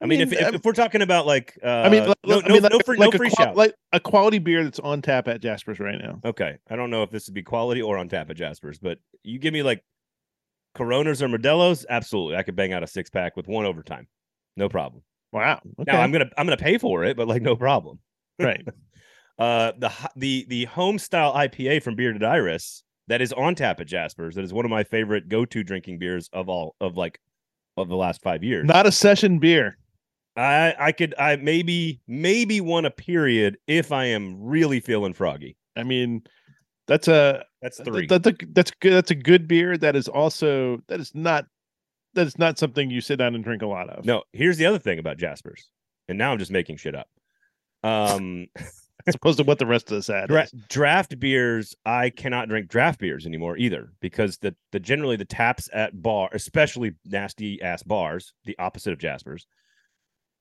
I, 0.00 0.04
I 0.04 0.08
mean, 0.08 0.20
if, 0.20 0.32
if 0.32 0.54
um, 0.54 0.60
we're 0.64 0.72
talking 0.72 1.02
about 1.02 1.26
like, 1.26 1.58
uh, 1.62 1.68
I 1.68 1.88
mean, 1.90 2.06
like, 2.06 2.16
no, 2.24 2.38
I 2.38 2.48
no, 2.48 2.54
mean, 2.54 2.62
no 2.62 2.68
like, 2.76 2.86
free, 2.86 2.98
like 2.98 3.12
no 3.12 3.18
free 3.18 3.28
a, 3.28 3.30
shout. 3.30 3.56
like 3.56 3.74
a 3.92 4.00
quality 4.00 4.38
beer 4.38 4.64
that's 4.64 4.78
on 4.78 5.02
tap 5.02 5.28
at 5.28 5.40
Jasper's 5.42 5.78
right 5.78 5.98
now. 6.00 6.20
Okay, 6.24 6.56
I 6.70 6.76
don't 6.76 6.90
know 6.90 7.02
if 7.02 7.10
this 7.10 7.26
would 7.26 7.34
be 7.34 7.42
quality 7.42 7.82
or 7.82 7.98
on 7.98 8.08
tap 8.08 8.30
at 8.30 8.36
Jasper's, 8.36 8.78
but 8.78 8.98
you 9.22 9.38
give 9.38 9.52
me 9.52 9.62
like 9.62 9.84
Coronas 10.74 11.22
or 11.22 11.28
Modelo's, 11.28 11.84
absolutely, 11.88 12.36
I 12.36 12.42
could 12.42 12.56
bang 12.56 12.72
out 12.72 12.82
a 12.82 12.86
six 12.86 13.10
pack 13.10 13.36
with 13.36 13.46
one 13.46 13.66
overtime, 13.66 14.08
no 14.56 14.68
problem. 14.68 15.02
Wow. 15.32 15.60
Okay. 15.80 15.92
Now 15.92 16.00
I'm 16.00 16.12
gonna 16.12 16.30
I'm 16.36 16.46
gonna 16.46 16.56
pay 16.56 16.78
for 16.78 17.04
it, 17.04 17.16
but 17.16 17.28
like 17.28 17.42
no 17.42 17.56
problem. 17.56 17.98
right. 18.38 18.66
Uh, 19.38 19.72
the 19.78 19.92
the 20.16 20.46
the 20.48 20.64
home 20.66 20.98
style 20.98 21.34
IPA 21.34 21.82
from 21.82 21.94
Bearded 21.94 22.24
Iris 22.24 22.82
that 23.08 23.20
is 23.20 23.32
on 23.32 23.54
tap 23.54 23.80
at 23.80 23.86
Jasper's. 23.86 24.34
That 24.34 24.44
is 24.44 24.52
one 24.52 24.64
of 24.64 24.70
my 24.70 24.84
favorite 24.84 25.28
go 25.28 25.44
to 25.44 25.62
drinking 25.62 25.98
beers 25.98 26.28
of 26.32 26.48
all 26.48 26.74
of 26.80 26.96
like 26.96 27.20
of 27.76 27.88
the 27.88 27.96
last 27.96 28.22
five 28.22 28.42
years. 28.42 28.66
Not 28.66 28.86
a 28.86 28.92
session 28.92 29.38
beer. 29.38 29.76
I 30.36 30.74
I 30.78 30.92
could 30.92 31.14
I 31.18 31.36
maybe 31.36 32.00
maybe 32.06 32.60
one 32.60 32.84
a 32.84 32.90
period 32.90 33.58
if 33.66 33.92
I 33.92 34.06
am 34.06 34.40
really 34.42 34.80
feeling 34.80 35.12
froggy. 35.12 35.56
I 35.76 35.82
mean, 35.82 36.22
that's 36.86 37.08
a 37.08 37.44
That's 37.62 37.76
th- 37.78 37.86
three. 37.86 38.06
That's 38.06 38.26
a 38.26 38.34
that's 38.52 38.70
good. 38.80 38.92
That's 38.92 39.10
a 39.10 39.16
good 39.16 39.48
beer. 39.48 39.76
That 39.76 39.96
is 39.96 40.08
also 40.08 40.78
that 40.88 41.00
is 41.00 41.14
not 41.14 41.46
that 42.14 42.26
is 42.26 42.38
not 42.38 42.58
something 42.58 42.90
you 42.90 43.00
sit 43.00 43.16
down 43.16 43.34
and 43.34 43.44
drink 43.44 43.62
a 43.62 43.66
lot 43.66 43.88
of. 43.88 44.04
no, 44.04 44.22
here's 44.32 44.56
the 44.56 44.66
other 44.66 44.78
thing 44.78 44.98
about 44.98 45.16
Jasper's, 45.16 45.68
and 46.08 46.18
now 46.18 46.32
I'm 46.32 46.38
just 46.38 46.50
making 46.50 46.76
shit 46.76 46.94
up. 46.94 47.08
Um, 47.82 48.46
as 49.06 49.14
opposed 49.14 49.38
to 49.38 49.44
what 49.44 49.58
the 49.58 49.66
rest 49.66 49.90
of 49.90 49.98
us 49.98 50.08
had. 50.08 50.28
dra- 50.28 50.48
draft 50.68 51.18
beers, 51.18 51.74
I 51.86 52.10
cannot 52.10 52.48
drink 52.48 52.68
draft 52.68 53.00
beers 53.00 53.26
anymore 53.26 53.56
either 53.56 53.92
because 54.00 54.38
the 54.38 54.54
the 54.72 54.80
generally 54.80 55.16
the 55.16 55.24
taps 55.24 55.68
at 55.72 56.02
bar, 56.02 56.28
especially 56.32 56.94
nasty 57.04 57.62
ass 57.62 57.82
bars, 57.82 58.32
the 58.44 58.58
opposite 58.58 58.92
of 58.92 58.98
Jasper's. 58.98 59.46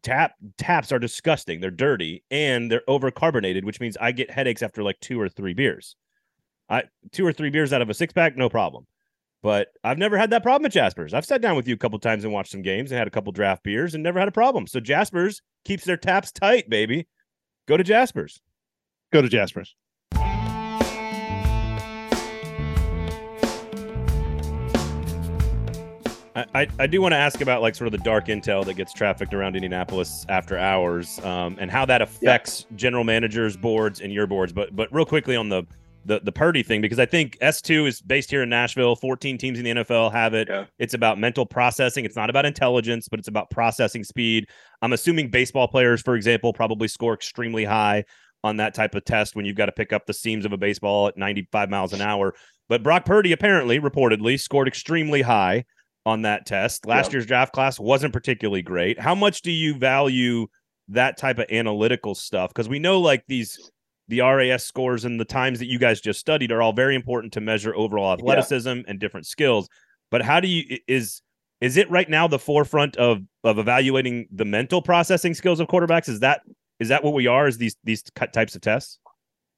Tap 0.01 0.33
taps 0.57 0.91
are 0.91 0.99
disgusting. 0.99 1.59
They're 1.59 1.71
dirty 1.71 2.23
and 2.31 2.71
they're 2.71 2.83
overcarbonated, 2.87 3.65
which 3.65 3.79
means 3.79 3.97
I 3.99 4.11
get 4.11 4.31
headaches 4.31 4.63
after 4.63 4.83
like 4.83 4.99
two 5.01 5.19
or 5.19 5.27
three 5.27 5.53
beers. 5.53 5.95
I 6.69 6.83
two 7.11 7.25
or 7.25 7.33
three 7.33 7.49
beers 7.49 7.73
out 7.73 7.81
of 7.81 7.89
a 7.89 7.93
six 7.93 8.13
pack, 8.13 8.37
no 8.37 8.49
problem. 8.49 8.85
But 9.41 9.69
I've 9.83 9.97
never 9.97 10.17
had 10.17 10.31
that 10.31 10.43
problem 10.43 10.65
at 10.65 10.73
Jasper's. 10.73 11.13
I've 11.13 11.25
sat 11.25 11.41
down 11.41 11.55
with 11.55 11.67
you 11.67 11.73
a 11.73 11.77
couple 11.77 11.97
times 11.99 12.23
and 12.23 12.33
watched 12.33 12.51
some 12.51 12.61
games 12.61 12.91
and 12.91 12.97
had 12.97 13.07
a 13.07 13.11
couple 13.11 13.31
draft 13.31 13.63
beers 13.63 13.93
and 13.93 14.03
never 14.03 14.19
had 14.19 14.27
a 14.27 14.33
problem. 14.33 14.67
So 14.67 14.79
Jasper's 14.79 15.41
keeps 15.63 15.85
their 15.85 15.97
taps 15.97 16.31
tight, 16.31 16.69
baby. 16.69 17.07
Go 17.67 17.77
to 17.77 17.83
Jasper's. 17.83 18.41
Go 19.11 19.21
to 19.21 19.29
Jasper's. 19.29 19.75
I, 26.35 26.67
I, 26.79 26.87
do 26.87 27.01
want 27.01 27.13
to 27.13 27.17
ask 27.17 27.41
about 27.41 27.61
like 27.61 27.75
sort 27.75 27.87
of 27.87 27.91
the 27.91 28.03
dark 28.03 28.27
intel 28.27 28.65
that 28.65 28.75
gets 28.75 28.93
trafficked 28.93 29.33
around 29.33 29.55
Indianapolis 29.55 30.25
after 30.29 30.57
hours, 30.57 31.19
um, 31.25 31.57
and 31.59 31.69
how 31.71 31.85
that 31.85 32.01
affects 32.01 32.65
general 32.75 33.03
managers, 33.03 33.57
boards, 33.57 34.01
and 34.01 34.13
your 34.13 34.27
boards. 34.27 34.53
But 34.53 34.75
but 34.75 34.93
real 34.93 35.05
quickly 35.05 35.35
on 35.35 35.49
the 35.49 35.63
the 36.05 36.19
the 36.19 36.31
Purdy 36.31 36.63
thing 36.63 36.81
because 36.81 36.99
I 36.99 37.05
think 37.05 37.37
S 37.41 37.61
two 37.61 37.85
is 37.85 38.01
based 38.01 38.29
here 38.29 38.43
in 38.43 38.49
Nashville. 38.49 38.95
Fourteen 38.95 39.37
teams 39.37 39.59
in 39.59 39.65
the 39.65 39.83
NFL 39.83 40.11
have 40.11 40.33
it. 40.33 40.47
Yeah. 40.49 40.65
It's 40.77 40.93
about 40.93 41.19
mental 41.19 41.45
processing. 41.45 42.05
It's 42.05 42.15
not 42.15 42.29
about 42.29 42.45
intelligence, 42.45 43.07
but 43.07 43.19
it's 43.19 43.27
about 43.27 43.49
processing 43.49 44.03
speed. 44.03 44.47
I'm 44.81 44.93
assuming 44.93 45.29
baseball 45.29 45.67
players, 45.67 46.01
for 46.01 46.15
example, 46.15 46.53
probably 46.53 46.87
score 46.87 47.13
extremely 47.13 47.65
high 47.65 48.05
on 48.43 48.57
that 48.57 48.73
type 48.73 48.95
of 48.95 49.03
test 49.03 49.35
when 49.35 49.45
you've 49.45 49.57
got 49.57 49.65
to 49.65 49.71
pick 49.71 49.91
up 49.91 50.05
the 50.05 50.13
seams 50.13 50.45
of 50.45 50.53
a 50.53 50.57
baseball 50.57 51.09
at 51.09 51.17
95 51.17 51.69
miles 51.69 51.91
an 51.91 52.01
hour. 52.01 52.33
But 52.69 52.83
Brock 52.83 53.03
Purdy 53.03 53.33
apparently, 53.33 53.79
reportedly, 53.79 54.39
scored 54.39 54.67
extremely 54.67 55.21
high 55.23 55.65
on 56.05 56.23
that 56.23 56.45
test. 56.45 56.85
Last 56.85 57.07
Yep. 57.07 57.13
year's 57.13 57.25
draft 57.25 57.53
class 57.53 57.79
wasn't 57.79 58.13
particularly 58.13 58.61
great. 58.61 58.99
How 58.99 59.15
much 59.15 59.41
do 59.41 59.51
you 59.51 59.75
value 59.77 60.47
that 60.87 61.17
type 61.17 61.37
of 61.39 61.45
analytical 61.51 62.15
stuff? 62.15 62.49
Because 62.49 62.69
we 62.69 62.79
know 62.79 62.99
like 62.99 63.23
these 63.27 63.71
the 64.07 64.21
RAS 64.21 64.63
scores 64.63 65.05
and 65.05 65.19
the 65.19 65.25
times 65.25 65.59
that 65.59 65.67
you 65.67 65.77
guys 65.77 66.01
just 66.01 66.19
studied 66.19 66.51
are 66.51 66.63
all 66.63 66.73
very 66.73 66.95
important 66.95 67.31
to 67.33 67.39
measure 67.41 67.75
overall 67.75 68.11
athleticism 68.13 68.79
and 68.87 68.99
different 68.99 69.27
skills. 69.27 69.69
But 70.09 70.23
how 70.23 70.39
do 70.39 70.47
you 70.47 70.79
is 70.87 71.21
is 71.61 71.77
it 71.77 71.89
right 71.91 72.09
now 72.09 72.27
the 72.27 72.39
forefront 72.39 72.95
of 72.97 73.19
of 73.43 73.59
evaluating 73.59 74.27
the 74.31 74.45
mental 74.45 74.81
processing 74.81 75.35
skills 75.35 75.59
of 75.59 75.67
quarterbacks? 75.67 76.09
Is 76.09 76.21
that 76.21 76.41
is 76.79 76.87
that 76.89 77.03
what 77.03 77.13
we 77.13 77.27
are? 77.27 77.47
Is 77.47 77.57
these 77.59 77.75
these 77.83 78.03
cut 78.15 78.33
types 78.33 78.55
of 78.55 78.61
tests? 78.61 78.97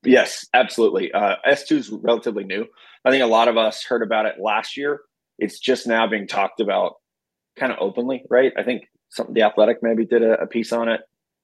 Yes, 0.04 0.46
absolutely. 0.54 1.12
Uh, 1.14 1.36
S2 1.48 1.78
is 1.78 1.90
relatively 1.92 2.44
new. 2.44 2.66
I 3.06 3.12
think 3.12 3.24
a 3.24 3.28
lot 3.28 3.48
of 3.48 3.56
us 3.56 3.84
heard 3.86 4.02
about 4.02 4.26
it 4.26 4.36
last 4.40 4.76
year. 4.76 5.02
It's 5.42 5.60
just 5.60 5.88
now 5.88 6.08
being 6.08 6.28
talked 6.28 6.62
about 6.62 6.94
kind 7.60 7.72
of 7.72 7.80
openly, 7.82 8.24
right? 8.30 8.54
I 8.58 8.64
think 8.64 8.84
some 9.10 9.34
the 9.34 9.42
athletic 9.42 9.78
maybe 9.82 10.06
did 10.06 10.24
a, 10.24 10.44
a 10.44 10.48
piece 10.48 10.72
on 10.72 10.88
it. 10.88 11.02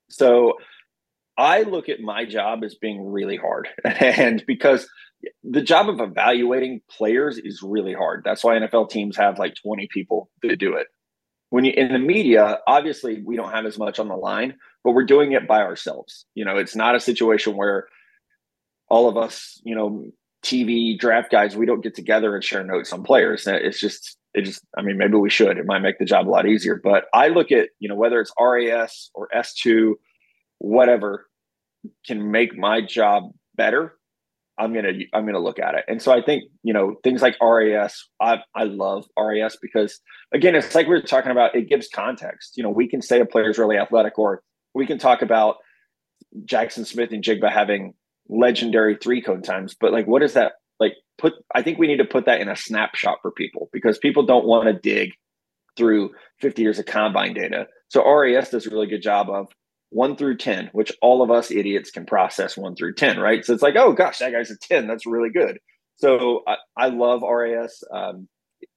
So 0.10 0.54
I 1.38 1.64
look 1.64 1.90
at 1.90 2.00
my 2.00 2.26
job 2.26 2.64
as 2.64 2.76
being 2.76 3.06
really 3.06 3.38
hard. 3.38 3.68
And 3.84 4.44
because 4.48 4.88
the 5.44 5.62
job 5.62 5.90
of 5.90 6.00
evaluating 6.00 6.82
players 6.90 7.38
is 7.38 7.62
really 7.64 7.94
hard. 7.94 8.22
That's 8.24 8.44
why 8.44 8.56
NFL 8.56 8.90
teams 8.90 9.18
have 9.18 9.40
like 9.40 9.56
20 9.64 9.88
people 9.92 10.30
to 10.44 10.56
do 10.56 10.76
it. 10.76 10.88
When 11.50 11.66
you 11.66 11.74
in 11.76 11.94
the 11.94 12.00
media, 12.00 12.60
obviously 12.68 13.24
we 13.26 13.36
don't 13.36 13.52
have 13.52 13.66
as 13.66 13.78
much 13.78 14.00
on 14.00 14.10
the 14.10 14.16
line, 14.16 14.56
but 14.84 14.92
we're 14.92 15.06
doing 15.06 15.32
it 15.32 15.48
by 15.48 15.62
ourselves. 15.62 16.26
You 16.36 16.46
know, 16.46 16.58
it's 16.58 16.76
not 16.76 16.96
a 16.96 17.00
situation 17.00 17.56
where 17.58 17.88
all 18.90 19.10
of 19.10 19.18
us, 19.18 19.60
you 19.64 19.76
know, 19.76 20.06
TV 20.44 20.98
draft 20.98 21.32
guys, 21.32 21.56
we 21.56 21.66
don't 21.66 21.84
get 21.84 21.96
together 21.96 22.36
and 22.36 22.44
share 22.44 22.64
notes 22.64 22.94
on 22.94 23.04
players. 23.04 23.48
It's 23.48 23.80
just, 23.80 24.18
it 24.34 24.44
just, 24.44 24.64
I 24.78 24.82
mean, 24.82 24.98
maybe 24.98 25.16
we 25.16 25.30
should. 25.30 25.58
It 25.58 25.66
might 25.66 25.80
make 25.80 26.00
the 26.00 26.06
job 26.06 26.28
a 26.28 26.32
lot 26.32 26.48
easier. 26.48 26.80
But 26.82 27.06
I 27.14 27.30
look 27.30 27.52
at, 27.52 27.70
you 27.80 27.90
know, 27.90 27.96
whether 27.96 28.20
it's 28.22 28.32
RAS 28.40 29.10
or 29.14 29.30
S2, 29.36 29.94
whatever 30.60 31.28
can 32.06 32.32
make 32.32 32.58
my 32.58 32.82
job 32.82 33.32
better. 33.56 33.94
I'm 34.60 34.74
gonna 34.74 34.94
I'm 35.14 35.26
gonna 35.26 35.40
look 35.40 35.60
at 35.60 35.76
it, 35.76 35.86
and 35.88 36.02
so 36.02 36.12
I 36.12 36.22
think 36.24 36.46
you 36.64 36.74
know 36.74 36.96
things 37.04 37.22
like 37.22 37.38
RAS. 37.40 38.06
I 38.20 38.40
I 38.56 38.64
love 38.64 39.06
RAS 39.16 39.56
because 39.62 40.00
again, 40.34 40.56
it's 40.56 40.74
like 40.74 40.88
we 40.88 40.96
were 40.96 41.02
talking 41.02 41.32
about. 41.32 41.56
It 41.56 41.70
gives 41.70 41.88
context. 41.88 42.58
You 42.58 42.64
know, 42.64 42.72
we 42.72 42.88
can 42.88 43.04
say 43.04 43.20
a 43.20 43.26
player's 43.26 43.60
really 43.60 43.78
athletic, 43.78 44.18
or 44.18 44.42
we 44.74 44.88
can 44.88 44.98
talk 44.98 45.22
about 45.22 45.58
Jaxon 46.44 46.88
Smith-Njigba 46.88 47.52
having 47.52 47.94
legendary 48.30 48.98
three 49.02 49.22
cone 49.22 49.42
times. 49.42 49.76
But 49.80 49.92
like, 49.92 50.08
what 50.08 50.24
is 50.24 50.34
that 50.34 50.54
like? 50.80 50.94
Put 51.18 51.34
I 51.54 51.64
think 51.64 51.80
we 51.80 51.88
need 51.88 51.98
to 51.98 52.06
put 52.06 52.26
that 52.26 52.42
in 52.42 52.50
a 52.50 52.56
snapshot 52.56 53.20
for 53.22 53.32
people 53.32 53.70
because 53.74 53.98
people 53.98 54.26
don't 54.26 54.46
want 54.46 54.68
to 54.68 54.74
dig 54.74 55.12
through 55.76 56.12
50 56.42 56.62
years 56.62 56.80
of 56.80 56.86
combine 56.86 57.34
data. 57.34 57.68
So 57.90 58.04
RAS 58.04 58.50
does 58.50 58.66
a 58.66 58.70
really 58.70 58.88
good 58.88 59.02
job 59.02 59.30
of 59.30 59.48
one 59.90 60.18
through 60.18 60.38
10, 60.38 60.70
which 60.74 60.92
all 61.02 61.22
of 61.22 61.32
us 61.32 61.52
idiots 61.52 61.92
can 61.92 62.06
process 62.06 62.58
one 62.58 62.76
through 62.76 62.96
10, 62.96 63.20
right? 63.20 63.46
So 63.46 63.54
it's 63.54 63.64
like, 63.64 63.76
oh 63.78 63.94
gosh, 63.94 64.20
that 64.20 64.34
guy's 64.34 64.52
a 64.52 64.58
10. 64.58 64.88
That's 64.88 65.06
really 65.06 65.30
good. 65.30 65.60
So 65.96 66.44
I, 66.48 66.56
I 66.76 66.90
love 66.90 67.22
RAS. 67.22 67.84
Um, 67.94 68.28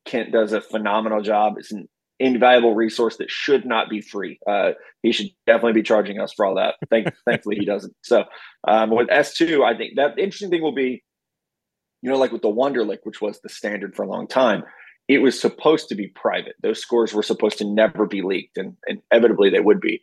Kent 0.04 0.32
does 0.32 0.52
a 0.52 0.60
phenomenal 0.60 1.22
job. 1.22 1.54
It's 1.58 1.72
an 1.72 1.88
invaluable 2.20 2.74
resource 2.74 3.16
that 3.16 3.30
should 3.30 3.64
not 3.64 3.88
be 3.88 4.00
free. 4.00 4.38
Uh, 4.46 4.72
he 5.02 5.10
should 5.10 5.30
definitely 5.46 5.72
be 5.72 5.82
charging 5.82 6.20
us 6.20 6.32
for 6.32 6.44
all 6.44 6.54
that. 6.54 6.74
Thank, 6.90 7.08
thankfully, 7.24 7.56
he 7.56 7.64
doesn't. 7.64 7.94
So 8.02 8.24
um, 8.68 8.90
with 8.90 9.08
S2, 9.08 9.64
I 9.64 9.76
think 9.76 9.96
that 9.96 10.16
the 10.16 10.22
interesting 10.22 10.50
thing 10.50 10.62
will 10.62 10.74
be, 10.74 11.02
you 12.02 12.10
know, 12.10 12.18
like 12.18 12.32
with 12.32 12.42
the 12.42 12.48
Wonderlic, 12.48 12.98
which 13.04 13.20
was 13.20 13.40
the 13.40 13.48
standard 13.48 13.96
for 13.96 14.04
a 14.04 14.08
long 14.08 14.28
time, 14.28 14.62
it 15.08 15.18
was 15.18 15.40
supposed 15.40 15.88
to 15.88 15.94
be 15.94 16.08
private. 16.08 16.54
Those 16.62 16.78
scores 16.78 17.12
were 17.12 17.22
supposed 17.22 17.58
to 17.58 17.64
never 17.64 18.06
be 18.06 18.22
leaked, 18.22 18.56
and, 18.58 18.76
and 18.86 19.00
inevitably 19.10 19.50
they 19.50 19.60
would 19.60 19.80
be. 19.80 20.00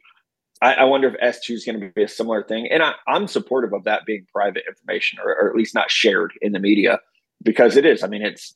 I, 0.62 0.74
I 0.74 0.84
wonder 0.86 1.08
if 1.08 1.36
S2 1.36 1.54
is 1.54 1.66
going 1.66 1.80
to 1.80 1.90
be 1.94 2.04
a 2.04 2.08
similar 2.08 2.44
thing. 2.44 2.68
And 2.70 2.84
I, 2.84 2.94
am 3.08 3.28
supportive 3.28 3.74
of 3.74 3.84
that 3.84 4.06
being 4.06 4.26
private 4.34 4.64
information 4.68 5.20
or, 5.24 5.32
or 5.32 5.50
at 5.50 5.56
least 5.56 5.76
not 5.76 5.92
shared 5.92 6.34
in 6.42 6.52
the 6.52 6.60
media 6.60 7.00
because 7.44 7.78
it 7.78 7.86
is. 7.86 8.04
I 8.04 8.08
mean, 8.08 8.24
it's 8.24 8.56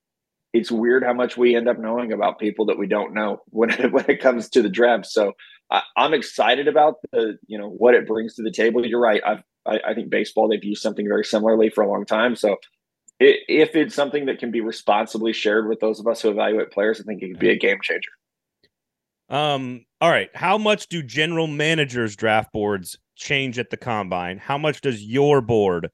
it's 0.54 0.72
weird 0.72 1.04
how 1.04 1.14
much 1.14 1.38
we 1.38 1.56
end 1.56 1.70
up 1.70 1.80
knowing 1.80 2.12
about 2.12 2.40
people 2.40 2.66
that 2.66 2.78
we 2.78 2.88
don't 2.88 3.14
know 3.14 3.42
when 3.50 3.70
it, 3.72 3.92
when 3.92 4.06
it 4.08 4.22
comes 4.22 4.50
to 4.50 4.62
the 4.62 4.70
draft. 4.70 5.06
So 5.06 5.34
I, 5.70 5.82
am 5.98 6.14
excited 6.14 6.68
about 6.68 6.96
the 7.12 7.38
you 7.48 7.58
know 7.58 7.70
what 7.70 7.96
it 7.96 8.08
brings 8.08 8.36
to 8.36 8.44
the 8.44 8.52
table. 8.52 8.86
You're 8.86 9.00
right. 9.00 9.22
I've, 9.26 9.44
I, 9.66 9.80
I 9.90 9.94
think 9.94 10.10
baseball 10.10 10.50
they've 10.50 10.64
used 10.64 10.82
something 10.82 11.08
very 11.08 11.24
similarly 11.24 11.70
for 11.70 11.84
a 11.84 11.90
long 11.90 12.06
time. 12.06 12.36
So 12.36 12.58
it, 13.20 13.40
if 13.48 13.76
it's 13.76 13.96
something 13.96 14.26
that 14.26 14.40
can 14.40 14.52
be 14.52 14.62
responsibly 14.62 15.34
shared 15.34 15.68
with 15.68 15.80
those 15.80 16.00
of 16.00 16.08
us 16.08 16.22
who 16.22 16.30
evaluate 16.30 16.72
players, 16.72 17.00
I 17.00 17.04
think 17.04 17.22
it 17.22 17.30
could 17.30 17.40
be 17.40 17.52
a 17.52 17.58
game 17.58 17.80
changer. 17.82 18.12
Um. 19.30 19.86
All 20.02 20.10
right. 20.10 20.30
How 20.34 20.58
much 20.58 20.88
do 20.88 21.04
general 21.04 21.48
managers' 21.48 22.16
draft 22.16 22.52
boards 22.52 22.98
change 23.16 23.60
at 23.60 23.70
the 23.70 23.78
combine? 23.78 24.40
How 24.40 24.58
much 24.58 24.82
does 24.82 25.04
your 25.04 25.42
board 25.42 25.90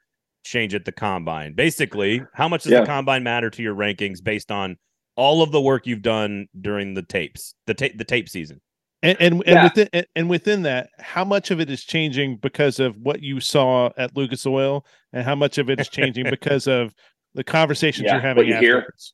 change 0.48 0.74
at 0.74 0.86
the 0.86 0.92
combine? 0.92 1.54
Basically, 1.54 2.22
how 2.34 2.48
much 2.48 2.64
does 2.64 2.72
yeah. 2.72 2.82
the 2.82 2.86
combine 2.86 3.24
matter 3.24 3.50
to 3.50 3.64
your 3.64 3.76
rankings 3.76 4.24
based 4.24 4.52
on 4.52 4.78
all 5.16 5.42
of 5.42 5.52
the 5.52 5.62
work 5.62 5.88
you've 5.88 6.02
done 6.02 6.48
during 6.60 6.94
the 6.94 7.04
tapes, 7.04 7.54
the 7.66 7.74
tape, 7.74 7.98
the 7.98 8.04
tape 8.04 8.30
season? 8.30 8.62
And 9.04 9.18
and, 9.20 9.44
yeah. 9.46 9.54
and 9.54 9.64
within 9.64 10.06
and 10.16 10.30
within 10.30 10.62
that, 10.64 10.90
how 11.00 11.24
much 11.24 11.52
of 11.52 11.60
it 11.60 11.70
is 11.70 11.84
changing 11.84 12.38
because 12.38 12.80
of 12.80 12.96
what 12.98 13.22
you 13.22 13.40
saw 13.40 13.92
at 13.98 14.16
Lucas 14.18 14.46
Oil, 14.46 14.86
and 15.14 15.24
how 15.24 15.36
much 15.36 15.58
of 15.58 15.70
it 15.70 15.80
is 15.80 15.90
changing 15.90 16.26
because 16.30 16.68
of 16.68 16.94
the 17.36 17.44
conversations 17.44 18.06
yeah, 18.06 18.14
you're 18.14 18.22
having 18.22 18.48
you 18.48 18.56
afterwards? 18.56 19.14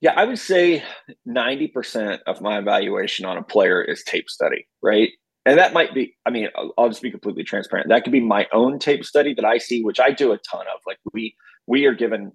Yeah, 0.00 0.12
I 0.16 0.24
would 0.24 0.38
say 0.38 0.82
90% 1.26 2.18
of 2.26 2.42
my 2.42 2.58
evaluation 2.58 3.24
on 3.24 3.38
a 3.38 3.42
player 3.42 3.82
is 3.82 4.04
tape 4.04 4.28
study, 4.28 4.68
right? 4.82 5.08
And 5.46 5.58
that 5.58 5.74
might 5.74 5.94
be, 5.94 6.16
I 6.24 6.30
mean, 6.30 6.48
I'll 6.78 6.88
just 6.88 7.02
be 7.02 7.10
completely 7.10 7.44
transparent. 7.44 7.88
That 7.90 8.02
could 8.04 8.12
be 8.12 8.20
my 8.20 8.46
own 8.52 8.78
tape 8.78 9.04
study 9.04 9.34
that 9.34 9.44
I 9.44 9.58
see, 9.58 9.82
which 9.82 10.00
I 10.00 10.10
do 10.10 10.32
a 10.32 10.38
ton 10.38 10.62
of. 10.62 10.80
Like 10.86 10.98
we 11.12 11.34
we 11.66 11.84
are 11.86 11.94
given 11.94 12.32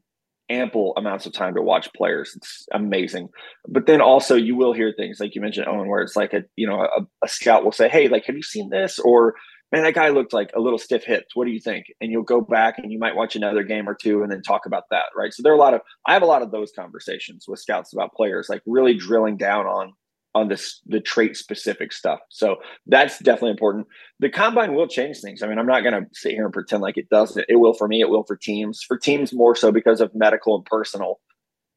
ample 0.50 0.94
amounts 0.98 1.26
of 1.26 1.34
time 1.34 1.56
to 1.56 1.62
watch 1.62 1.92
players. 1.94 2.34
It's 2.36 2.66
amazing. 2.74 3.30
But 3.68 3.86
then 3.86 4.02
also 4.02 4.36
you 4.36 4.56
will 4.56 4.74
hear 4.74 4.94
things 4.96 5.20
like 5.20 5.36
you 5.36 5.42
mentioned, 5.42 5.68
Owen, 5.68 5.88
where 5.88 6.02
it's 6.02 6.16
like 6.16 6.34
a, 6.34 6.44
you 6.56 6.68
know, 6.68 6.82
a, 6.82 7.02
a 7.24 7.28
scout 7.28 7.64
will 7.64 7.72
say, 7.72 7.88
Hey, 7.88 8.08
like, 8.08 8.26
have 8.26 8.36
you 8.36 8.44
seen 8.44 8.70
this? 8.70 9.00
Or 9.00 9.36
man, 9.72 9.84
that 9.84 9.94
guy 9.94 10.10
looked 10.10 10.34
like 10.34 10.52
a 10.56 10.60
little 10.60 10.80
stiff 10.80 11.04
hipped. 11.04 11.32
What 11.36 11.46
do 11.46 11.52
you 11.52 11.60
think? 11.60 11.86
And 12.02 12.12
you'll 12.12 12.24
go 12.24 12.42
back 12.42 12.80
and 12.80 12.92
you 12.92 12.98
might 12.98 13.16
watch 13.16 13.36
another 13.36 13.64
game 13.64 13.88
or 13.88 13.96
two 13.96 14.24
and 14.24 14.32
then 14.32 14.42
talk 14.42 14.66
about 14.66 14.84
that. 14.90 15.06
Right. 15.16 15.34
So 15.34 15.44
there 15.44 15.52
are 15.52 15.56
a 15.56 15.60
lot 15.60 15.76
of, 15.76 15.82
I 16.08 16.14
have 16.14 16.24
a 16.24 16.28
lot 16.28 16.42
of 16.42 16.52
those 16.52 16.72
conversations 16.76 17.46
with 17.48 17.60
scouts 17.60 17.94
about 17.94 18.14
players, 18.14 18.50
like 18.50 18.64
really 18.66 18.96
drilling 18.96 19.38
down 19.38 19.66
on, 19.68 19.94
on 20.36 20.48
this, 20.48 20.82
the 20.86 21.00
trait 21.00 21.36
specific 21.36 21.92
stuff. 21.92 22.20
So 22.30 22.58
that's 22.86 23.20
definitely 23.20 23.52
important. 23.52 23.88
The 24.20 24.30
combine 24.30 24.74
will 24.74 24.88
change 24.88 25.20
things. 25.20 25.42
I 25.42 25.48
mean, 25.48 25.58
I'm 25.58 25.66
not 25.66 25.82
going 25.82 25.94
to 25.94 26.08
sit 26.14 26.34
here 26.34 26.46
and 26.46 26.54
pretend 26.54 26.82
like 26.82 26.98
it 26.98 27.10
doesn't. 27.10 27.46
It 27.50 27.56
will 27.56 27.74
for 27.74 27.88
me. 27.88 28.02
It 28.02 28.10
will 28.10 28.24
for 28.24 28.36
teams. 28.36 28.84
For 28.88 28.98
teams 28.98 29.34
more 29.34 29.56
so 29.56 29.72
because 29.72 30.02
of 30.02 30.14
medical 30.14 30.56
and 30.56 30.66
personal. 30.66 31.20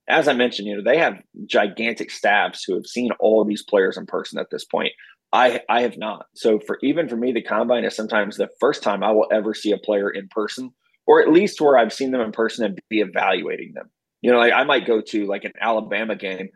As 0.08 0.28
I 0.28 0.34
mentioned, 0.34 0.68
you 0.68 0.76
know, 0.76 0.82
they 0.82 0.98
have 0.98 1.22
gigantic 1.46 2.10
staffs 2.10 2.64
who 2.64 2.74
have 2.74 2.86
seen 2.86 3.10
all 3.20 3.40
of 3.40 3.48
these 3.48 3.62
players 3.62 3.96
in 3.96 4.04
person 4.06 4.38
at 4.38 4.48
this 4.50 4.64
point. 4.64 4.92
I 5.32 5.62
I 5.68 5.82
have 5.82 5.96
not. 5.96 6.26
So 6.34 6.58
for 6.58 6.78
even 6.82 7.08
for 7.08 7.16
me, 7.16 7.32
the 7.32 7.42
combine 7.42 7.84
is 7.84 7.96
sometimes 7.96 8.36
the 8.36 8.50
first 8.60 8.82
time 8.82 9.02
I 9.02 9.12
will 9.12 9.28
ever 9.32 9.54
see 9.54 9.72
a 9.72 9.78
player 9.78 10.10
in 10.10 10.28
person, 10.28 10.70
or 11.06 11.22
at 11.22 11.32
least 11.32 11.60
where 11.60 11.78
I've 11.78 11.92
seen 11.92 12.10
them 12.10 12.20
in 12.20 12.32
person 12.32 12.64
and 12.64 12.78
be 12.90 13.00
evaluating 13.00 13.72
them. 13.74 13.90
You 14.20 14.32
know, 14.32 14.38
like 14.38 14.52
I 14.52 14.64
might 14.64 14.86
go 14.86 15.00
to 15.00 15.26
like 15.26 15.44
an 15.44 15.52
Alabama 15.60 16.16
game 16.16 16.50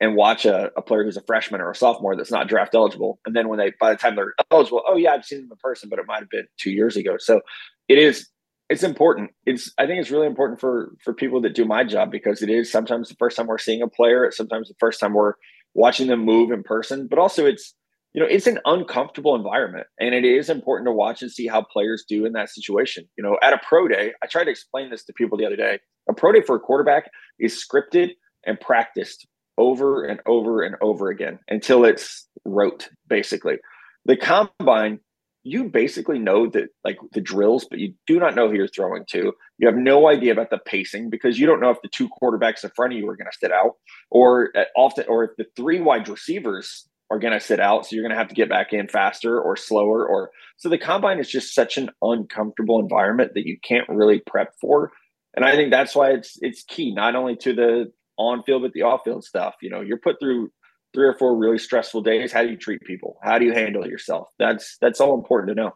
and 0.00 0.14
watch 0.14 0.44
a, 0.44 0.70
a 0.76 0.82
player 0.82 1.04
who's 1.04 1.16
a 1.16 1.22
freshman 1.22 1.60
or 1.60 1.70
a 1.70 1.74
sophomore 1.74 2.16
that's 2.16 2.30
not 2.30 2.48
draft 2.48 2.74
eligible. 2.74 3.18
And 3.24 3.34
then 3.34 3.48
when 3.48 3.58
they 3.58 3.72
by 3.80 3.90
the 3.90 3.96
time 3.96 4.16
they're 4.16 4.34
eligible, 4.50 4.82
oh 4.86 4.96
yeah, 4.96 5.12
I've 5.12 5.24
seen 5.24 5.40
them 5.40 5.48
in 5.50 5.56
person, 5.58 5.88
but 5.88 5.98
it 5.98 6.06
might 6.06 6.20
have 6.20 6.30
been 6.30 6.46
two 6.58 6.70
years 6.70 6.96
ago. 6.96 7.16
So 7.18 7.40
it 7.88 7.98
is 7.98 8.28
it's 8.68 8.82
important. 8.82 9.30
It's 9.44 9.72
I 9.78 9.86
think 9.86 10.00
it's 10.00 10.10
really 10.10 10.26
important 10.26 10.60
for 10.60 10.92
for 11.02 11.14
people 11.14 11.40
that 11.42 11.54
do 11.54 11.64
my 11.64 11.84
job 11.84 12.10
because 12.10 12.42
it 12.42 12.50
is 12.50 12.70
sometimes 12.70 13.08
the 13.08 13.16
first 13.18 13.36
time 13.36 13.46
we're 13.46 13.58
seeing 13.58 13.82
a 13.82 13.88
player, 13.88 14.24
it's 14.24 14.36
sometimes 14.36 14.68
the 14.68 14.74
first 14.78 15.00
time 15.00 15.14
we're 15.14 15.34
watching 15.74 16.08
them 16.08 16.20
move 16.20 16.50
in 16.50 16.62
person, 16.62 17.06
but 17.08 17.18
also 17.18 17.46
it's 17.46 17.74
you 18.12 18.22
know, 18.22 18.28
it's 18.30 18.46
an 18.46 18.58
uncomfortable 18.64 19.34
environment 19.34 19.86
and 20.00 20.14
it 20.14 20.24
is 20.24 20.48
important 20.48 20.86
to 20.86 20.92
watch 20.92 21.20
and 21.20 21.30
see 21.30 21.46
how 21.46 21.60
players 21.60 22.02
do 22.08 22.24
in 22.24 22.32
that 22.32 22.48
situation. 22.48 23.06
You 23.18 23.22
know, 23.22 23.38
at 23.42 23.52
a 23.52 23.60
pro 23.62 23.88
day, 23.88 24.12
I 24.22 24.26
tried 24.26 24.44
to 24.44 24.50
explain 24.50 24.88
this 24.88 25.04
to 25.04 25.12
people 25.12 25.36
the 25.36 25.44
other 25.44 25.56
day. 25.56 25.80
A 26.08 26.14
pro 26.14 26.32
day 26.32 26.40
for 26.40 26.56
a 26.56 26.60
quarterback 26.60 27.10
is 27.38 27.62
scripted 27.62 28.12
and 28.46 28.58
practiced 28.58 29.26
over 29.58 30.04
and 30.04 30.20
over 30.26 30.62
and 30.62 30.76
over 30.80 31.08
again 31.08 31.38
until 31.48 31.84
it's 31.84 32.26
rote, 32.44 32.88
basically. 33.08 33.56
The 34.04 34.16
combine, 34.16 35.00
you 35.42 35.64
basically 35.64 36.18
know 36.18 36.48
that 36.50 36.68
like 36.84 36.98
the 37.12 37.20
drills, 37.20 37.66
but 37.68 37.78
you 37.78 37.94
do 38.06 38.18
not 38.18 38.34
know 38.34 38.48
who 38.48 38.56
you're 38.56 38.68
throwing 38.68 39.04
to. 39.10 39.32
You 39.58 39.68
have 39.68 39.76
no 39.76 40.08
idea 40.08 40.32
about 40.32 40.50
the 40.50 40.58
pacing 40.58 41.10
because 41.10 41.38
you 41.38 41.46
don't 41.46 41.60
know 41.60 41.70
if 41.70 41.82
the 41.82 41.88
two 41.88 42.08
quarterbacks 42.08 42.64
in 42.64 42.70
front 42.70 42.92
of 42.92 42.98
you 42.98 43.08
are 43.08 43.16
going 43.16 43.30
to 43.30 43.38
sit 43.38 43.52
out, 43.52 43.72
or 44.10 44.50
uh, 44.56 44.64
often, 44.76 45.06
or 45.08 45.24
if 45.24 45.30
the 45.38 45.46
three 45.56 45.80
wide 45.80 46.08
receivers 46.08 46.88
are 47.10 47.18
going 47.18 47.32
to 47.32 47.40
sit 47.40 47.60
out. 47.60 47.86
So 47.86 47.94
you're 47.94 48.02
going 48.02 48.14
to 48.14 48.18
have 48.18 48.28
to 48.28 48.34
get 48.34 48.48
back 48.48 48.72
in 48.72 48.88
faster 48.88 49.40
or 49.40 49.56
slower. 49.56 50.06
Or 50.06 50.30
so 50.56 50.68
the 50.68 50.78
combine 50.78 51.20
is 51.20 51.28
just 51.28 51.54
such 51.54 51.78
an 51.78 51.90
uncomfortable 52.02 52.80
environment 52.80 53.32
that 53.34 53.46
you 53.46 53.58
can't 53.62 53.88
really 53.88 54.20
prep 54.26 54.54
for. 54.60 54.90
And 55.34 55.44
I 55.44 55.52
think 55.52 55.70
that's 55.70 55.94
why 55.94 56.12
it's 56.12 56.36
it's 56.40 56.64
key 56.64 56.94
not 56.94 57.14
only 57.14 57.36
to 57.36 57.54
the 57.54 57.92
on 58.18 58.42
field 58.42 58.62
but 58.62 58.72
the 58.72 58.82
off 58.82 59.02
field 59.04 59.24
stuff. 59.24 59.54
You 59.62 59.70
know, 59.70 59.80
you're 59.80 59.98
put 59.98 60.18
through 60.20 60.50
three 60.94 61.06
or 61.06 61.14
four 61.14 61.36
really 61.36 61.58
stressful 61.58 62.02
days. 62.02 62.32
How 62.32 62.42
do 62.42 62.50
you 62.50 62.56
treat 62.56 62.80
people? 62.82 63.18
How 63.22 63.38
do 63.38 63.44
you 63.44 63.52
handle 63.52 63.86
yourself? 63.86 64.28
That's 64.38 64.76
that's 64.80 65.00
all 65.00 65.14
important 65.14 65.56
to 65.56 65.62
know. 65.62 65.74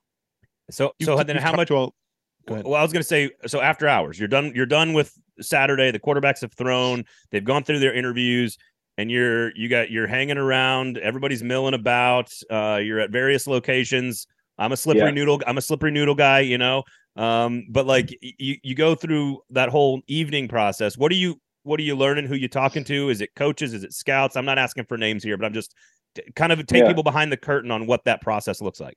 So 0.70 0.92
so 1.02 1.18
you, 1.18 1.24
then 1.24 1.36
how 1.36 1.54
much? 1.54 1.70
Well, 1.70 1.94
well, 2.48 2.74
I 2.74 2.82
was 2.82 2.92
going 2.92 3.02
to 3.02 3.08
say 3.08 3.30
so 3.46 3.60
after 3.60 3.86
hours, 3.86 4.18
you're 4.18 4.28
done. 4.28 4.52
You're 4.54 4.66
done 4.66 4.92
with 4.92 5.12
Saturday. 5.40 5.90
The 5.90 6.00
quarterbacks 6.00 6.40
have 6.40 6.52
thrown. 6.54 7.04
They've 7.30 7.44
gone 7.44 7.64
through 7.64 7.80
their 7.80 7.94
interviews 7.94 8.56
and 9.00 9.10
you're 9.10 9.56
you 9.56 9.68
got 9.68 9.90
you're 9.90 10.06
hanging 10.06 10.36
around 10.36 10.98
everybody's 10.98 11.42
milling 11.42 11.74
about 11.74 12.30
uh 12.50 12.78
you're 12.82 13.00
at 13.00 13.10
various 13.10 13.46
locations 13.46 14.26
i'm 14.58 14.72
a 14.72 14.76
slippery 14.76 15.04
yeah. 15.04 15.10
noodle 15.10 15.40
i'm 15.46 15.56
a 15.56 15.62
slippery 15.62 15.90
noodle 15.90 16.14
guy 16.14 16.40
you 16.40 16.58
know 16.58 16.82
um 17.16 17.66
but 17.70 17.86
like 17.86 18.16
you 18.20 18.56
you 18.62 18.74
go 18.74 18.94
through 18.94 19.40
that 19.48 19.70
whole 19.70 20.02
evening 20.06 20.48
process 20.48 20.98
what 20.98 21.10
are 21.10 21.16
you 21.16 21.40
what 21.62 21.80
are 21.80 21.84
you 21.84 21.96
learning 21.96 22.26
who 22.26 22.34
you 22.34 22.48
talking 22.48 22.84
to 22.84 23.08
is 23.08 23.20
it 23.20 23.30
coaches 23.36 23.74
is 23.74 23.84
it 23.84 23.92
scouts 23.92 24.36
i'm 24.36 24.44
not 24.44 24.58
asking 24.58 24.84
for 24.84 24.96
names 24.96 25.22
here 25.22 25.36
but 25.36 25.46
i'm 25.46 25.54
just 25.54 25.74
kind 26.34 26.52
of 26.52 26.66
take 26.66 26.82
yeah. 26.82 26.88
people 26.88 27.02
behind 27.02 27.30
the 27.30 27.36
curtain 27.36 27.70
on 27.70 27.86
what 27.86 28.04
that 28.04 28.20
process 28.20 28.60
looks 28.60 28.80
like 28.80 28.96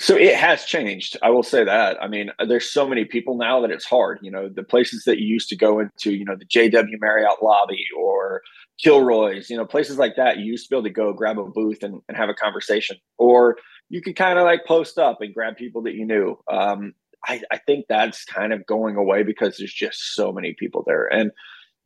so 0.00 0.16
it 0.16 0.36
has 0.36 0.64
changed. 0.64 1.16
I 1.22 1.30
will 1.30 1.42
say 1.42 1.64
that. 1.64 2.00
I 2.00 2.06
mean, 2.06 2.30
there's 2.46 2.70
so 2.70 2.86
many 2.86 3.04
people 3.04 3.36
now 3.36 3.60
that 3.62 3.72
it's 3.72 3.84
hard. 3.84 4.20
You 4.22 4.30
know, 4.30 4.48
the 4.48 4.62
places 4.62 5.02
that 5.04 5.18
you 5.18 5.26
used 5.26 5.48
to 5.48 5.56
go 5.56 5.80
into, 5.80 6.12
you 6.12 6.24
know, 6.24 6.36
the 6.36 6.46
JW 6.46 7.00
Marriott 7.00 7.42
lobby 7.42 7.84
or 7.98 8.42
Kilroy's, 8.80 9.50
you 9.50 9.56
know, 9.56 9.66
places 9.66 9.98
like 9.98 10.14
that. 10.16 10.38
You 10.38 10.44
used 10.44 10.66
to 10.66 10.70
be 10.70 10.76
able 10.76 10.84
to 10.84 10.90
go 10.90 11.12
grab 11.12 11.38
a 11.38 11.44
booth 11.46 11.82
and, 11.82 12.00
and 12.06 12.16
have 12.16 12.28
a 12.28 12.34
conversation, 12.34 12.96
or 13.18 13.56
you 13.88 14.00
could 14.00 14.14
kind 14.14 14.38
of 14.38 14.44
like 14.44 14.64
post 14.66 14.98
up 14.98 15.20
and 15.20 15.34
grab 15.34 15.56
people 15.56 15.82
that 15.82 15.94
you 15.94 16.06
knew. 16.06 16.38
Um, 16.48 16.94
I, 17.26 17.42
I 17.50 17.58
think 17.58 17.86
that's 17.88 18.24
kind 18.24 18.52
of 18.52 18.66
going 18.66 18.96
away 18.96 19.22
because 19.22 19.56
there's 19.56 19.72
just 19.72 20.14
so 20.14 20.32
many 20.32 20.54
people 20.58 20.84
there. 20.86 21.06
And 21.06 21.30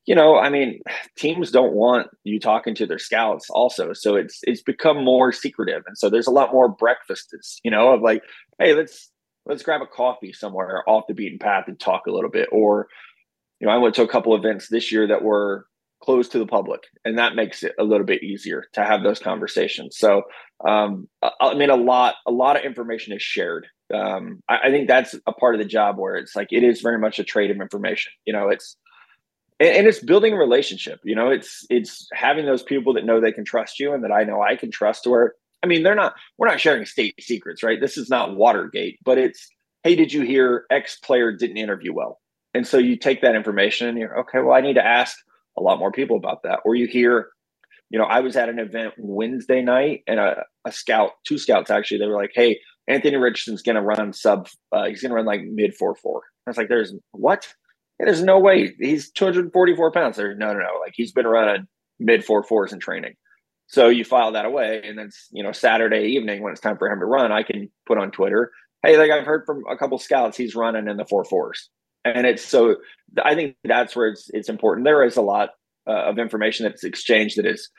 you 0.07 0.14
know, 0.16 0.37
I 0.37 0.49
mean, 0.51 0.81
teams 1.16 1.51
don't 1.51 1.75
want 1.75 2.09
you 2.25 2.40
talking 2.40 2.75
to 2.77 2.87
their 2.87 2.99
scouts 2.99 3.49
also. 3.51 3.92
So 3.92 4.16
it's 4.16 4.40
it's 4.42 4.62
become 4.62 5.05
more 5.05 5.33
secretive. 5.33 5.83
And 5.87 5.97
so 5.97 6.11
there's 6.11 6.27
a 6.27 6.33
lot 6.33 6.53
more 6.53 6.68
breakfasts, 6.68 7.61
you 7.63 7.71
know, 7.71 7.92
of 7.92 8.02
like, 8.02 8.23
hey, 8.59 8.75
let's 8.75 9.11
let's 9.46 9.63
grab 9.63 9.81
a 9.81 9.87
coffee 9.87 10.33
somewhere 10.33 10.83
off 10.88 11.04
the 11.09 11.15
beaten 11.15 11.38
path 11.38 11.65
and 11.69 11.79
talk 11.79 12.06
a 12.06 12.13
little 12.13 12.31
bit. 12.31 12.48
Or, 12.52 12.88
you 13.61 13.67
know, 13.67 13.73
I 13.73 13.79
went 13.79 13.94
to 13.96 14.02
a 14.02 14.09
couple 14.09 14.35
events 14.35 14.69
this 14.69 14.90
year 14.90 15.06
that 15.06 15.23
were 15.23 15.67
closed 16.02 16.33
to 16.33 16.38
the 16.38 16.46
public, 16.46 16.81
and 17.04 17.17
that 17.19 17.37
makes 17.37 17.63
it 17.63 17.73
a 17.79 17.85
little 17.85 18.06
bit 18.06 18.25
easier 18.25 18.65
to 18.73 18.85
have 18.85 19.04
those 19.04 19.21
conversations. 19.21 19.96
So 19.96 20.23
um 20.67 21.09
I 21.40 21.54
mean 21.54 21.71
a 21.71 21.77
lot 21.77 22.17
a 22.27 22.33
lot 22.33 22.56
of 22.56 22.65
information 22.65 23.13
is 23.13 23.23
shared. 23.23 23.67
Um 23.93 24.40
I, 24.49 24.59
I 24.65 24.71
think 24.71 24.88
that's 24.88 25.15
a 25.27 25.33
part 25.33 25.55
of 25.55 25.59
the 25.59 25.67
job 25.67 25.99
where 25.99 26.17
it's 26.17 26.35
like 26.35 26.49
it 26.51 26.65
is 26.65 26.81
very 26.81 26.99
much 26.99 27.19
a 27.19 27.25
trade 27.25 27.51
of 27.51 27.61
information. 27.61 28.13
You 28.25 28.33
know, 28.33 28.49
it's 28.49 28.77
and, 29.63 29.77
and, 29.77 29.87
it's 29.87 30.01
building 30.01 30.33
a 30.33 30.37
relationship 30.37 31.01
you 31.05 31.15
know 31.15 31.31
it's 31.31 31.65
it's 31.71 32.09
having 32.13 32.47
those 32.47 32.63
people 32.63 32.93
that 32.95 33.05
know 33.05 33.21
they 33.21 33.33
can 33.33 33.45
trust 33.45 33.79
you 33.79 33.93
and 33.93 34.03
that 34.05 34.13
i 34.13 34.25
know 34.25 34.43
i 34.43 34.57
can 34.57 34.71
trust 34.71 35.07
where 35.07 35.35
i 35.63 35.67
mean 35.67 35.83
they're 35.83 35.95
not 35.95 36.15
we're 36.37 36.49
not 36.49 36.61
sharing 36.61 36.85
state 36.85 37.15
secrets 37.21 37.63
right 37.63 37.81
this 37.81 37.97
is 37.97 38.11
not 38.11 38.37
watergate 38.37 38.99
but 39.05 39.19
it's 39.19 39.49
hey 39.85 39.95
did 39.95 40.13
you 40.13 40.23
hear 40.23 40.67
x 40.71 40.99
player 40.99 41.33
didn't 41.33 41.57
interview 41.57 41.93
well 41.93 42.21
and 42.55 42.67
so 42.67 42.77
you 42.77 42.97
take 42.97 43.23
that 43.23 43.37
information 43.37 43.88
and 43.88 43.99
you're 43.99 44.19
okay 44.21 44.40
well 44.40 44.55
i 44.55 44.61
need 44.61 44.75
to 44.75 44.85
ask 44.85 45.17
a 45.57 45.63
lot 45.63 45.79
more 45.79 45.93
people 45.93 46.17
about 46.17 46.43
that 46.43 46.61
or 46.65 46.75
you 46.75 46.87
hear 46.87 47.29
you 47.90 47.99
know 47.99 48.05
i 48.05 48.21
was 48.21 48.37
at 48.37 48.49
an 48.49 48.59
event 48.59 48.95
wednesday 48.99 49.63
night 49.63 50.03
and 50.07 50.19
a, 50.19 50.45
a 50.65 50.73
scout 50.73 51.13
two 51.25 51.38
scouts 51.38 51.71
actually 51.71 51.99
they 51.99 52.07
were 52.07 52.21
like 52.21 52.33
hey 52.35 52.59
anthony 52.88 53.16
richardson's 53.16 53.62
going 53.62 53.76
to 53.76 53.83
run 53.83 54.12
sub 54.12 54.48
uh, 54.72 54.85
he's 54.87 55.02
going 55.02 55.10
to 55.10 55.16
run 55.16 55.26
like 55.26 55.42
mid 55.42 55.74
4 55.74 55.94
4 55.94 56.22
i 56.46 56.50
was 56.50 56.56
like 56.56 56.68
there's 56.68 56.94
what 57.12 57.46
And 57.98 58.08
there's 58.08 58.22
no 58.22 58.38
way 58.40 58.74
he's 58.80 59.10
244 59.12 59.92
pounds. 59.92 60.16
There's 60.16 60.37
no, 60.37 60.48
no, 60.48 60.58
no. 60.58 60.80
Like 60.80 60.92
he's 60.96 61.12
been 61.12 61.26
running 61.26 61.68
mid 62.00 62.24
four 62.24 62.42
fours 62.42 62.72
in 62.72 62.80
training. 62.80 63.14
So 63.68 63.88
you 63.88 64.04
file 64.04 64.33
that 64.33 64.44
away, 64.44 64.83
and 64.85 64.98
then 64.98 65.10
you 65.30 65.42
know 65.42 65.52
Saturday 65.52 66.08
evening 66.08 66.42
when 66.42 66.52
it's 66.52 66.60
time 66.60 66.76
for 66.76 66.88
him 66.88 66.98
to 66.98 67.06
run, 67.06 67.33
I 67.33 67.42
can 67.42 67.70
put 67.87 67.98
on 67.98 68.10
Twitter, 68.10 68.50
"Hey, 68.83 68.98
like 68.98 69.10
I've 69.10 69.24
heard 69.24 69.44
from 69.46 69.62
a 69.70 69.76
couple 69.76 69.98
scouts, 69.98 70.37
he's 70.37 70.54
running 70.54 70.88
in 70.88 70.96
the 70.96 71.04
four 71.04 71.24
fours. 71.24 71.70
And 72.04 72.26
it's 72.26 72.44
so 72.44 72.76
I 73.24 73.35
think 73.35 73.56
that's 73.64 73.94
where 73.94 74.08
it's 74.08 74.28
it's 74.35 74.48
important. 74.48 74.85
There 74.85 75.04
is 75.04 75.16
a 75.16 75.22
lot 75.22 75.50
uh, 75.87 75.92
of 75.92 76.18
information 76.18 76.64
that's 76.64 76.85
exchanged 76.85 77.38
that 77.38 77.46
is 77.46 77.70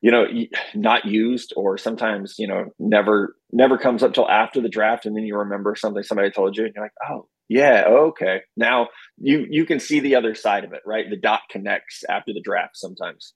you 0.00 0.10
know 0.10 0.26
not 0.74 1.04
used 1.04 1.52
or 1.56 1.76
sometimes 1.76 2.36
you 2.38 2.46
know 2.46 2.66
never 2.78 3.36
never 3.52 3.76
comes 3.76 4.02
up 4.02 4.14
till 4.14 4.28
after 4.28 4.60
the 4.60 4.68
draft 4.68 5.06
and 5.06 5.16
then 5.16 5.24
you 5.24 5.36
remember 5.36 5.74
something 5.74 6.02
somebody 6.02 6.30
told 6.30 6.56
you 6.56 6.64
and 6.64 6.72
you're 6.74 6.84
like 6.84 6.92
oh 7.10 7.26
yeah 7.50 7.84
okay. 7.88 8.42
Now 8.56 8.88
you 9.18 9.44
you 9.50 9.66
can 9.66 9.80
see 9.80 10.00
the 10.00 10.14
other 10.14 10.34
side 10.34 10.64
of 10.64 10.72
it 10.72 10.80
right? 10.86 11.10
The 11.10 11.16
dot 11.16 11.40
connects 11.50 12.04
after 12.08 12.32
the 12.32 12.40
draft 12.40 12.76
sometimes. 12.76 13.34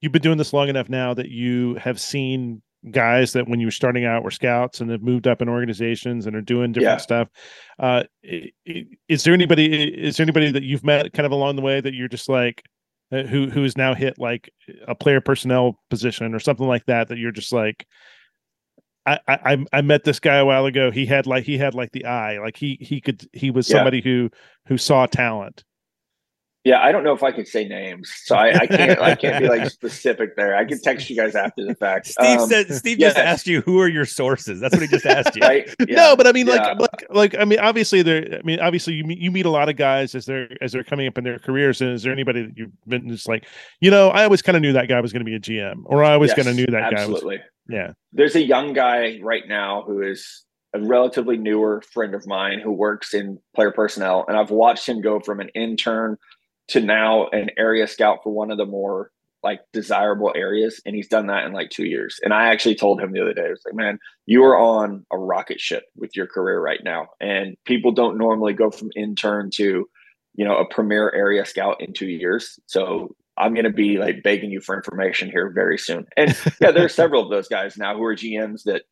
You've 0.00 0.12
been 0.12 0.22
doing 0.22 0.38
this 0.38 0.54
long 0.54 0.68
enough 0.68 0.88
now 0.88 1.14
that 1.14 1.28
you 1.28 1.74
have 1.74 2.00
seen 2.00 2.62
guys 2.90 3.34
that 3.34 3.46
when 3.46 3.60
you 3.60 3.66
were 3.66 3.72
starting 3.72 4.06
out 4.06 4.22
were 4.22 4.30
scouts 4.30 4.80
and 4.80 4.90
have 4.90 5.02
moved 5.02 5.26
up 5.26 5.42
in 5.42 5.48
organizations 5.48 6.26
and 6.26 6.34
are 6.34 6.40
doing 6.40 6.72
different 6.72 6.92
yeah. 6.92 6.96
stuff. 6.96 7.28
Uh 7.78 8.04
is 9.04 9.24
there 9.24 9.34
anybody 9.34 9.84
is 9.84 10.16
there 10.16 10.24
anybody 10.24 10.50
that 10.50 10.62
you've 10.62 10.84
met 10.84 11.12
kind 11.12 11.26
of 11.26 11.32
along 11.32 11.56
the 11.56 11.62
way 11.62 11.80
that 11.80 11.92
you're 11.92 12.08
just 12.08 12.30
like 12.30 12.62
Uh, 13.12 13.22
who 13.22 13.48
who 13.48 13.62
has 13.62 13.76
now 13.76 13.94
hit 13.94 14.18
like 14.18 14.50
a 14.88 14.94
player 14.94 15.20
personnel 15.20 15.78
position 15.90 16.34
or 16.34 16.40
something 16.40 16.66
like 16.66 16.84
that 16.86 17.06
that 17.06 17.18
you're 17.18 17.30
just 17.30 17.52
like 17.52 17.86
I, 19.06 19.20
I 19.28 19.64
I 19.72 19.80
met 19.82 20.02
this 20.02 20.18
guy 20.18 20.36
a 20.36 20.44
while 20.44 20.66
ago. 20.66 20.90
He 20.90 21.06
had 21.06 21.26
like 21.26 21.44
he 21.44 21.56
had 21.56 21.74
like 21.74 21.92
the 21.92 22.04
eye, 22.04 22.38
like 22.38 22.56
he 22.56 22.76
he 22.80 23.00
could 23.00 23.24
he 23.32 23.50
was 23.50 23.66
somebody 23.66 23.98
yeah. 23.98 24.04
who 24.04 24.30
who 24.66 24.78
saw 24.78 25.06
talent. 25.06 25.62
Yeah, 26.66 26.82
I 26.82 26.90
don't 26.90 27.04
know 27.04 27.12
if 27.12 27.22
I 27.22 27.30
could 27.30 27.46
say 27.46 27.64
names, 27.64 28.12
so 28.24 28.34
I, 28.34 28.48
I 28.48 28.66
can't. 28.66 28.98
I 28.98 29.14
can't 29.14 29.40
be 29.40 29.48
like 29.48 29.70
specific 29.70 30.34
there. 30.34 30.56
I 30.56 30.64
can 30.64 30.82
text 30.82 31.08
you 31.08 31.14
guys 31.14 31.36
after 31.36 31.64
the 31.64 31.76
fact. 31.76 32.06
Steve 32.08 32.40
um, 32.40 32.48
said. 32.48 32.74
Steve 32.74 32.98
yes. 32.98 33.14
just 33.14 33.24
asked 33.24 33.46
you 33.46 33.60
who 33.60 33.80
are 33.80 33.86
your 33.86 34.04
sources. 34.04 34.58
That's 34.58 34.74
what 34.74 34.82
he 34.82 34.88
just 34.88 35.06
asked 35.06 35.36
you. 35.36 35.42
right? 35.42 35.72
yeah. 35.88 35.94
No, 35.94 36.16
but 36.16 36.26
I 36.26 36.32
mean, 36.32 36.48
like, 36.48 36.60
yeah. 36.60 36.72
like, 36.72 37.06
like, 37.08 37.36
I 37.38 37.44
mean, 37.44 37.60
obviously, 37.60 38.02
there. 38.02 38.40
I 38.40 38.42
mean, 38.42 38.58
obviously, 38.58 38.94
you 38.94 39.04
meet 39.04 39.20
you 39.20 39.30
meet 39.30 39.46
a 39.46 39.50
lot 39.50 39.68
of 39.68 39.76
guys 39.76 40.16
as 40.16 40.26
they're 40.26 40.48
as 40.60 40.72
they're 40.72 40.82
coming 40.82 41.06
up 41.06 41.16
in 41.16 41.22
their 41.22 41.38
careers. 41.38 41.80
And 41.80 41.92
is 41.92 42.02
there 42.02 42.12
anybody 42.12 42.42
that 42.42 42.58
you've 42.58 42.72
been 42.84 43.08
just 43.10 43.28
like, 43.28 43.46
you 43.78 43.92
know, 43.92 44.08
I 44.08 44.24
always 44.24 44.42
kind 44.42 44.56
of 44.56 44.62
knew 44.62 44.72
that 44.72 44.88
guy 44.88 45.00
was 45.00 45.12
going 45.12 45.24
to 45.24 45.24
be 45.24 45.36
a 45.36 45.40
GM, 45.40 45.82
or 45.84 46.02
I 46.02 46.14
always 46.14 46.30
yes, 46.30 46.36
kind 46.38 46.48
of 46.48 46.56
knew 46.56 46.66
that 46.66 46.94
absolutely. 46.94 47.36
guy 47.36 47.42
was. 47.42 47.76
Yeah. 47.76 47.92
There's 48.12 48.34
a 48.34 48.44
young 48.44 48.72
guy 48.72 49.20
right 49.22 49.46
now 49.46 49.84
who 49.86 50.02
is 50.02 50.44
a 50.74 50.80
relatively 50.80 51.36
newer 51.36 51.82
friend 51.92 52.12
of 52.12 52.26
mine 52.26 52.60
who 52.60 52.72
works 52.72 53.14
in 53.14 53.38
player 53.54 53.70
personnel, 53.70 54.24
and 54.26 54.36
I've 54.36 54.50
watched 54.50 54.88
him 54.88 55.00
go 55.00 55.20
from 55.20 55.38
an 55.38 55.48
intern 55.54 56.16
to 56.68 56.80
now 56.80 57.28
an 57.28 57.50
area 57.56 57.86
scout 57.86 58.20
for 58.22 58.32
one 58.32 58.50
of 58.50 58.58
the 58.58 58.66
more 58.66 59.10
like 59.42 59.60
desirable 59.72 60.32
areas 60.34 60.80
and 60.84 60.96
he's 60.96 61.08
done 61.08 61.28
that 61.28 61.44
in 61.44 61.52
like 61.52 61.70
two 61.70 61.86
years. 61.86 62.18
And 62.22 62.34
i 62.34 62.48
actually 62.48 62.74
told 62.74 63.00
him 63.00 63.12
the 63.12 63.20
other 63.20 63.34
day 63.34 63.46
i 63.46 63.50
was 63.50 63.62
like 63.64 63.74
man 63.74 63.98
you 64.26 64.42
are 64.44 64.58
on 64.58 65.06
a 65.12 65.18
rocket 65.18 65.60
ship 65.60 65.84
with 65.96 66.16
your 66.16 66.26
career 66.26 66.60
right 66.60 66.80
now. 66.82 67.08
And 67.20 67.56
people 67.64 67.92
don't 67.92 68.18
normally 68.18 68.54
go 68.54 68.70
from 68.70 68.90
intern 68.96 69.50
to 69.54 69.88
you 70.34 70.44
know 70.44 70.56
a 70.58 70.68
premier 70.68 71.10
area 71.14 71.44
scout 71.44 71.80
in 71.80 71.92
two 71.92 72.08
years. 72.08 72.58
So 72.66 73.14
i'm 73.38 73.54
going 73.54 73.64
to 73.64 73.70
be 73.70 73.98
like 73.98 74.22
begging 74.22 74.50
you 74.50 74.60
for 74.60 74.74
information 74.74 75.30
here 75.30 75.50
very 75.54 75.78
soon. 75.78 76.06
And 76.16 76.36
yeah 76.60 76.72
there 76.72 76.84
are 76.84 76.88
several 77.02 77.22
of 77.22 77.30
those 77.30 77.48
guys 77.48 77.76
now 77.76 77.96
who 77.96 78.04
are 78.04 78.16
gms 78.16 78.64
that 78.64 78.82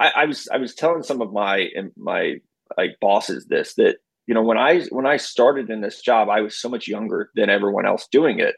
I, 0.00 0.10
I 0.16 0.24
was 0.24 0.48
i 0.52 0.56
was 0.56 0.74
telling 0.74 1.04
some 1.04 1.20
of 1.20 1.32
my 1.32 1.68
my 1.96 2.36
like 2.76 2.96
bosses 3.00 3.46
this 3.46 3.74
that 3.74 3.98
you 4.26 4.34
know 4.34 4.42
when 4.42 4.58
i 4.58 4.80
when 4.90 5.06
i 5.06 5.16
started 5.16 5.70
in 5.70 5.80
this 5.80 6.00
job 6.00 6.28
i 6.28 6.40
was 6.40 6.56
so 6.56 6.68
much 6.68 6.88
younger 6.88 7.30
than 7.34 7.50
everyone 7.50 7.86
else 7.86 8.06
doing 8.10 8.40
it. 8.40 8.56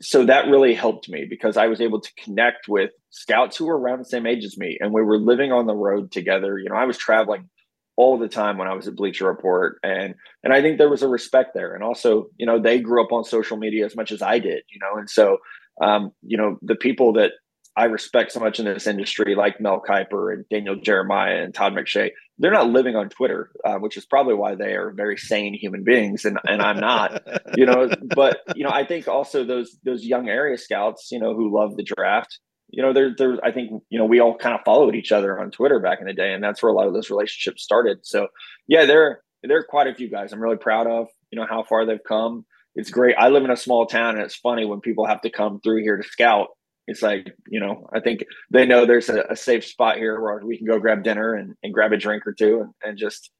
So 0.00 0.24
that 0.24 0.46
really 0.46 0.74
helped 0.74 1.08
me 1.08 1.26
because 1.28 1.56
i 1.56 1.66
was 1.66 1.80
able 1.80 2.00
to 2.00 2.10
connect 2.16 2.68
with 2.68 2.90
scouts 3.10 3.56
who 3.56 3.66
were 3.66 3.78
around 3.78 3.98
the 3.98 4.04
same 4.04 4.26
age 4.26 4.44
as 4.44 4.56
me 4.56 4.78
and 4.80 4.92
we 4.92 5.02
were 5.02 5.18
living 5.18 5.52
on 5.52 5.66
the 5.66 5.74
road 5.74 6.10
together. 6.10 6.58
You 6.58 6.68
know 6.68 6.76
i 6.76 6.84
was 6.84 6.98
traveling 6.98 7.48
all 7.96 8.18
the 8.18 8.28
time 8.28 8.58
when 8.58 8.68
i 8.68 8.74
was 8.74 8.88
at 8.88 8.96
bleacher 8.96 9.26
report 9.26 9.78
and 9.82 10.14
and 10.42 10.52
i 10.52 10.62
think 10.62 10.78
there 10.78 10.88
was 10.88 11.02
a 11.02 11.08
respect 11.08 11.50
there. 11.54 11.74
And 11.74 11.84
also 11.84 12.28
you 12.38 12.46
know 12.46 12.58
they 12.60 12.80
grew 12.80 13.02
up 13.04 13.12
on 13.12 13.24
social 13.24 13.56
media 13.56 13.84
as 13.84 13.96
much 13.96 14.12
as 14.12 14.22
i 14.22 14.38
did 14.38 14.62
you 14.70 14.78
know 14.80 14.98
and 14.98 15.10
so 15.10 15.38
um, 15.82 16.12
you 16.22 16.36
know 16.36 16.58
the 16.62 16.76
people 16.76 17.14
that 17.14 17.32
I 17.76 17.84
respect 17.84 18.32
so 18.32 18.40
much 18.40 18.58
in 18.60 18.66
this 18.66 18.86
industry, 18.86 19.34
like 19.34 19.60
Mel 19.60 19.82
Kiper 19.86 20.32
and 20.32 20.48
Daniel 20.48 20.76
Jeremiah 20.76 21.42
and 21.42 21.52
Todd 21.52 21.74
McShay, 21.74 22.10
they're 22.38 22.52
not 22.52 22.68
living 22.68 22.96
on 22.96 23.08
Twitter, 23.08 23.50
uh, 23.64 23.76
which 23.76 23.96
is 23.96 24.06
probably 24.06 24.34
why 24.34 24.54
they 24.54 24.72
are 24.74 24.92
very 24.92 25.16
sane 25.16 25.54
human 25.54 25.84
beings, 25.84 26.24
and 26.24 26.38
and 26.44 26.60
I'm 26.60 26.80
not, 26.80 27.22
you 27.56 27.66
know. 27.66 27.88
But 28.14 28.38
you 28.56 28.64
know, 28.64 28.70
I 28.70 28.84
think 28.84 29.08
also 29.08 29.44
those 29.44 29.76
those 29.84 30.04
young 30.04 30.28
area 30.28 30.58
scouts, 30.58 31.08
you 31.12 31.20
know, 31.20 31.34
who 31.34 31.54
love 31.54 31.76
the 31.76 31.84
draft, 31.84 32.38
you 32.70 32.82
know, 32.82 32.92
there 32.92 33.14
there 33.16 33.38
I 33.44 33.52
think 33.52 33.70
you 33.88 33.98
know 33.98 34.04
we 34.04 34.20
all 34.20 34.36
kind 34.36 34.54
of 34.54 34.62
followed 34.64 34.96
each 34.96 35.12
other 35.12 35.40
on 35.40 35.50
Twitter 35.50 35.78
back 35.78 36.00
in 36.00 36.06
the 36.06 36.12
day, 36.12 36.32
and 36.32 36.42
that's 36.42 36.62
where 36.62 36.72
a 36.72 36.74
lot 36.74 36.88
of 36.88 36.94
those 36.94 37.10
relationships 37.10 37.62
started. 37.62 37.98
So 38.02 38.28
yeah, 38.66 38.84
there 38.84 39.20
there 39.42 39.58
are 39.58 39.66
quite 39.68 39.86
a 39.86 39.94
few 39.94 40.10
guys 40.10 40.32
I'm 40.32 40.40
really 40.40 40.56
proud 40.56 40.86
of. 40.86 41.06
You 41.30 41.38
know 41.38 41.46
how 41.48 41.62
far 41.62 41.86
they've 41.86 41.98
come. 42.06 42.44
It's 42.74 42.90
great. 42.90 43.14
I 43.16 43.28
live 43.28 43.44
in 43.44 43.52
a 43.52 43.56
small 43.56 43.86
town, 43.86 44.16
and 44.16 44.24
it's 44.24 44.34
funny 44.34 44.64
when 44.64 44.80
people 44.80 45.06
have 45.06 45.20
to 45.20 45.30
come 45.30 45.60
through 45.60 45.82
here 45.82 45.96
to 45.96 46.02
scout 46.02 46.48
it's 46.86 47.02
like 47.02 47.34
you 47.48 47.60
know 47.60 47.88
i 47.92 48.00
think 48.00 48.24
they 48.50 48.66
know 48.66 48.84
there's 48.84 49.08
a, 49.08 49.22
a, 49.30 49.36
safe 49.36 49.64
spot 49.64 49.96
here 49.96 50.20
where 50.20 50.40
we 50.44 50.58
can 50.58 50.66
go 50.66 50.78
grab 50.78 51.02
dinner 51.02 51.34
and, 51.34 51.54
and 51.62 51.72
grab 51.72 51.92
a 51.92 51.96
drink 51.96 52.26
or 52.26 52.32
two 52.32 52.60
and, 52.60 52.72
and 52.82 52.98
just 52.98 53.30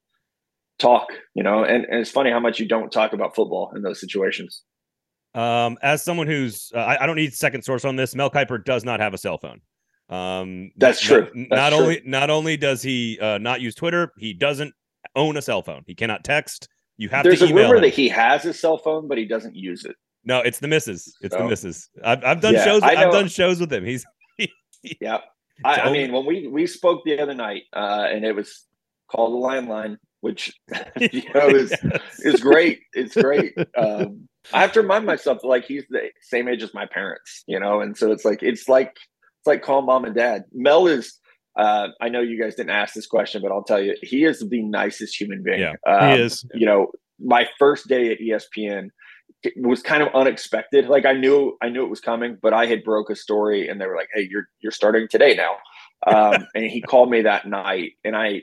talk 0.78 1.09
you 1.34 1.42
know? 1.42 1.64
And, 1.64 1.84
and, 1.84 2.01
it's 2.01 2.11
funny 2.11 2.30
how 2.30 2.40
much 2.40 2.59
you 2.59 2.66
don't 2.66 2.90
talk 2.90 3.12
about 3.12 3.34
football 3.34 3.72
in 3.74 3.82
those 3.82 4.01
situations. 4.01 4.62
Um 5.34 5.78
as 5.82 6.03
someone 6.03 6.26
who's 6.26 6.70
uh, 6.74 6.78
I, 6.78 7.03
I, 7.03 7.07
don't 7.07 7.16
need 7.16 7.34
second 7.34 7.62
source 7.62 7.84
on 7.84 7.97
this. 7.97 8.14
Mel 8.14 8.30
kiper 8.30 8.64
does 8.64 8.84
not 8.84 9.01
have 9.01 9.14
a 9.14 9.18
cell 9.18 9.38
phone. 9.38 9.61
Um 10.09 10.70
that's 10.76 11.01
true. 11.01 11.28
not, 11.34 11.49
that's 11.51 11.51
not 11.51 11.68
true. 11.70 11.78
only 11.78 12.03
not 12.05 12.30
only 12.30 12.57
does 12.57 12.82
he 12.82 13.18
uh, 13.20 13.38
not 13.38 13.61
use 13.61 13.74
twitter 13.74 14.12
he 14.16 14.32
doesn't 14.32 14.72
own 15.16 15.36
a 15.36 15.42
cell 15.42 15.62
phone. 15.62 15.82
He 15.86 15.95
cannot 15.95 16.24
text. 16.24 16.68
You 16.97 17.09
have 17.09 17.24
there's 17.24 17.40
to 17.40 17.47
a 17.47 17.55
rumor 17.55 17.76
him. 17.76 17.82
that 17.82 17.95
he 17.95 18.09
has 18.09 18.45
a 18.45 18.55
cell 18.55 18.78
phone 18.78 19.09
but 19.09 19.18
he 19.18 19.26
doesn't 19.26 19.57
use 19.57 19.84
it 19.84 19.97
no, 20.25 20.41
it's 20.41 20.59
the 20.59 20.68
misses. 20.68 21.16
It's 21.20 21.35
so, 21.35 21.43
the 21.43 21.49
misses. 21.49 21.89
I've 22.03 22.25
I've 22.25 22.41
done 22.41 22.55
yeah, 22.55 22.64
shows. 22.64 22.83
I've 22.83 23.12
done 23.12 23.29
shows 23.29 23.61
with 23.61 23.72
him. 23.72 23.85
He's 23.85 24.05
yeah. 25.01 25.18
I, 25.64 25.83
I, 25.83 25.93
mean, 25.93 26.12
when 26.12 26.27
we 26.27 26.49
we 26.49 26.66
spoke 26.66 27.03
the 27.05 27.20
other 27.20 27.35
night, 27.35 27.62
uh, 27.72 28.07
and 28.11 28.25
it 28.25 28.35
was 28.35 28.64
called 29.09 29.33
the 29.33 29.47
landline, 29.47 29.99
which 30.20 30.53
you 31.01 31.22
know 31.35 31.49
is 31.49 31.72
yes. 31.85 32.20
is 32.20 32.41
great. 32.41 32.81
It's 32.93 33.14
great. 33.14 33.55
Um, 33.77 34.29
I 34.53 34.61
have 34.61 34.72
to 34.72 34.83
remind 34.83 35.07
myself 35.07 35.41
that 35.43 35.49
like 35.49 35.64
he's 35.64 35.85
the 35.91 36.11
same 36.22 36.49
age 36.49 36.62
as 36.62 36.75
my 36.75 36.87
parents, 36.87 37.45
you 37.47 37.61
know, 37.61 37.81
and 37.81 37.97
so 37.97 38.11
it's 38.11 38.25
like 38.25 38.43
it's 38.43 38.68
like 38.68 38.97
it's 39.39 39.47
like 39.47 39.62
calling 39.62 39.87
mom 39.87 40.05
and 40.05 40.14
dad. 40.14 40.45
Mel 40.53 40.87
is. 40.87 41.18
Uh, 41.57 41.89
I 42.01 42.09
know 42.09 42.20
you 42.20 42.43
guys 42.43 42.57
didn't 42.57 42.70
ask 42.70 42.95
this 42.95 43.07
question, 43.07 43.41
but 43.41 43.53
I'll 43.53 43.62
tell 43.62 43.81
you, 43.81 43.95
he 44.03 44.25
is 44.25 44.41
the 44.41 44.61
nicest 44.61 45.20
human 45.20 45.41
being. 45.45 45.61
Yeah, 45.61 45.75
um, 45.87 46.11
he 46.11 46.22
is. 46.25 46.45
You 46.53 46.66
know, 46.66 46.89
my 47.20 47.47
first 47.61 47.87
day 47.87 48.11
at 48.11 48.18
ESPN, 48.18 48.89
was 49.57 49.82
kind 49.82 50.03
of 50.03 50.09
unexpected. 50.14 50.86
Like 50.86 51.07
I 51.07 51.12
knew 51.12 51.57
I 51.62 51.68
knew 51.68 51.84
it 51.84 51.90
was 51.90 52.01
coming, 52.01 52.38
but 52.40 52.53
I 52.53 52.66
had 52.66 52.84
broke 52.84 53.11
a 53.11 53.16
story 53.16 53.68
and 53.68 53.80
they 53.80 53.86
were 53.86 53.97
like, 53.97 54.09
"Hey, 54.14 54.26
you're 54.30 54.49
you're 54.61 54.72
starting 54.72 55.09
today 55.09 55.34
now." 55.34 55.57
Um, 56.07 56.47
and 56.55 56.64
he 56.64 56.80
called 56.80 57.11
me 57.11 57.22
that 57.22 57.47
night 57.47 57.92
and 58.05 58.16
I 58.16 58.42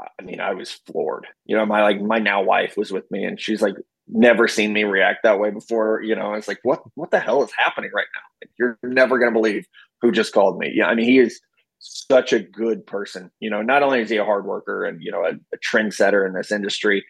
I 0.00 0.22
mean, 0.22 0.40
I 0.40 0.54
was 0.54 0.70
floored. 0.70 1.26
You 1.44 1.56
know, 1.56 1.66
my 1.66 1.82
like 1.82 2.00
my 2.00 2.18
now 2.18 2.42
wife 2.42 2.76
was 2.76 2.92
with 2.92 3.10
me 3.10 3.24
and 3.24 3.40
she's 3.40 3.62
like 3.62 3.74
never 4.06 4.48
seen 4.48 4.72
me 4.72 4.84
react 4.84 5.22
that 5.22 5.38
way 5.38 5.50
before, 5.50 6.02
you 6.02 6.14
know. 6.14 6.34
It's 6.34 6.48
like, 6.48 6.60
"What 6.62 6.82
what 6.94 7.10
the 7.10 7.20
hell 7.20 7.42
is 7.42 7.50
happening 7.56 7.90
right 7.94 8.06
now?" 8.14 8.20
Like, 8.42 8.50
you're 8.58 8.78
never 8.82 9.18
going 9.18 9.32
to 9.32 9.38
believe 9.38 9.66
who 10.00 10.12
just 10.12 10.32
called 10.32 10.58
me. 10.58 10.72
Yeah, 10.74 10.86
I 10.86 10.94
mean, 10.94 11.06
he 11.06 11.18
is 11.18 11.40
such 11.78 12.32
a 12.32 12.40
good 12.40 12.86
person. 12.86 13.30
You 13.40 13.50
know, 13.50 13.62
not 13.62 13.82
only 13.82 14.00
is 14.00 14.10
he 14.10 14.16
a 14.16 14.24
hard 14.24 14.46
worker 14.46 14.84
and, 14.84 15.02
you 15.02 15.10
know, 15.10 15.24
a, 15.24 15.32
a 15.54 15.58
trendsetter 15.58 16.26
in 16.26 16.34
this 16.34 16.52
industry, 16.52 17.04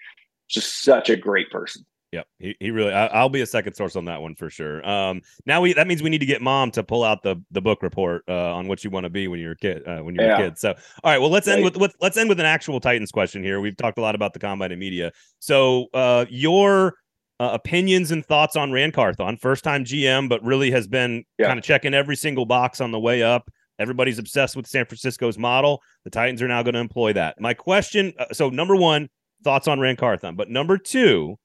just 0.48 0.82
such 0.82 1.10
a 1.10 1.16
great 1.16 1.50
person. 1.50 1.84
Yep, 2.12 2.26
he, 2.38 2.56
he 2.58 2.70
really. 2.70 2.92
I, 2.92 3.22
will 3.22 3.28
be 3.28 3.42
a 3.42 3.46
second 3.46 3.74
source 3.74 3.94
on 3.94 4.06
that 4.06 4.22
one 4.22 4.34
for 4.34 4.48
sure. 4.48 4.86
Um, 4.88 5.20
now 5.44 5.60
we 5.60 5.74
that 5.74 5.86
means 5.86 6.02
we 6.02 6.08
need 6.08 6.20
to 6.20 6.26
get 6.26 6.40
mom 6.40 6.70
to 6.70 6.82
pull 6.82 7.04
out 7.04 7.22
the 7.22 7.36
the 7.50 7.60
book 7.60 7.82
report 7.82 8.24
uh, 8.28 8.54
on 8.54 8.66
what 8.66 8.82
you 8.82 8.88
want 8.88 9.04
to 9.04 9.10
be 9.10 9.28
when 9.28 9.40
you're 9.40 9.52
a 9.52 9.56
kid. 9.56 9.86
Uh, 9.86 9.98
when 9.98 10.14
you're 10.14 10.24
yeah. 10.24 10.38
a 10.38 10.44
kid. 10.44 10.58
So, 10.58 10.70
all 11.04 11.12
right. 11.12 11.18
Well, 11.18 11.30
let's 11.30 11.46
end 11.46 11.62
with, 11.62 11.76
with 11.76 11.94
let's 12.00 12.16
end 12.16 12.30
with 12.30 12.40
an 12.40 12.46
actual 12.46 12.80
Titans 12.80 13.12
question 13.12 13.42
here. 13.42 13.60
We've 13.60 13.76
talked 13.76 13.98
a 13.98 14.00
lot 14.00 14.14
about 14.14 14.32
the 14.32 14.38
combine 14.38 14.72
and 14.72 14.80
media. 14.80 15.12
So, 15.38 15.88
uh, 15.92 16.24
your 16.30 16.94
uh, 17.40 17.50
opinions 17.52 18.10
and 18.10 18.24
thoughts 18.24 18.56
on 18.56 18.72
Ran 18.72 18.90
Carthon, 18.90 19.36
first 19.36 19.62
time 19.62 19.84
GM, 19.84 20.30
but 20.30 20.42
really 20.42 20.70
has 20.70 20.86
been 20.86 21.24
yeah. 21.38 21.48
kind 21.48 21.58
of 21.58 21.64
checking 21.64 21.92
every 21.92 22.16
single 22.16 22.46
box 22.46 22.80
on 22.80 22.90
the 22.90 22.98
way 22.98 23.22
up. 23.22 23.50
Everybody's 23.78 24.18
obsessed 24.18 24.56
with 24.56 24.66
San 24.66 24.86
Francisco's 24.86 25.36
model. 25.36 25.82
The 26.04 26.10
Titans 26.10 26.40
are 26.40 26.48
now 26.48 26.62
going 26.62 26.74
to 26.74 26.80
employ 26.80 27.12
that. 27.12 27.38
My 27.38 27.52
question. 27.52 28.14
Uh, 28.18 28.32
so, 28.32 28.48
number 28.48 28.76
one, 28.76 29.10
thoughts 29.44 29.68
on 29.68 29.78
Ran 29.78 29.96
Carthon, 29.96 30.36
but 30.36 30.48
number 30.48 30.78
two 30.78 31.36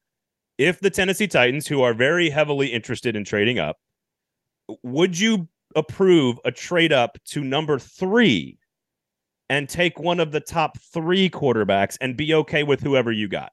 if 0.58 0.80
the 0.80 0.90
Tennessee 0.90 1.28
Titans, 1.28 1.68
who 1.68 1.82
are 1.82 1.94
very 1.94 2.30
heavily 2.30 2.68
interested 2.68 3.16
in 3.16 3.24
trading 3.24 3.60
up, 3.60 3.78
would 4.84 5.20
you 5.20 5.48
approve 5.76 6.40
a 6.46 6.52
trade 6.52 6.94
up 6.94 7.18
to 7.26 7.44
number 7.44 7.80
three 7.80 8.58
and 9.50 9.68
take 9.68 10.00
one 10.00 10.20
of 10.20 10.32
the 10.32 10.40
top 10.40 10.78
three 10.80 11.30
quarterbacks 11.30 11.98
and 12.00 12.16
be 12.16 12.34
okay 12.34 12.64
with 12.64 12.82
whoever 12.82 13.12
you 13.12 13.28
got? 13.28 13.52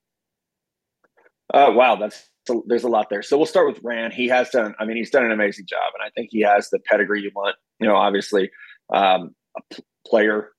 Uh, 1.53 1.73
wow, 1.75 1.97
that's 1.97 2.29
there's 2.67 2.85
a 2.85 2.89
lot 2.89 3.11
there. 3.11 3.23
So 3.23 3.37
we'll 3.37 3.47
start 3.47 3.67
with 3.73 3.83
Ran. 3.83 4.11
He 4.11 4.29
has 4.29 4.51
done. 4.51 4.75
I 4.79 4.85
mean, 4.85 4.97
he's 4.97 5.11
done 5.11 5.25
an 5.25 5.33
amazing 5.33 5.67
job, 5.67 5.93
and 5.99 6.07
I 6.07 6.11
think 6.11 6.29
he 6.31 6.41
has 6.41 6.71
the 6.71 6.79
pedigree 6.79 7.23
you 7.23 7.31
want. 7.35 7.57
You 7.81 7.89
know, 7.89 7.97
obviously, 7.97 8.51
um, 8.93 9.35
a 9.57 9.75
p- 9.75 9.85
player, 10.07 10.51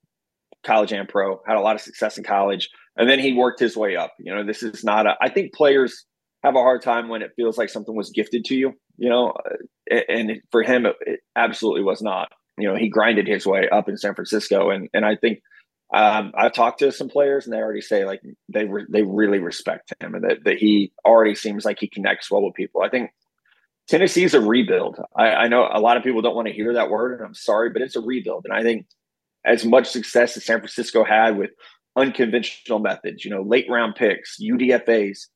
college 0.63 0.91
and 0.91 1.07
pro, 1.07 1.41
had 1.47 1.57
a 1.57 1.61
lot 1.61 1.75
of 1.75 1.81
success 1.81 2.17
in 2.17 2.23
college, 2.23 2.69
and 2.97 3.09
then 3.09 3.19
he 3.19 3.33
worked 3.33 3.59
his 3.59 3.77
way 3.77 3.95
up. 3.95 4.13
You 4.19 4.33
know, 4.33 4.43
this 4.43 4.63
is 4.63 4.83
not 4.83 5.05
a. 5.07 5.15
I 5.21 5.29
think 5.29 5.53
players 5.53 6.05
have 6.43 6.55
a 6.55 6.59
hard 6.59 6.81
time 6.81 7.07
when 7.07 7.21
it 7.21 7.33
feels 7.35 7.57
like 7.57 7.69
something 7.69 7.95
was 7.95 8.09
gifted 8.09 8.45
to 8.45 8.55
you. 8.55 8.73
You 8.97 9.09
know, 9.09 9.33
and 10.09 10.41
for 10.51 10.63
him, 10.63 10.85
it, 10.85 10.95
it 11.01 11.19
absolutely 11.35 11.83
was 11.83 12.01
not. 12.01 12.31
You 12.57 12.67
know, 12.67 12.75
he 12.75 12.89
grinded 12.89 13.27
his 13.27 13.45
way 13.45 13.69
up 13.69 13.89
in 13.89 13.97
San 13.97 14.15
Francisco, 14.15 14.69
and 14.69 14.89
and 14.93 15.05
I 15.05 15.15
think 15.15 15.41
um, 15.93 16.31
I've 16.35 16.53
talked 16.53 16.79
to 16.79 16.91
some 16.91 17.09
players, 17.09 17.45
and 17.45 17.53
they 17.53 17.59
already 17.59 17.81
say 17.81 18.05
like 18.05 18.21
they 18.49 18.65
re- 18.65 18.85
they 18.89 19.03
really 19.03 19.39
respect 19.39 19.93
him, 19.99 20.15
and 20.15 20.23
that, 20.23 20.43
that 20.45 20.57
he 20.57 20.93
already 21.05 21.35
seems 21.35 21.65
like 21.65 21.79
he 21.79 21.87
connects 21.87 22.29
well 22.31 22.43
with 22.43 22.53
people. 22.53 22.81
I 22.81 22.89
think 22.89 23.11
Tennessee's 23.87 24.33
a 24.33 24.41
rebuild. 24.41 24.99
I, 25.15 25.31
I 25.31 25.47
know 25.47 25.67
a 25.71 25.81
lot 25.81 25.97
of 25.97 26.03
people 26.03 26.21
don't 26.21 26.35
want 26.35 26.47
to 26.47 26.53
hear 26.53 26.73
that 26.73 26.89
word, 26.89 27.13
and 27.13 27.25
I'm 27.25 27.33
sorry, 27.33 27.69
but 27.71 27.81
it's 27.81 27.95
a 27.95 28.01
rebuild. 28.01 28.45
And 28.45 28.53
I 28.53 28.63
think 28.63 28.85
as 29.43 29.65
much 29.65 29.89
success 29.89 30.37
as 30.37 30.45
San 30.45 30.59
Francisco 30.59 31.03
had 31.03 31.37
with 31.37 31.51
unconventional 31.97 32.79
methods, 32.79 33.25
you 33.25 33.31
know, 33.31 33.41
late 33.41 33.65
round 33.69 33.95
picks, 33.95 34.37
UDFA's, 34.39 35.27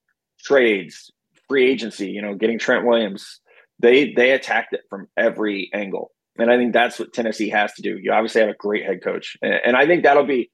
trades, 0.45 1.11
free 1.47 1.69
agency, 1.69 2.09
you 2.09 2.21
know, 2.21 2.35
getting 2.35 2.59
Trent 2.59 2.85
Williams, 2.85 3.39
they 3.79 4.13
they 4.13 4.31
attacked 4.31 4.73
it 4.73 4.81
from 4.89 5.07
every 5.17 5.69
angle. 5.73 6.11
And 6.37 6.51
I 6.51 6.57
think 6.57 6.73
that's 6.73 6.99
what 6.99 7.13
Tennessee 7.13 7.49
has 7.49 7.73
to 7.73 7.81
do. 7.81 7.97
You 8.01 8.11
obviously 8.11 8.41
have 8.41 8.49
a 8.49 8.55
great 8.55 8.85
head 8.85 9.03
coach, 9.03 9.37
and 9.41 9.75
I 9.75 9.85
think 9.85 10.03
that'll 10.03 10.25
be 10.25 10.51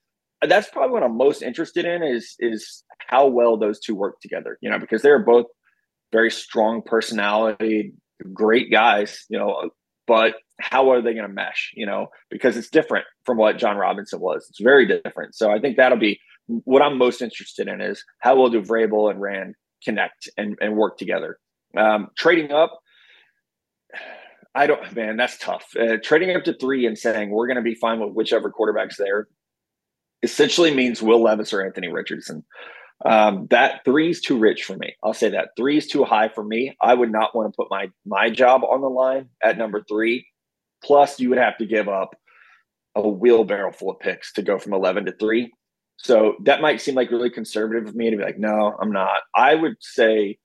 that's 0.47 0.69
probably 0.69 0.93
what 0.93 1.03
I'm 1.03 1.17
most 1.17 1.41
interested 1.41 1.85
in 1.85 2.03
is 2.03 2.35
is 2.39 2.83
how 3.07 3.27
well 3.27 3.57
those 3.57 3.79
two 3.79 3.95
work 3.95 4.19
together. 4.21 4.57
You 4.61 4.69
know, 4.69 4.79
because 4.79 5.01
they're 5.01 5.23
both 5.23 5.47
very 6.11 6.31
strong 6.31 6.81
personality, 6.83 7.93
great 8.33 8.71
guys. 8.71 9.25
You 9.29 9.39
know, 9.39 9.69
but 10.07 10.35
how 10.59 10.91
are 10.91 11.01
they 11.01 11.13
going 11.13 11.27
to 11.27 11.33
mesh? 11.33 11.71
You 11.75 11.87
know, 11.87 12.07
because 12.29 12.57
it's 12.57 12.69
different 12.69 13.05
from 13.25 13.37
what 13.37 13.57
Jon 13.57 13.77
Robinson 13.77 14.19
was. 14.19 14.45
It's 14.49 14.61
very 14.61 14.85
different. 14.85 15.35
So 15.35 15.51
I 15.51 15.59
think 15.59 15.77
that'll 15.77 15.97
be 15.97 16.19
what 16.47 16.81
I'm 16.81 16.97
most 16.97 17.21
interested 17.21 17.67
in 17.67 17.81
is 17.81 18.03
how 18.19 18.35
will 18.35 18.49
do 18.49 18.61
Vrabel 18.61 19.09
and 19.09 19.21
Ran 19.21 19.55
connect 19.83 20.29
and, 20.37 20.57
and 20.61 20.75
work 20.75 20.97
together. 20.97 21.39
Um, 21.77 22.09
trading 22.17 22.51
up, 22.51 22.79
I 24.53 24.67
don't, 24.67 24.95
man, 24.95 25.17
that's 25.17 25.37
tough. 25.37 25.65
Uh, 25.79 25.97
trading 26.03 26.35
up 26.35 26.43
to 26.43 26.53
three 26.53 26.85
and 26.85 26.97
saying 26.97 27.29
we're 27.29 27.47
going 27.47 27.55
to 27.55 27.61
be 27.61 27.75
fine 27.75 27.99
with 27.99 28.13
whichever 28.13 28.49
quarterback's 28.49 28.97
there 28.97 29.27
essentially 30.23 30.73
means 30.73 31.01
Will 31.01 31.21
Levis 31.21 31.53
or 31.53 31.65
Anthony 31.65 31.87
Richardson. 31.87 32.43
Um, 33.03 33.47
that 33.49 33.83
three 33.83 34.11
is 34.11 34.21
too 34.21 34.37
rich 34.37 34.63
for 34.63 34.75
me. 34.75 34.95
I'll 35.03 35.13
say 35.13 35.29
that 35.29 35.49
three 35.57 35.77
is 35.77 35.87
too 35.87 36.03
high 36.03 36.29
for 36.29 36.43
me. 36.43 36.75
I 36.79 36.93
would 36.93 37.11
not 37.11 37.35
want 37.35 37.51
to 37.51 37.57
put 37.57 37.71
my 37.71 37.89
my 38.05 38.29
job 38.29 38.61
on 38.63 38.81
the 38.81 38.89
line 38.89 39.29
at 39.43 39.57
number 39.57 39.83
three. 39.89 40.27
Plus, 40.83 41.19
you 41.19 41.29
would 41.29 41.37
have 41.37 41.57
to 41.57 41.65
give 41.65 41.89
up 41.89 42.15
a 42.93 43.07
wheelbarrow 43.07 43.71
full 43.71 43.91
of 43.91 43.99
picks 43.99 44.33
to 44.33 44.43
go 44.43 44.59
from 44.59 44.73
eleven 44.73 45.05
to 45.05 45.11
three. 45.13 45.51
So 46.03 46.35
that 46.43 46.61
might 46.61 46.81
seem 46.81 46.95
like 46.95 47.11
really 47.11 47.29
conservative 47.29 47.87
of 47.87 47.95
me 47.95 48.09
to 48.09 48.17
be 48.17 48.23
like, 48.23 48.39
no, 48.39 48.75
I'm 48.81 48.91
not. 48.91 49.21
I 49.35 49.53
would 49.53 49.75
say 49.79 50.39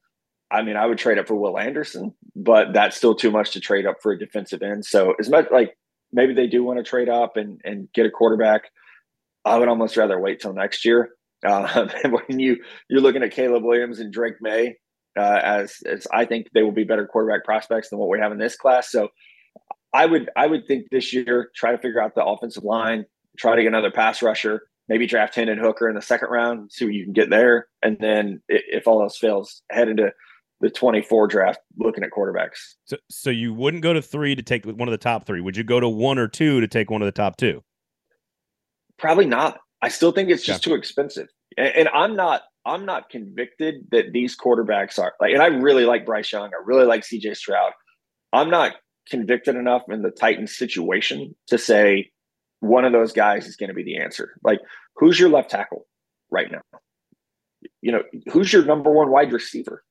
I 0.51 0.63
mean, 0.63 0.77
I 0.77 0.87
would 0.87 0.99
trade 0.99 1.19
up 1.19 1.27
for 1.27 1.35
Will 1.35 1.59
Anderson, 1.59 2.15
but 2.37 2.73
that's 2.73 2.97
still 2.97 3.15
too 3.15 3.31
much 3.31 3.51
to 3.53 3.61
trade 3.61 3.85
up 3.87 3.97
for 4.01 4.13
a 4.13 4.19
defensive 4.19 4.63
end. 4.63 4.85
So 4.85 5.15
as 5.19 5.29
much 5.29 5.47
like 5.51 5.77
maybe 6.13 6.35
they 6.35 6.47
do 6.47 6.63
want 6.63 6.79
to 6.79 6.85
trade 6.85 7.09
up 7.09 7.37
and 7.37 7.61
and 7.65 7.89
get 7.93 8.07
a 8.07 8.11
quarterback, 8.11 8.71
I 9.45 9.59
would 9.59 9.69
almost 9.69 9.97
rather 9.97 10.21
wait 10.21 10.41
till 10.41 10.55
next 10.55 10.85
year. 10.85 11.11
Um, 11.47 11.91
when 12.11 12.41
you 12.41 12.57
you're 12.89 13.03
looking 13.03 13.23
at 13.23 13.31
Caleb 13.31 13.63
Williams 13.63 14.01
and 14.01 14.11
Drake 14.11 14.37
Maye 14.41 14.79
uh, 15.19 15.41
as 15.45 15.77
as 15.87 16.07
I 16.11 16.25
think 16.25 16.49
they 16.55 16.63
will 16.63 16.73
be 16.73 16.83
better 16.83 17.07
quarterback 17.07 17.45
prospects 17.45 17.91
than 17.91 17.99
what 17.99 18.09
we 18.09 18.19
have 18.19 18.33
in 18.33 18.39
this 18.39 18.57
class. 18.57 18.91
So 18.91 19.11
I 19.93 20.07
would 20.07 20.31
I 20.35 20.47
would 20.47 20.67
think 20.67 20.87
this 20.91 21.13
year 21.13 21.51
try 21.55 21.73
to 21.73 21.79
figure 21.79 22.01
out 22.01 22.15
the 22.15 22.25
offensive 22.25 22.65
line, 22.65 23.05
try 23.39 23.55
to 23.55 23.63
get 23.63 23.69
another 23.69 23.91
pass 23.91 24.23
rusher, 24.23 24.63
maybe 24.89 25.07
draft 25.07 25.35
Hendon 25.35 25.59
Hooker 25.59 25.89
in 25.89 25.95
the 25.95 26.03
second 26.03 26.29
round, 26.29 26.71
see 26.73 26.85
what 26.85 26.95
you 26.95 27.05
can 27.05 27.13
get 27.13 27.31
there, 27.31 27.69
and 27.83 27.97
then 28.01 28.43
if 28.49 28.87
all 28.87 29.03
else 29.03 29.19
fails, 29.19 29.63
head 29.71 29.89
into 29.89 30.13
the 30.61 30.71
24 30.71 31.29
draft 31.29 31.61
looking 31.79 32.03
at 32.03 32.11
quarterbacks. 32.11 32.75
So, 32.87 32.97
so 33.11 33.31
you 33.31 33.53
wouldn't 33.53 33.83
go 33.83 33.93
to 33.93 34.01
three 34.01 34.35
to 34.35 34.43
take 34.43 34.65
one 34.65 34.89
of 34.89 34.93
the 34.93 34.99
top 34.99 35.27
three. 35.27 35.41
Would 35.41 35.57
you 35.57 35.65
go 35.65 35.81
to 35.81 35.89
one 35.89 36.19
or 36.19 36.29
two 36.29 36.61
to 36.61 36.69
take 36.69 36.91
one 36.91 37.03
of 37.03 37.07
the 37.07 37.13
top 37.13 37.37
two? 37.37 37.63
Probably 38.99 39.27
not. 39.27 39.59
I 39.83 39.89
still 39.89 40.13
think 40.13 40.31
it's 40.31 40.45
just 40.45 40.67
yeah. 40.67 40.73
too 40.73 40.79
expensive. 40.79 41.29
And, 41.59 41.69
and, 41.77 41.89
I'm 41.91 42.17
not, 42.17 42.43
I'm 42.65 42.87
not 42.87 43.11
convicted 43.11 43.75
that 43.91 44.13
these 44.13 44.37
quarterbacks 44.37 44.99
are 44.99 45.13
like, 45.21 45.33
and 45.33 45.43
I 45.43 45.47
really 45.47 45.85
like 45.85 46.07
Bryce 46.07 46.33
Young. 46.33 46.49
I 46.49 46.63
really 46.65 46.87
like 46.87 47.03
CJ 47.03 47.37
Stroud. 47.37 47.73
I'm 48.33 48.49
not 48.49 48.77
convicted 49.09 49.57
enough 49.57 49.83
in 49.89 50.03
the 50.03 50.11
Titans 50.11 50.57
situation 50.57 51.35
to 51.49 51.59
say 51.59 52.11
one 52.61 52.85
of 52.85 52.93
those 52.93 53.13
guys 53.13 53.47
is 53.47 53.57
going 53.57 53.69
to 53.69 53.75
be 53.75 53.85
the 53.85 53.99
answer. 53.99 54.39
Like, 54.43 54.61
who's 54.97 55.19
your 55.19 55.29
left 55.29 55.51
tackle 55.51 55.87
right 56.31 56.51
now? 56.51 56.63
You 57.83 57.93
know, 57.93 58.03
who's 58.33 58.53
your 58.53 58.65
number 58.65 58.91
one 58.91 59.11
wide 59.11 59.33
receiver? 59.33 59.83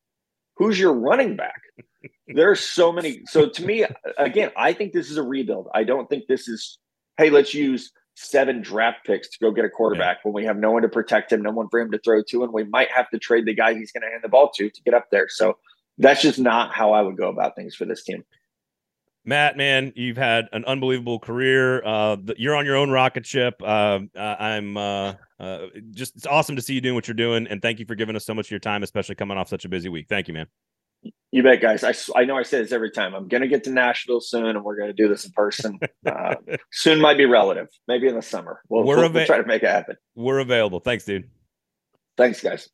who's 0.58 0.80
your 0.80 0.94
running 0.94 1.36
back? 1.36 1.62
There's 2.28 2.60
so 2.60 2.92
many. 2.92 3.22
So 3.26 3.50
to 3.50 3.66
me, 3.66 3.86
again, 4.18 4.52
I 4.58 4.74
think 4.74 4.94
this 4.94 5.10
is 5.10 5.18
a 5.18 5.24
rebuild. 5.24 5.68
I 5.74 5.84
don't 5.84 6.10
think 6.10 6.26
this 6.28 6.48
is, 6.48 6.80
hey, 7.18 7.30
let's 7.30 7.54
use 7.54 7.92
seven 8.16 8.62
draft 8.62 9.06
picks 9.06 9.30
to 9.30 9.38
go 9.42 9.52
get 9.52 9.66
a 9.66 9.70
quarterback 9.70 10.18
yeah. 10.18 10.22
when 10.24 10.34
we 10.34 10.46
have 10.46 10.58
no 10.58 10.72
one 10.72 10.82
to 10.82 10.90
protect 10.90 11.32
him, 11.32 11.42
no 11.42 11.52
one 11.52 11.68
for 11.70 11.80
him 11.80 11.92
to 11.92 12.00
throw 12.00 12.24
to, 12.30 12.44
and 12.44 12.54
we 12.54 12.64
might 12.64 12.90
have 12.90 13.10
to 13.10 13.20
trade 13.20 13.46
the 13.46 13.54
guy 13.54 13.74
he's 13.74 13.92
going 13.92 14.04
to 14.04 14.10
hand 14.10 14.24
the 14.24 14.30
ball 14.30 14.50
to 14.56 14.70
to 14.70 14.82
get 14.84 14.94
up 14.94 15.08
there. 15.12 15.28
So 15.30 15.58
that's 15.98 16.22
just 16.22 16.40
not 16.40 16.74
how 16.74 16.94
I 16.94 17.02
would 17.02 17.18
go 17.18 17.30
about 17.30 17.56
things 17.56 17.76
for 17.76 17.86
this 17.86 18.04
team. 18.04 18.24
Matt, 19.26 19.58
man, 19.58 19.92
you've 19.96 20.18
had 20.18 20.48
an 20.54 20.64
unbelievable 20.66 21.20
career. 21.20 21.84
Uh, 21.84 22.18
you're 22.38 22.56
on 22.56 22.66
your 22.66 22.76
own 22.76 22.92
rocket 22.92 23.26
ship. 23.26 23.56
Uh, 23.64 24.02
I'm 24.16 24.78
uh, 24.78 25.14
uh, 25.40 25.66
just 25.92 26.16
it's 26.16 26.28
awesome 26.28 26.56
to 26.56 26.62
see 26.62 26.76
you 26.76 26.82
doing 26.82 26.96
what 26.96 27.08
you're 27.08 27.16
doing, 27.16 27.48
and 27.48 27.62
thank 27.62 27.80
you 27.80 27.86
for 27.86 27.96
giving 27.96 28.16
us 28.16 28.26
so 28.26 28.36
much 28.36 28.48
of 28.48 28.52
your 28.52 28.60
time, 28.60 28.84
especially 28.84 29.16
coming 29.16 29.38
off 29.38 29.50
such 29.50 29.66
a 29.66 29.70
busy 29.70 29.90
week. 29.90 30.06
Thank 30.08 30.28
you, 30.28 30.36
man. 30.36 30.48
You 31.32 31.44
bet, 31.44 31.60
guys. 31.60 31.84
I, 31.84 31.94
I 32.20 32.26
know 32.26 32.38
I 32.38 32.44
say 32.44 32.62
this 32.62 32.72
every 32.72 32.92
time. 32.92 33.14
I'm 33.14 33.28
going 33.28 33.42
to 33.42 33.48
get 33.48 33.64
to 33.66 33.72
Nashville 33.72 34.22
soon, 34.22 34.46
and 34.46 34.64
we're 34.64 34.78
going 34.78 34.90
to 34.90 34.94
do 34.94 35.08
this 35.08 35.26
in 35.26 35.32
person. 35.32 35.80
Uh, 36.06 36.36
soon 36.72 37.02
might 37.02 37.18
be 37.18 37.26
relative, 37.26 37.68
maybe 37.88 38.08
in 38.08 38.14
the 38.14 38.22
summer. 38.22 38.62
We'll, 38.70 38.84
we're 38.84 38.98
we'll, 38.98 39.12
we'll 39.12 39.26
try 39.26 39.40
to 39.40 39.46
make 39.46 39.64
it 39.64 39.70
happen. 39.70 39.96
We're 40.14 40.38
available. 40.38 40.80
Thanks, 40.80 41.04
dude. 41.04 41.28
Thanks, 42.16 42.42
guys. 42.42 42.70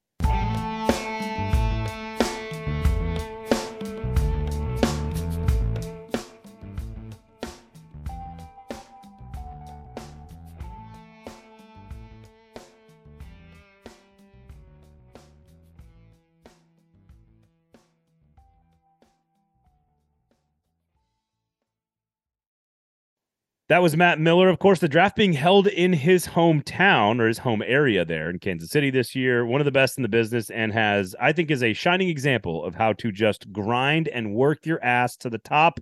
That 23.72 23.82
was 23.82 23.96
Matt 23.96 24.20
Miller. 24.20 24.50
Of 24.50 24.60
course, 24.60 24.80
the 24.80 24.90
draft 24.90 25.16
being 25.16 25.32
held 25.32 25.66
in 25.66 25.94
his 25.94 26.28
hometown 26.28 27.22
or 27.22 27.28
his 27.30 27.38
home 27.38 27.64
area 27.66 28.04
there 28.04 28.30
in 28.30 28.38
Kansas 28.38 28.70
City 28.70 28.90
this 28.90 29.16
year. 29.16 29.46
One 29.46 29.62
of 29.62 29.66
the 29.66 29.72
best 29.72 29.98
in 29.98 30.02
the 30.02 30.10
business 30.10 30.50
and 30.50 30.74
has, 30.74 31.16
I 31.22 31.32
think, 31.32 31.50
is 31.50 31.64
a 31.64 31.72
shining 31.72 32.10
example 32.10 32.66
of 32.66 32.76
how 32.76 32.92
to 32.92 33.14
just 33.14 33.50
grind 33.54 34.10
and 34.10 34.36
work 34.36 34.66
your 34.66 34.84
ass 34.84 35.16
to 35.20 35.30
the 35.30 35.38
top 35.38 35.80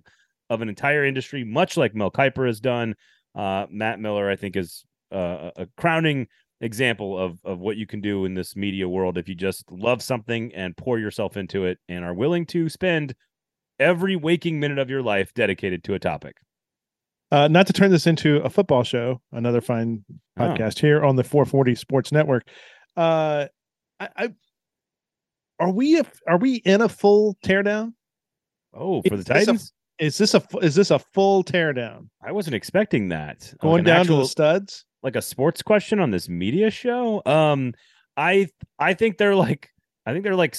of 0.50 0.62
an 0.62 0.68
entire 0.68 1.04
industry, 1.04 1.42
much 1.42 1.76
like 1.76 1.92
Mel 1.92 2.12
Kiper 2.12 2.46
has 2.46 2.60
done. 2.60 2.94
Uh, 3.34 3.66
Matt 3.68 3.98
Miller, 3.98 4.30
I 4.30 4.36
think, 4.36 4.54
is 4.54 4.84
uh, 5.10 5.50
a 5.56 5.66
crowning 5.76 6.28
example 6.60 7.18
of 7.18 7.40
of 7.42 7.58
what 7.58 7.76
you 7.76 7.88
can 7.88 8.00
do 8.00 8.24
in 8.24 8.34
this 8.34 8.54
media 8.54 8.88
world 8.88 9.18
if 9.18 9.28
you 9.28 9.34
just 9.34 9.64
love 9.72 10.00
something 10.00 10.54
and 10.54 10.76
pour 10.76 11.00
yourself 11.00 11.36
into 11.36 11.64
it 11.64 11.78
and 11.88 12.04
are 12.04 12.14
willing 12.14 12.46
to 12.46 12.68
spend 12.68 13.16
every 13.80 14.14
waking 14.14 14.60
minute 14.60 14.78
of 14.78 14.90
your 14.90 15.02
life 15.02 15.34
dedicated 15.34 15.82
to 15.82 15.94
a 15.94 15.98
topic. 15.98 16.36
Uh, 17.30 17.46
not 17.48 17.66
to 17.66 17.72
turn 17.72 17.90
this 17.90 18.06
into 18.06 18.36
a 18.38 18.50
football 18.50 18.82
show, 18.82 19.20
another 19.32 19.60
fine 19.60 20.04
oh. 20.10 20.42
podcast 20.42 20.78
oh. 20.78 20.80
here 20.80 21.04
on 21.04 21.16
the 21.16 21.24
440 21.24 21.74
Sports 21.74 22.12
Network. 22.12 22.48
Uh, 22.96 23.46
I, 24.00 24.08
I 24.16 24.28
are 25.60 25.70
we 25.70 26.00
a, 26.00 26.04
are 26.26 26.38
we 26.38 26.56
in 26.56 26.80
a 26.80 26.88
full 26.88 27.36
teardown? 27.44 27.92
Oh, 28.74 29.02
for 29.02 29.14
is 29.14 29.24
the 29.24 29.34
Titans. 29.34 29.72
A, 30.00 30.06
is 30.06 30.16
this 30.16 30.34
a 30.34 30.42
is 30.62 30.74
this 30.74 30.90
a 30.90 30.98
full 30.98 31.44
teardown? 31.44 32.08
I 32.24 32.32
wasn't 32.32 32.54
expecting 32.54 33.10
that. 33.10 33.52
Going 33.60 33.84
like 33.84 33.84
down 33.84 34.00
actual, 34.00 34.16
to 34.16 34.22
the 34.22 34.28
studs, 34.28 34.86
like 35.02 35.16
a 35.16 35.22
sports 35.22 35.62
question 35.62 36.00
on 36.00 36.10
this 36.10 36.28
media 36.28 36.70
show. 36.70 37.22
Um, 37.26 37.74
I 38.16 38.48
I 38.78 38.94
think 38.94 39.18
they're 39.18 39.36
like 39.36 39.68
I 40.06 40.12
think 40.12 40.24
they're 40.24 40.34
like 40.34 40.56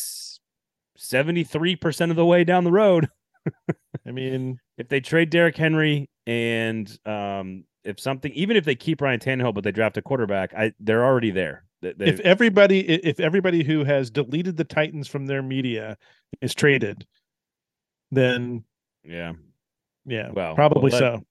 seventy 0.97 1.43
three 1.43 1.76
percent 1.76 2.11
of 2.11 2.17
the 2.17 2.26
way 2.26 2.43
down 2.43 2.63
the 2.63 2.72
road. 2.72 3.09
I 4.07 4.11
mean, 4.11 4.59
if 4.78 4.88
they 4.88 4.99
trade 4.99 5.32
Derrick 5.32 5.57
Henry 5.57 6.11
and 6.28 6.99
um, 7.05 7.63
if 7.84 7.99
something, 7.99 8.32
even 8.34 8.57
if 8.57 8.65
they 8.65 8.76
keep 8.76 9.01
Ryan 9.01 9.19
Tannehill 9.19 9.53
but 9.53 9.63
they 9.63 9.72
draft 9.72 9.97
a 9.97 10.01
quarterback, 10.01 10.53
I 10.53 10.74
they're 10.80 11.05
already 11.05 11.32
there. 11.32 11.65
They, 11.82 11.93
if 11.99 12.19
everybody 12.19 12.82
if 12.82 13.19
everybody 13.19 13.63
who 13.63 13.84
has 13.84 14.11
deleted 14.11 14.55
the 14.57 14.63
Titans 14.63 15.07
from 15.07 15.26
their 15.26 15.41
media 15.41 15.97
is 16.41 16.53
traded, 16.53 17.07
then 18.11 18.63
yeah, 19.03 19.34
yeah, 20.05 20.30
Well, 20.32 20.53
probably 20.53 20.91
let- 20.91 20.99
so. 20.99 21.24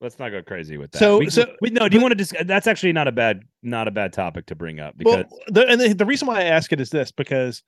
let's 0.00 0.18
not 0.18 0.30
go 0.30 0.42
crazy 0.42 0.76
with 0.76 0.90
that. 0.92 0.98
So- 0.98 1.18
we, 1.18 1.30
so- 1.30 1.54
we, 1.60 1.70
no, 1.70 1.88
do 1.88 1.96
you 1.96 2.02
want 2.02 2.10
to 2.12 2.16
discuss? 2.16 2.44
That's 2.46 2.66
actually 2.66 2.92
not 2.92 3.06
a 3.06 3.12
bad 3.12 3.42
not 3.62 3.86
a 3.86 3.92
bad 3.92 4.12
topic 4.12 4.46
to 4.46 4.56
bring 4.56 4.80
up 4.80 4.98
because 4.98 5.24
Well, 5.30 5.40
the, 5.46 5.68
and 5.68 5.80
the, 5.80 5.92
the 5.94 6.06
reason 6.06 6.26
why 6.26 6.40
I 6.40 6.44
ask 6.44 6.72
it 6.72 6.80
is 6.80 6.90
this 6.90 7.12
because, 7.12 7.62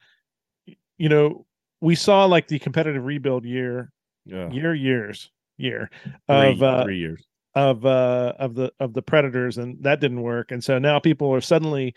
you 0.98 1.08
know, 1.08 1.46
we 1.80 1.94
saw 1.94 2.24
like 2.24 2.48
the 2.48 2.58
competitive 2.58 3.04
rebuild 3.04 3.44
year, 3.44 3.92
Ugh, 4.34 4.52
year, 4.52 4.74
years, 4.74 5.30
year 5.56 5.90
three, 6.04 6.52
of 6.52 6.62
uh, 6.62 6.84
three 6.84 6.98
years. 6.98 7.24
of 7.54 7.84
uh 7.86 8.32
of 8.38 8.54
the 8.54 8.72
of 8.80 8.94
the 8.94 9.02
predators 9.02 9.58
and 9.58 9.82
that 9.82 10.00
didn't 10.00 10.22
work. 10.22 10.50
And 10.50 10.62
so 10.62 10.78
now 10.78 10.98
people 10.98 11.32
are 11.32 11.40
suddenly 11.40 11.94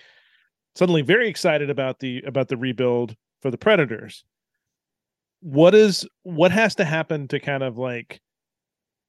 suddenly 0.76 1.02
very 1.02 1.28
excited 1.28 1.70
about 1.70 2.00
the 2.00 2.22
about 2.26 2.48
the 2.48 2.58
rebuild 2.58 3.16
for 3.42 3.52
the 3.52 3.58
predators. 3.58 4.24
What 5.42 5.76
is 5.76 6.08
what 6.24 6.52
has 6.52 6.76
to 6.76 6.86
happen 6.86 7.28
to 7.30 7.40
kind 7.40 7.64
of 7.64 7.78
like 7.78 8.22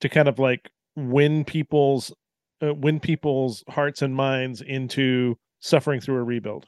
to 0.01 0.09
kind 0.09 0.28
of 0.28 0.38
like 0.38 0.70
win 0.96 1.44
people's 1.44 2.12
uh, 2.62 2.74
win 2.74 3.01
people's 3.01 3.64
hearts 3.68 4.03
and 4.03 4.14
minds 4.14 4.61
into 4.62 5.36
suffering 5.61 6.01
through 6.01 6.16
a 6.16 6.22
rebuild 6.22 6.66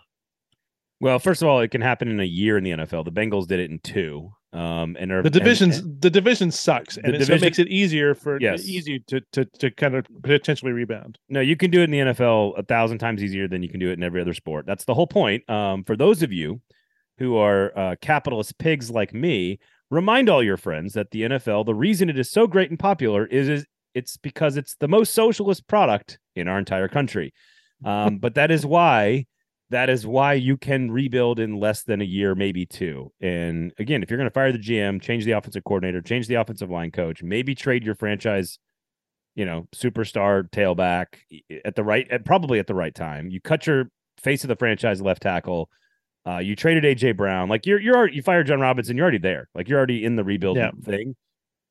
Well, 1.01 1.19
first 1.19 1.41
of 1.43 1.49
all, 1.49 1.61
it 1.61 1.69
can 1.71 1.81
happen 1.81 2.09
in 2.09 2.21
a 2.21 2.25
year 2.25 2.59
in 2.59 2.65
the 2.65 2.71
NFL. 2.73 3.05
The 3.05 3.13
Bengals 3.13 3.47
did 3.47 3.59
it 3.61 3.71
in 3.71 3.79
two. 3.79 4.33
Um, 4.53 4.97
and 4.99 5.13
are, 5.13 5.23
the 5.23 5.31
divisions 5.31 5.79
and- 5.79 6.01
the 6.03 6.11
division 6.11 6.51
sucks 6.51 6.97
and 6.97 7.07
The 7.07 7.11
it, 7.11 7.13
so 7.13 7.23
it 7.23 7.27
division- 7.27 7.47
makes 7.47 7.59
it 7.61 7.69
easier 7.69 8.15
for 8.17 8.41
Yes. 8.41 8.67
easier 8.67 8.99
to, 9.07 9.21
to 9.33 9.45
to 9.45 9.71
kind 9.71 9.95
of 9.95 10.07
potentially 10.25 10.73
rebound 10.73 11.19
no, 11.29 11.39
you 11.41 11.57
can 11.57 11.71
do 11.71 11.83
it 11.83 11.85
in 11.85 11.91
the 11.93 11.99
NFL 12.01 12.59
a 12.59 12.65
thousand 12.65 12.99
times 12.99 13.23
easier 13.23 13.47
than 13.47 13.63
you 13.63 13.69
can 13.69 13.79
do 13.79 13.91
it 13.91 13.93
in 13.93 14.03
every 14.03 14.21
other 14.21 14.35
sport. 14.35 14.67
That's 14.67 14.85
the 14.87 14.95
whole 14.95 15.07
point. 15.07 15.49
Um, 15.49 15.85
for 15.85 15.97
those 15.97 16.23
of 16.25 16.33
you 16.33 16.61
who 17.19 17.37
are 17.37 17.73
uh, 17.79 17.95
capitalist 18.03 18.59
pigs 18.59 18.91
like 18.91 19.15
me, 19.15 19.61
remind 19.89 20.29
all 20.29 20.43
your 20.43 20.57
friends 20.57 20.95
that 20.95 21.13
the 21.13 21.23
NFL, 21.23 21.65
the 21.65 21.75
reason 21.75 22.11
it 22.11 22.19
is 22.19 22.29
so 22.29 22.49
great 22.49 22.71
and 22.71 22.79
popular 22.79 23.27
is, 23.27 23.49
is 23.49 23.67
it's 23.95 24.17
because 24.17 24.57
it's 24.57 24.75
the 24.81 24.89
most 24.89 25.15
socialist 25.15 25.69
product 25.69 26.19
in 26.35 26.49
our 26.49 26.59
entire 26.59 26.89
country. 26.89 27.33
Um, 27.85 28.19
but 28.19 28.35
that 28.35 28.51
is 28.51 28.67
why 28.67 29.27
that 29.71 29.89
is 29.89 30.07
why 30.07 30.35
you 30.35 30.57
can 30.57 30.91
rebuild 30.91 31.39
in 31.39 31.59
less 31.59 31.85
than 31.85 32.01
a 32.01 32.05
year, 32.05 32.35
maybe 32.35 32.67
two. 32.67 33.13
And 33.21 33.73
again, 33.79 34.03
if 34.03 34.11
you're 34.11 34.19
going 34.19 34.29
to 34.29 34.35
fire 34.35 34.53
the 34.53 34.59
GM, 34.59 35.01
change 35.01 35.25
the 35.25 35.33
offensive 35.33 35.65
coordinator, 35.65 36.03
change 36.03 36.27
the 36.27 36.35
offensive 36.35 36.71
line 36.71 36.91
coach, 36.91 37.23
maybe 37.23 37.55
trade 37.55 37.85
your 37.85 37.95
franchise, 37.95 38.59
you 39.37 39.45
know, 39.45 39.69
superstar 39.75 40.51
tailback 40.51 41.07
at 41.65 41.77
the 41.77 41.85
right, 41.85 42.11
at 42.11 42.25
probably 42.25 42.59
at 42.59 42.67
the 42.67 42.75
right 42.75 42.95
time. 42.95 43.31
You 43.31 43.41
cut 43.41 43.67
your 43.67 43.91
face 44.21 44.43
of 44.45 44.49
the 44.49 44.57
franchise 44.57 45.01
left 45.01 45.23
tackle. 45.23 45.71
Uh, 46.27 46.39
you 46.39 46.55
traded 46.57 46.85
AJ 46.85 47.17
Brown. 47.17 47.49
Like 47.49 47.65
you're 47.65 47.81
you're 47.81 47.97
already, 47.97 48.17
you 48.17 48.23
fired 48.23 48.47
Jon 48.49 48.61
Robinson. 48.61 48.97
You're 48.97 49.05
already 49.05 49.19
there. 49.19 49.49
Like 49.55 49.69
you're 49.69 49.79
already 49.79 50.05
in 50.05 50.17
the 50.17 50.25
rebuild 50.25 50.57
Yeah. 50.59 50.73
thing. 50.85 51.17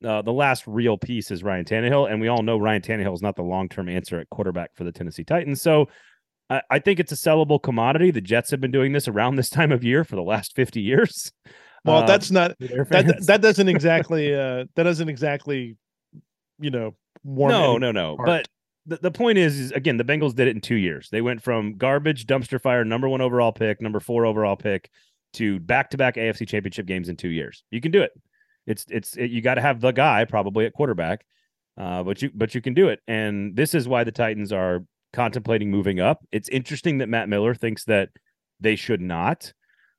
Uh, 0.03 0.21
the 0.21 0.31
last 0.33 0.65
real 0.65 0.97
piece 0.97 1.29
is 1.29 1.43
Ryan 1.43 1.65
Tannehill, 1.65 2.09
and 2.09 2.21
we 2.21 2.29
all 2.29 2.41
know 2.41 2.57
Ryan 2.57 2.81
Tannehill 2.81 3.13
is 3.13 3.21
not 3.21 3.35
the 3.35 3.43
long 3.43 3.67
term 3.67 3.89
answer 3.89 4.19
at 4.19 4.29
quarterback 4.29 4.71
for 4.75 4.85
the 4.85 4.91
Tennessee 4.93 5.25
Titans. 5.25 5.61
So 5.61 5.89
I, 6.49 6.61
I 6.69 6.79
think 6.79 6.99
it's 6.99 7.11
a 7.11 7.15
sellable 7.15 7.61
commodity. 7.61 8.11
The 8.11 8.21
Jets 8.21 8.51
have 8.51 8.61
been 8.61 8.71
doing 8.71 8.93
this 8.93 9.07
around 9.07 9.35
this 9.35 9.49
time 9.49 9.71
of 9.71 9.83
year 9.83 10.03
for 10.03 10.15
the 10.15 10.23
last 10.23 10.55
50 10.55 10.81
years. 10.81 11.31
well 11.85 12.03
Uh, 12.03 12.05
that's 12.05 12.31
not 12.31 12.57
that 12.59 13.23
that 13.25 13.41
doesn't 13.41 13.69
exactly 13.75 14.33
uh 14.33 14.65
that 14.75 14.83
doesn't 14.83 15.09
exactly 15.09 15.77
you 16.59 16.69
know 16.69 16.95
warm 17.23 17.51
no, 17.51 17.77
no, 17.77 17.91
no. 17.91 18.15
heart. 18.17 18.25
But 18.25 18.47
the, 18.85 18.97
the 18.97 19.11
point 19.11 19.37
is, 19.37 19.59
is 19.59 19.71
again, 19.71 19.97
the 19.97 20.03
Bengals 20.03 20.35
did 20.35 20.47
it 20.47 20.55
in 20.55 20.61
two 20.61 20.75
years. 20.75 21.09
They 21.09 21.21
went 21.21 21.41
from 21.41 21.77
garbage, 21.77 22.25
dumpster 22.25 22.59
fire, 22.59 22.83
number 22.83 23.07
one 23.07 23.21
overall 23.21 23.51
pick, 23.51 23.81
number 23.81 23.99
four 23.99 24.25
overall 24.25 24.55
pick, 24.55 24.89
to 25.33 25.59
back 25.59 25.91
to 25.91 25.97
back 25.97 26.15
AFC 26.15 26.47
championship 26.47 26.85
games 26.85 27.09
in 27.09 27.15
two 27.15 27.29
years. 27.29 27.63
You 27.71 27.81
can 27.81 27.91
do 27.91 28.01
it. 28.01 28.11
It's 28.65 28.85
it's 28.89 29.15
it, 29.15 29.31
you 29.31 29.41
got 29.41 29.55
to 29.55 29.61
have 29.61 29.79
the 29.79 29.91
guy 29.91 30.25
probably 30.25 30.65
at 30.65 30.73
quarterback, 30.73 31.25
uh, 31.77 32.03
but 32.03 32.21
you 32.21 32.31
but 32.33 32.55
you 32.55 32.61
can 32.61 32.73
do 32.73 32.89
it. 32.89 32.99
And 33.07 33.55
this 33.55 33.73
is 33.73 33.87
why 33.87 34.03
the 34.03 34.11
Titans 34.11 34.51
are 34.51 34.83
contemplating 35.13 35.71
moving 35.71 35.99
up. 35.99 36.23
It's 36.31 36.49
interesting 36.49 36.99
that 36.99 37.09
Matt 37.09 37.29
Miller 37.29 37.55
thinks 37.55 37.85
that 37.85 38.09
they 38.59 38.75
should 38.75 39.01
not. 39.01 39.53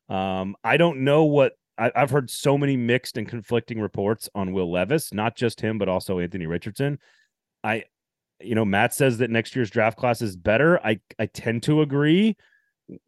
Um, 0.08 0.56
I 0.64 0.76
don't 0.76 1.00
know 1.00 1.24
what 1.24 1.52
I, 1.78 1.90
I've 1.96 2.10
heard 2.10 2.30
so 2.30 2.58
many 2.58 2.76
mixed 2.76 3.16
and 3.16 3.28
conflicting 3.28 3.80
reports 3.80 4.28
on 4.34 4.52
Will 4.52 4.70
Levis, 4.70 5.12
not 5.12 5.36
just 5.36 5.60
him, 5.60 5.78
but 5.78 5.88
also 5.88 6.18
Anthony 6.18 6.46
Richardson. 6.46 6.98
I, 7.64 7.84
you 8.40 8.54
know, 8.54 8.64
Matt 8.64 8.94
says 8.94 9.18
that 9.18 9.30
next 9.30 9.56
year's 9.56 9.70
draft 9.70 9.98
class 9.98 10.22
is 10.22 10.36
better. 10.36 10.84
I 10.84 11.00
I 11.18 11.26
tend 11.26 11.62
to 11.64 11.82
agree 11.82 12.36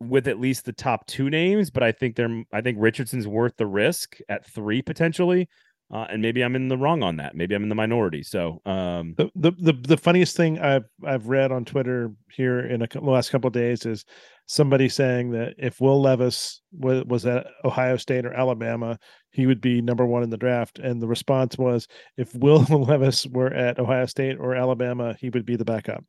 with 0.00 0.28
at 0.28 0.40
least 0.40 0.64
the 0.64 0.72
top 0.72 1.06
two 1.06 1.28
names, 1.28 1.70
but 1.70 1.82
I 1.82 1.92
think 1.92 2.16
they're 2.16 2.44
I 2.52 2.60
think 2.60 2.78
Richardson's 2.80 3.28
worth 3.28 3.56
the 3.56 3.66
risk 3.66 4.18
at 4.28 4.46
three 4.46 4.82
potentially. 4.82 5.48
Uh, 5.92 6.06
and 6.08 6.22
maybe 6.22 6.42
I'm 6.42 6.56
in 6.56 6.68
the 6.68 6.78
wrong 6.78 7.02
on 7.02 7.16
that. 7.16 7.34
Maybe 7.34 7.54
I'm 7.54 7.62
in 7.62 7.68
the 7.68 7.74
minority. 7.74 8.22
So, 8.22 8.62
um, 8.64 9.14
the, 9.18 9.30
the 9.34 9.50
the 9.50 9.72
the 9.72 9.96
funniest 9.98 10.36
thing 10.36 10.58
I've 10.58 10.86
I've 11.04 11.26
read 11.26 11.52
on 11.52 11.66
Twitter 11.66 12.12
here 12.30 12.60
in 12.60 12.80
a, 12.80 12.86
the 12.86 13.00
last 13.00 13.30
couple 13.30 13.48
of 13.48 13.52
days 13.52 13.84
is 13.84 14.06
somebody 14.46 14.88
saying 14.88 15.30
that 15.32 15.54
if 15.58 15.80
Will 15.80 16.00
Levis 16.00 16.62
was, 16.72 17.04
was 17.04 17.26
at 17.26 17.46
Ohio 17.64 17.96
State 17.98 18.24
or 18.24 18.32
Alabama, 18.32 18.98
he 19.30 19.46
would 19.46 19.60
be 19.60 19.82
number 19.82 20.06
one 20.06 20.22
in 20.22 20.30
the 20.30 20.36
draft. 20.36 20.78
And 20.78 21.00
the 21.00 21.06
response 21.06 21.58
was, 21.58 21.86
if 22.16 22.34
Will 22.34 22.62
Levis 22.70 23.26
were 23.26 23.52
at 23.52 23.78
Ohio 23.78 24.06
State 24.06 24.38
or 24.38 24.54
Alabama, 24.54 25.14
he 25.20 25.28
would 25.28 25.44
be 25.44 25.56
the 25.56 25.64
backup. 25.64 26.04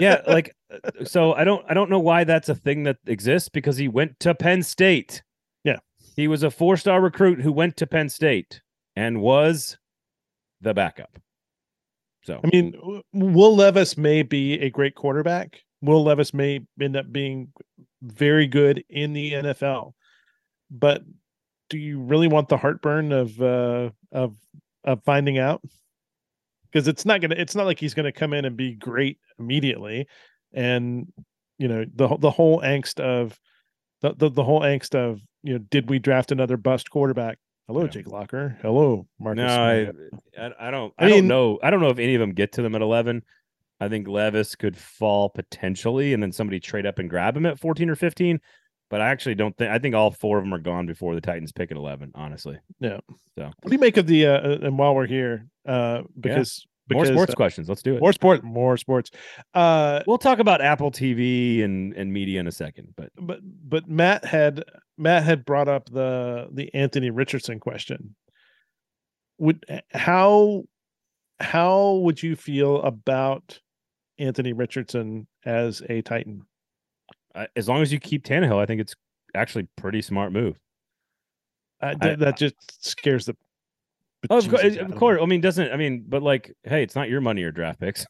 yeah, 0.00 0.20
like 0.26 0.54
uh, 0.72 1.04
so 1.04 1.32
I 1.32 1.44
don't 1.44 1.64
I 1.68 1.74
don't 1.74 1.90
know 1.90 2.00
why 2.00 2.24
that's 2.24 2.48
a 2.48 2.56
thing 2.56 2.82
that 2.84 2.96
exists 3.06 3.48
because 3.48 3.76
he 3.76 3.86
went 3.86 4.18
to 4.20 4.34
Penn 4.34 4.64
State. 4.64 5.22
Yeah. 5.62 5.78
He 6.16 6.26
was 6.26 6.42
a 6.42 6.50
four-star 6.50 7.00
recruit 7.00 7.40
who 7.40 7.52
went 7.52 7.76
to 7.76 7.86
Penn 7.86 8.08
State 8.08 8.62
and 8.96 9.20
was 9.20 9.76
the 10.60 10.74
backup. 10.74 11.18
So 12.24 12.40
I 12.42 12.48
mean, 12.52 12.74
Will 13.12 13.54
Levis 13.54 13.96
may 13.96 14.22
be 14.22 14.54
a 14.54 14.70
great 14.70 14.96
quarterback. 14.96 15.60
Will 15.80 16.02
Levis 16.02 16.34
may 16.34 16.60
end 16.80 16.96
up 16.96 17.12
being 17.12 17.52
very 18.02 18.48
good 18.48 18.82
in 18.88 19.12
the 19.12 19.32
NFL, 19.32 19.92
but 20.70 21.02
do 21.68 21.78
you 21.78 22.00
really 22.00 22.26
want 22.26 22.48
the 22.48 22.56
heartburn 22.56 23.12
of 23.12 23.40
uh, 23.40 23.90
of 24.10 24.36
of 24.84 25.04
finding 25.04 25.38
out? 25.38 25.62
Because 26.64 26.88
it's 26.88 27.04
not 27.04 27.20
gonna. 27.20 27.36
It's 27.36 27.54
not 27.54 27.66
like 27.66 27.78
he's 27.78 27.94
gonna 27.94 28.12
come 28.12 28.32
in 28.32 28.44
and 28.44 28.56
be 28.56 28.74
great 28.74 29.18
immediately, 29.38 30.08
and 30.52 31.12
you 31.58 31.68
know 31.68 31.84
the 31.94 32.16
the 32.16 32.30
whole 32.30 32.60
angst 32.60 32.98
of 32.98 33.38
the 34.00 34.14
the, 34.14 34.30
the 34.30 34.44
whole 34.44 34.62
angst 34.62 34.94
of 34.94 35.20
you 35.42 35.54
know 35.54 35.58
did 35.70 35.88
we 35.88 35.98
draft 35.98 36.32
another 36.32 36.56
bust 36.56 36.90
quarterback? 36.90 37.38
Hello, 37.66 37.82
Yeah. 37.82 37.88
Jake 37.88 38.06
Locker. 38.06 38.56
Hello, 38.62 39.06
Marcus. 39.18 39.38
no, 39.38 39.46
I, 39.46 40.40
I 40.40 40.68
I 40.68 40.70
don't 40.70 40.92
I 40.98 41.04
I, 41.04 41.06
mean- 41.06 41.14
don't 41.20 41.28
know. 41.28 41.58
I 41.62 41.70
don't 41.70 41.80
know 41.80 41.88
if 41.90 41.98
any 41.98 42.14
of 42.14 42.20
them 42.20 42.32
get 42.32 42.52
to 42.52 42.62
them 42.62 42.74
at 42.74 42.82
11. 42.82 43.22
I 43.80 43.88
think 43.88 44.08
Levis 44.08 44.54
could 44.54 44.76
fall 44.76 45.28
potentially 45.28 46.14
and 46.14 46.22
then 46.22 46.32
somebody 46.32 46.60
trade 46.60 46.86
up 46.86 46.98
and 46.98 47.10
grab 47.10 47.36
him 47.36 47.44
at 47.44 47.58
14 47.58 47.90
or 47.90 47.94
15, 47.96 48.40
but 48.88 49.02
I 49.02 49.08
actually 49.10 49.34
don't 49.34 49.54
think 49.56 49.70
I 49.70 49.78
think 49.78 49.94
all 49.94 50.10
four 50.10 50.38
of 50.38 50.44
them 50.44 50.54
are 50.54 50.58
gone 50.58 50.86
before 50.86 51.14
the 51.14 51.20
Titans 51.20 51.52
pick 51.52 51.70
at 51.70 51.76
11, 51.76 52.12
honestly. 52.14 52.58
Yeah. 52.80 53.00
So, 53.36 53.44
What 53.44 53.66
do 53.68 53.72
you 53.72 53.78
make 53.78 53.96
of 53.98 54.06
the 54.06 54.26
uh, 54.28 54.30
uh, 54.38 54.58
and 54.62 54.78
while 54.78 54.94
we're 54.94 55.06
here, 55.06 55.46
uh, 55.66 56.02
because 56.18 56.66
more 56.94 57.04
sports 57.06 57.32
uh, 57.32 57.36
questions. 57.36 57.68
Let's 57.68 57.82
do 57.82 57.96
it. 57.96 58.00
more 58.00 58.12
sport, 58.12 58.44
more 58.44 58.76
sports. 58.76 59.10
Uh, 59.54 60.02
We'll 60.06 60.18
talk 60.18 60.38
about 60.38 60.60
Apple 60.60 60.90
TV 60.90 61.62
and 61.64 61.92
and 61.94 62.12
media 62.12 62.40
in 62.40 62.46
a 62.46 62.52
second, 62.52 62.94
but 62.96 63.10
but 63.16 63.40
but 63.42 63.88
Matt 63.88 64.24
had 64.24 64.64
Matt 64.96 65.24
had 65.24 65.44
brought 65.44 65.68
up 65.68 65.88
the 65.90 66.48
the 66.52 66.72
Anthony 66.74 67.10
Richardson 67.10 67.58
question. 67.60 68.14
Would 69.38 69.64
how 69.92 70.64
how 71.40 71.94
would 71.96 72.22
you 72.22 72.36
feel 72.36 72.80
about 72.82 73.60
Anthony 74.18 74.52
Richardson 74.52 75.26
as 75.44 75.82
a 75.90 76.00
Titan? 76.02 76.42
I, 77.34 77.48
as 77.56 77.68
long 77.68 77.82
as 77.82 77.92
you 77.92 78.00
keep 78.00 78.24
Tannehill, 78.24 78.58
I 78.58 78.64
think 78.64 78.80
it's 78.80 78.94
actually 79.34 79.68
pretty 79.76 80.00
smart 80.00 80.32
move. 80.32 80.56
Uh, 81.82 81.94
I- 82.00 82.06
th- 82.06 82.18
that 82.20 82.38
just 82.38 82.54
scares 82.82 83.26
the. 83.26 83.36
Oh, 84.30 84.38
of, 84.38 84.48
course, 84.48 84.76
of 84.76 84.94
course. 84.96 85.20
I 85.22 85.26
mean, 85.26 85.40
doesn't 85.40 85.72
I 85.72 85.76
mean, 85.76 86.04
but 86.08 86.22
like, 86.22 86.52
hey, 86.64 86.82
it's 86.82 86.94
not 86.94 87.08
your 87.08 87.20
money 87.20 87.42
or 87.42 87.52
draft 87.52 87.80
picks. 87.80 88.06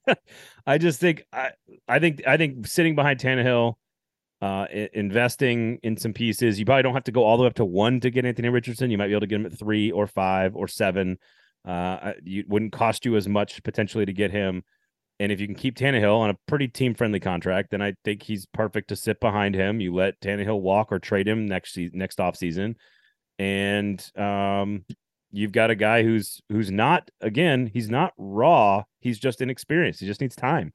I 0.66 0.78
just 0.78 1.00
think 1.00 1.24
I, 1.32 1.50
I 1.88 1.98
think 1.98 2.26
I 2.26 2.36
think 2.36 2.66
sitting 2.66 2.94
behind 2.94 3.20
Tannehill, 3.20 3.74
uh, 4.40 4.66
investing 4.92 5.78
in 5.82 5.96
some 5.96 6.12
pieces. 6.12 6.58
You 6.58 6.66
probably 6.66 6.82
don't 6.82 6.94
have 6.94 7.04
to 7.04 7.12
go 7.12 7.24
all 7.24 7.36
the 7.36 7.44
way 7.44 7.48
up 7.48 7.54
to 7.54 7.64
one 7.64 8.00
to 8.00 8.10
get 8.10 8.24
Anthony 8.24 8.48
Richardson. 8.48 8.90
You 8.90 8.98
might 8.98 9.06
be 9.06 9.12
able 9.12 9.20
to 9.20 9.26
get 9.26 9.40
him 9.40 9.46
at 9.46 9.58
three 9.58 9.90
or 9.90 10.06
five 10.06 10.54
or 10.54 10.68
seven. 10.68 11.18
Uh, 11.64 12.12
you 12.22 12.44
wouldn't 12.46 12.72
cost 12.72 13.04
you 13.06 13.16
as 13.16 13.26
much 13.26 13.62
potentially 13.62 14.04
to 14.04 14.12
get 14.12 14.30
him. 14.30 14.62
And 15.20 15.30
if 15.30 15.40
you 15.40 15.46
can 15.46 15.54
keep 15.54 15.76
Tannehill 15.76 16.18
on 16.18 16.30
a 16.30 16.36
pretty 16.46 16.68
team 16.68 16.94
friendly 16.94 17.20
contract, 17.20 17.70
then 17.70 17.80
I 17.80 17.94
think 18.04 18.22
he's 18.22 18.46
perfect 18.46 18.88
to 18.88 18.96
sit 18.96 19.20
behind 19.20 19.54
him. 19.54 19.80
You 19.80 19.94
let 19.94 20.20
Tannehill 20.20 20.60
walk 20.60 20.90
or 20.90 20.98
trade 20.98 21.28
him 21.28 21.46
next 21.46 21.78
next 21.92 22.20
off 22.20 22.36
season, 22.36 22.76
and 23.38 24.04
um, 24.16 24.84
you've 25.34 25.52
got 25.52 25.70
a 25.70 25.74
guy 25.74 26.02
who's 26.02 26.40
who's 26.48 26.70
not 26.70 27.10
again 27.20 27.66
he's 27.72 27.90
not 27.90 28.12
raw 28.16 28.82
he's 29.00 29.18
just 29.18 29.40
inexperienced 29.40 30.00
he 30.00 30.06
just 30.06 30.20
needs 30.20 30.36
time 30.36 30.72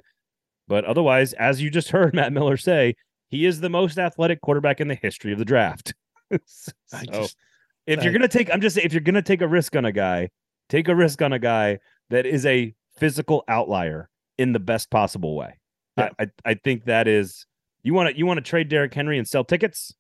but 0.68 0.84
otherwise 0.86 1.34
as 1.34 1.62
you 1.62 1.70
just 1.70 1.90
heard 1.92 2.14
matt 2.14 2.34
miller 2.34 2.58
say 2.58 2.94
he 3.30 3.46
is 3.46 3.62
the 3.62 3.70
most 3.70 3.98
athletic 3.98 4.42
quarterback 4.42 4.82
in 4.82 4.88
the 4.88 4.96
history 4.96 5.32
of 5.32 5.38
the 5.40 5.46
draft. 5.46 5.94
so, 6.46 6.72
just 7.12 7.38
if 7.86 8.00
I- 8.00 8.04
you're 8.04 8.12
gonna 8.12 8.28
take, 8.28 8.52
I'm 8.52 8.60
just 8.62 8.76
saying, 8.76 8.86
if 8.86 8.94
you're 8.94 9.02
gonna 9.02 9.22
take 9.22 9.42
a 9.42 9.48
risk 9.48 9.76
on 9.76 9.86
a 9.86 9.92
guy, 9.92 10.30
take 10.68 10.88
a 10.88 10.96
risk 10.96 11.22
on 11.22 11.32
a 11.32 11.40
guy 11.40 11.78
that 12.10 12.26
is 12.26 12.46
a 12.46 12.74
physical 12.98 13.44
outlier 13.48 14.10
in 14.38 14.52
the 14.54 14.60
best 14.60 14.90
possible 14.90 15.36
way. 15.36 15.60
Yeah. 15.98 16.10
I, 16.20 16.24
I, 16.24 16.28
I 16.46 16.54
think 16.56 16.86
that 16.86 17.08
is 17.08 17.46
you 17.84 17.94
want 17.94 18.10
to 18.10 18.18
you 18.18 18.26
want 18.26 18.38
to 18.38 18.42
trade 18.42 18.68
Derrick 18.68 18.94
Henry 18.94 19.18
and 19.18 19.28
sell 19.28 19.44
tickets. 19.44 19.94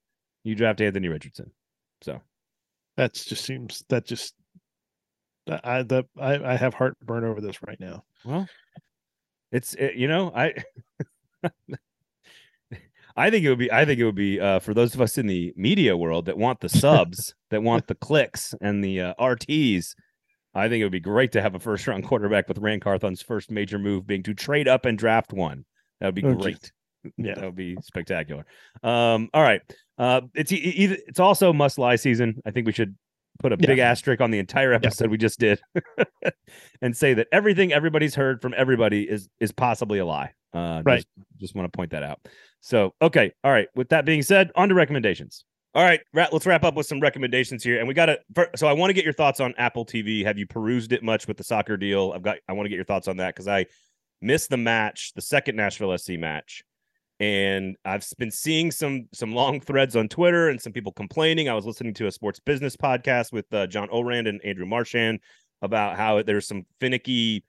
You 0.43 0.55
draft 0.55 0.82
Anthony 0.82 1.07
Richardson. 1.07 1.51
So 2.01 2.22
that's 2.97 3.26
just 3.26 3.45
seems 3.45 3.84
that 3.89 4.05
just 4.05 4.34
I 5.64 5.84
the 5.84 6.06
I, 6.20 6.54
I 6.54 6.56
have 6.58 6.74
heartburn 6.74 7.24
over 7.24 7.41
this 7.41 7.62
right 7.64 7.80
now. 7.80 8.04
well, 8.26 8.47
it's 9.52 9.74
it, 9.76 9.95
you 9.95 10.08
know 10.08 10.32
I. 10.36 10.54
I 13.18 13.30
think 13.30 13.43
it 13.43 13.50
would 13.50 13.60
be. 13.60 13.72
I 13.72 13.84
think 13.86 14.00
it 14.00 14.06
would 14.06 14.16
be 14.16 14.39
uh, 14.39 14.60
for 14.60 14.74
those 14.74 14.93
of 14.95 15.02
us 15.02 15.18
in 15.18 15.28
the 15.28 15.54
media 15.58 15.97
world 15.97 16.26
that 16.26 16.38
want 16.38 16.62
the 16.62 16.70
subs, 16.70 17.34
that 17.50 17.62
want 17.64 17.88
the 17.88 17.95
clicks 17.95 18.54
and 18.62 18.84
the 18.84 19.02
uh, 19.02 19.14
RTs. 19.20 19.95
I 20.56 20.70
think 20.70 20.82
it 20.82 20.86
would 20.86 20.91
be 20.91 21.00
great 21.00 21.32
to 21.34 21.41
have 21.41 21.54
a 21.54 21.60
first 21.60 21.86
round 21.86 22.06
quarterback 22.06 22.47
with 22.47 22.58
Ran 22.60 22.80
Carthon's 22.80 23.22
first 23.22 23.52
major 23.52 23.78
move 23.78 24.08
being 24.08 24.24
to 24.24 24.34
trade 24.34 24.68
up 24.68 24.86
and 24.86 24.97
draft 24.97 25.34
one. 25.34 25.66
That 26.00 26.08
would 26.08 26.16
be 26.16 26.24
Oh, 26.24 26.34
geez. 26.36 26.41
great. 26.43 26.72
Yeah. 27.18 27.36
that 27.36 27.43
would 27.43 27.56
be 27.56 27.78
spectacular. 27.82 28.45
Um, 28.84 29.30
all 29.34 29.43
right. 29.43 29.62
Uh, 29.97 30.22
it's 30.34 30.52
it's 30.54 31.20
also 31.20 31.52
must 31.52 31.78
lie 31.78 31.97
season. 31.97 32.41
I 32.45 32.52
think 32.52 32.66
we 32.68 32.74
should 32.74 32.95
put 33.40 33.52
a 33.54 33.58
Yeah. 33.60 33.68
big 33.68 33.80
asterisk 33.80 34.22
on 34.22 34.32
the 34.32 34.40
entire 34.40 34.74
episode 34.74 35.10
we 35.10 35.18
just 35.18 35.40
did, 35.40 35.60
and 36.82 36.96
say 36.96 37.14
that 37.16 37.28
everything 37.32 37.74
everybody's 37.74 38.16
heard 38.16 38.42
from 38.42 38.54
everybody 38.56 39.04
is 39.04 39.30
is 39.40 39.52
possibly 39.52 40.00
a 40.00 40.06
lie. 40.06 40.32
Uh, 40.54 40.82
Right. 40.86 40.98
Just, 40.98 41.08
just 41.38 41.56
want 41.56 41.72
to 41.72 41.76
point 41.78 41.92
that 41.92 42.04
out. 42.04 42.20
So 42.62 42.94
okay. 43.02 43.32
All 43.44 43.52
right. 43.52 43.68
With 43.76 43.90
that 43.90 44.06
being 44.06 44.22
said, 44.22 44.52
on 44.56 44.70
to 44.70 44.76
recommendations. 44.76 45.46
All 45.76 45.84
right, 45.84 46.02
let's 46.16 46.48
wrap 46.48 46.64
up 46.64 46.74
with 46.74 46.88
some 46.88 47.00
recommendations 47.00 47.64
here, 47.64 47.78
and 47.78 47.88
we 47.88 47.94
got 47.94 48.08
to. 48.08 48.20
So 48.56 48.68
I 48.68 48.74
want 48.74 48.90
to 48.90 48.94
get 48.96 49.04
your 49.04 49.14
thoughts 49.14 49.40
on 49.40 49.54
Apple 49.60 49.86
TV. 49.86 50.26
Have 50.26 50.36
you 50.40 50.48
perused 50.48 50.92
it 50.92 51.04
much 51.04 51.28
with 51.28 51.38
the 51.38 51.44
soccer 51.44 51.78
deal? 51.78 52.12
I've 52.16 52.24
got. 52.24 52.38
I 52.50 52.54
want 52.54 52.66
to 52.66 52.70
get 52.70 52.76
your 52.76 52.86
thoughts 52.86 53.08
on 53.08 53.18
that 53.18 53.36
because 53.36 53.48
I 53.48 53.68
missed 54.20 54.50
the 54.50 54.58
match, 54.58 55.14
the 55.16 55.22
second 55.22 55.56
Nashville 55.58 55.96
SC 55.96 56.14
match, 56.18 56.64
and 57.20 57.76
I've 57.84 58.07
been 58.17 58.32
seeing 58.32 58.72
some 58.72 59.07
some 59.13 59.34
long 59.34 59.59
threads 59.59 59.95
on 59.95 60.07
Twitter 60.07 60.49
and 60.49 60.61
some 60.61 60.72
people 60.72 60.93
complaining. 60.93 61.49
I 61.49 61.53
was 61.53 61.65
listening 61.65 61.93
to 61.95 62.07
a 62.07 62.11
sports 62.11 62.39
business 62.39 62.78
podcast 62.78 63.34
with 63.34 63.51
uh, 63.53 63.67
John 63.67 63.89
Ourand 63.89 64.28
and 64.28 64.39
Andrew 64.43 64.65
Marchand 64.65 65.20
about 65.61 65.97
how 65.97 66.22
there's 66.24 66.47
some 66.47 66.65
finicky 66.80 67.43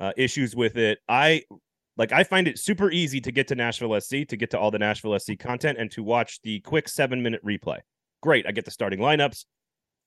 uh, 0.00 0.12
issues 0.16 0.56
with 0.56 0.76
it. 0.76 0.98
I 1.08 1.42
like 1.96 2.10
I 2.10 2.24
find 2.24 2.48
it 2.48 2.58
super 2.58 2.90
easy 2.90 3.20
to 3.20 3.30
get 3.30 3.46
to 3.48 3.54
Nashville 3.54 4.00
SC 4.00 4.26
to 4.28 4.36
get 4.36 4.50
to 4.50 4.58
all 4.58 4.72
the 4.72 4.78
Nashville 4.78 5.18
SC 5.18 5.38
content 5.38 5.78
and 5.78 5.90
to 5.92 6.02
watch 6.02 6.40
the 6.42 6.60
quick 6.60 6.88
seven 6.88 7.22
minute 7.22 7.44
replay. 7.44 7.78
Great, 8.22 8.46
I 8.46 8.52
get 8.52 8.64
the 8.64 8.70
starting 8.70 8.98
lineups. 8.98 9.44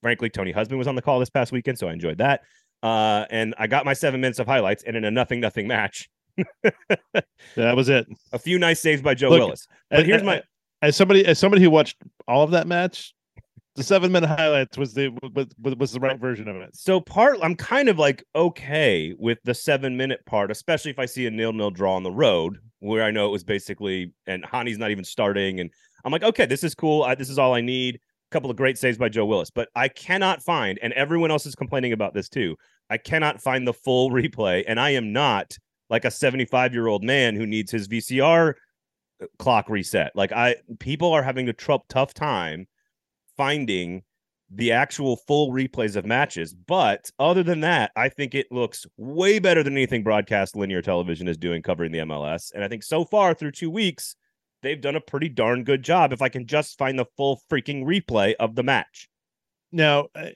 Frankly, 0.01 0.30
Tony 0.30 0.51
Husband 0.51 0.78
was 0.78 0.88
on 0.88 0.95
the 0.95 1.01
call 1.01 1.20
this 1.20 1.30
past 1.30 1.51
weekend, 1.51 1.80
so 1.80 1.88
I 1.88 1.93
enjoyed 1.93 2.18
that. 2.18 2.41
Uh, 2.84 3.26
and 3.30 3.55
I 3.57 3.68
got 3.68 3.86
my 3.86 3.93
seven 3.93 4.20
minutes 4.22 4.39
of 4.39 4.47
highlights, 4.47 4.84
and 4.84 4.97
in 4.97 5.05
a 5.05 5.11
nothing 5.11 5.39
nothing 5.39 5.68
match, 5.68 6.09
That 7.56 7.76
was 7.76 7.90
it. 7.90 8.08
a 8.34 8.40
few 8.40 8.60
nice 8.60 8.80
saves 8.82 9.02
by 9.02 9.14
Joe 9.14 9.30
Look, 9.30 9.40
Willis. 9.40 9.68
But 9.90 10.00
And- 10.00 10.08
here's 10.08 10.24
my 10.24 10.42
as 10.82 10.96
somebody 10.96 11.26
as 11.26 11.40
somebody 11.40 11.64
who 11.64 11.70
watched 11.70 11.98
all 12.28 12.44
of 12.44 12.52
that 12.52 12.68
match, 12.68 13.14
the 13.76 13.84
seven 13.84 14.12
minute 14.12 14.28
highlights 14.28 14.78
was 14.78 14.94
the 14.94 15.10
was, 15.34 15.48
was- 15.62 15.76
was 15.78 15.92
the 15.94 16.00
right 16.00 16.20
version 16.20 16.48
of 16.48 16.56
it. 16.58 16.76
so 16.76 17.00
part 17.00 17.38
I'm 17.42 17.56
kind 17.56 17.88
of 17.90 17.98
like 17.98 18.24
okay 18.36 19.14
with 19.18 19.38
the 19.44 19.54
seven 19.54 19.96
minute 19.98 20.26
part, 20.26 20.52
especially 20.52 20.92
if 20.92 21.00
I 21.00 21.06
see 21.06 21.26
a 21.28 21.32
nil 21.32 21.54
nil 21.54 21.72
draw 21.72 21.96
on 21.96 22.04
the 22.04 22.12
road 22.12 22.58
where 22.80 23.04
I 23.04 23.12
know 23.12 23.28
it 23.28 23.32
was 23.32 23.44
basically 23.44 24.14
and 24.28 24.46
Hany's 24.46 24.78
not 24.78 24.92
even 24.92 25.04
starting, 25.06 25.60
and 25.60 25.70
I'm 26.04 26.12
like, 26.12 26.24
okay, 26.24 26.46
this 26.46 26.64
is 26.64 26.76
cool. 26.76 27.04
I, 27.04 27.16
this 27.16 27.30
is 27.30 27.40
all 27.40 27.54
I 27.54 27.62
need. 27.62 27.96
A 27.96 28.32
couple 28.32 28.50
of 28.52 28.58
great 28.58 28.78
saves 28.78 28.98
by 28.98 29.08
Joe 29.08 29.26
Willis, 29.26 29.50
but 29.50 29.70
I 29.76 29.88
cannot 29.88 30.42
find, 30.44 30.78
and 30.82 30.92
everyone 30.94 31.32
else 31.32 31.46
is 31.46 31.56
complaining 31.56 31.94
about 31.94 32.14
this 32.14 32.28
too. 32.28 32.56
I 32.90 32.98
cannot 32.98 33.42
find 33.42 33.68
the 33.68 33.74
full 33.74 34.10
replay, 34.20 34.64
and 34.68 34.80
I 34.80 34.90
am 34.92 35.14
not 35.14 35.58
like 35.90 36.06
a 36.06 36.12
75 36.12 36.74
year 36.74 36.88
old 36.88 37.04
man 37.04 37.36
who 37.36 37.46
needs 37.46 37.72
his 37.72 37.88
VCR 37.88 38.54
clock 39.40 39.70
reset. 39.70 40.12
Like 40.16 40.32
I, 40.32 40.56
people 40.80 41.12
are 41.14 41.24
having 41.24 41.50
a 41.50 41.54
tr- 41.54 41.74
tough 41.90 42.14
time 42.14 42.68
finding 43.38 44.04
the 44.50 44.72
actual 44.72 45.18
full 45.18 45.52
replays 45.52 45.96
of 45.96 46.06
matches. 46.06 46.54
But 46.54 47.10
other 47.20 47.44
than 47.44 47.62
that, 47.62 47.92
I 47.96 48.10
think 48.10 48.36
it 48.36 48.52
looks 48.52 48.86
way 48.98 49.40
better 49.40 49.64
than 49.64 49.74
anything 49.74 50.04
broadcast 50.04 50.56
linear 50.56 50.82
television 50.82 51.28
is 51.28 51.38
doing 51.38 51.62
covering 51.62 51.92
the 51.92 52.00
MLS. 52.00 52.52
And 52.54 52.64
I 52.64 52.68
think 52.68 52.84
so 52.84 53.06
far 53.06 53.34
through 53.34 53.52
two 53.52 53.72
weeks, 53.72 54.16
they've 54.62 54.80
done 54.80 54.96
a 54.96 55.02
pretty 55.02 55.30
darn 55.30 55.64
good 55.64 55.84
job. 55.84 56.14
If 56.14 56.22
I 56.22 56.30
can 56.30 56.46
just 56.46 56.78
find 56.78 56.98
the 56.98 57.06
full 57.18 57.42
freaking 57.52 57.86
replay 57.86 58.36
of 58.40 58.56
the 58.56 58.64
match. 58.64 59.10
Now, 59.72 60.08
uh, 60.16 60.30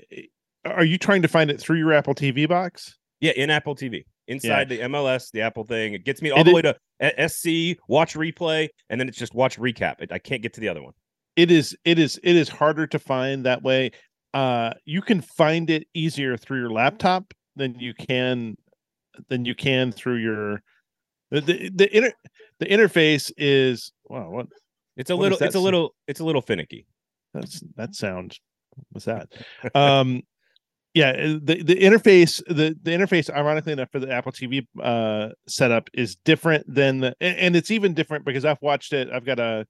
are 0.65 0.83
you 0.83 0.97
trying 0.97 1.21
to 1.21 1.27
find 1.27 1.49
it 1.49 1.59
through 1.59 1.77
your 1.77 1.93
Apple 1.93 2.15
TV 2.15 2.47
box? 2.47 2.97
Yeah, 3.21 3.33
in 3.35 3.49
Apple 3.49 3.75
TV, 3.75 4.05
inside 4.29 4.69
the 4.69 4.79
MLS, 4.79 5.31
the 5.31 5.41
Apple 5.41 5.63
thing. 5.65 5.93
It 5.93 6.05
gets 6.05 6.21
me 6.21 6.31
all 6.31 6.41
It 6.41 6.45
the 6.45 6.53
way 6.53 6.61
to 6.61 7.29
SC, 7.29 7.79
watch 7.87 8.15
replay, 8.15 8.69
and 8.89 8.99
then 8.99 9.09
it's 9.09 9.17
just 9.17 9.33
watch 9.33 9.57
recap. 9.59 9.95
I 10.11 10.19
can't 10.19 10.41
get 10.41 10.53
to 10.53 10.61
the 10.61 10.69
other 10.69 10.81
one. 10.81 10.93
It 11.35 11.51
is 11.51 11.75
it 11.85 11.99
is 11.99 12.19
it 12.23 12.35
is 12.35 12.49
harder 12.49 12.87
to 12.87 12.99
find 12.99 13.45
that 13.45 13.63
way. 13.63 13.91
Uh, 14.33 14.73
you 14.85 15.01
can 15.01 15.21
find 15.21 15.69
it 15.69 15.87
easier 15.93 16.37
through 16.37 16.59
your 16.59 16.69
laptop 16.71 17.33
than 17.55 17.79
you 17.79 17.93
can 17.93 18.55
than 19.27 19.45
you 19.45 19.55
can 19.55 19.91
through 19.91 20.17
your 20.17 20.61
the 21.31 21.41
the, 21.41 21.69
the 21.73 21.97
inter, 21.97 22.11
the 22.59 22.65
interface 22.65 23.31
is 23.37 23.91
wow 24.05 24.29
what 24.29 24.47
It's 24.97 25.09
a 25.09 25.15
What 25.15 25.23
little, 25.23 25.37
it's 25.39 25.55
a 25.55 25.59
little, 25.59 25.95
it's 26.07 26.19
a 26.19 26.25
little 26.25 26.41
finicky. 26.41 26.85
that's 27.33 27.63
that 27.75 27.95
sound 27.95 28.37
what's 28.91 29.05
that 29.05 29.29
um 29.75 30.21
yeah 30.93 31.09
uh, 31.09 31.39
the 31.43 31.61
the 31.63 31.75
interface 31.75 32.41
the 32.47 32.75
the 32.81 32.91
interface 32.91 33.29
ironically 33.29 33.73
enough 33.73 33.91
for 33.91 33.99
the 33.99 34.11
apple 34.11 34.31
tv 34.31 34.65
uh 34.81 35.29
setup 35.47 35.89
is 35.93 36.15
different 36.25 36.63
than 36.73 36.99
the 36.99 37.15
and, 37.21 37.55
it's 37.55 37.71
even 37.71 37.93
different 37.93 38.25
because 38.25 38.45
i've 38.45 38.61
watched 38.61 38.93
it 38.93 39.09
i've 39.11 39.25
got 39.25 39.39
a 39.39 39.65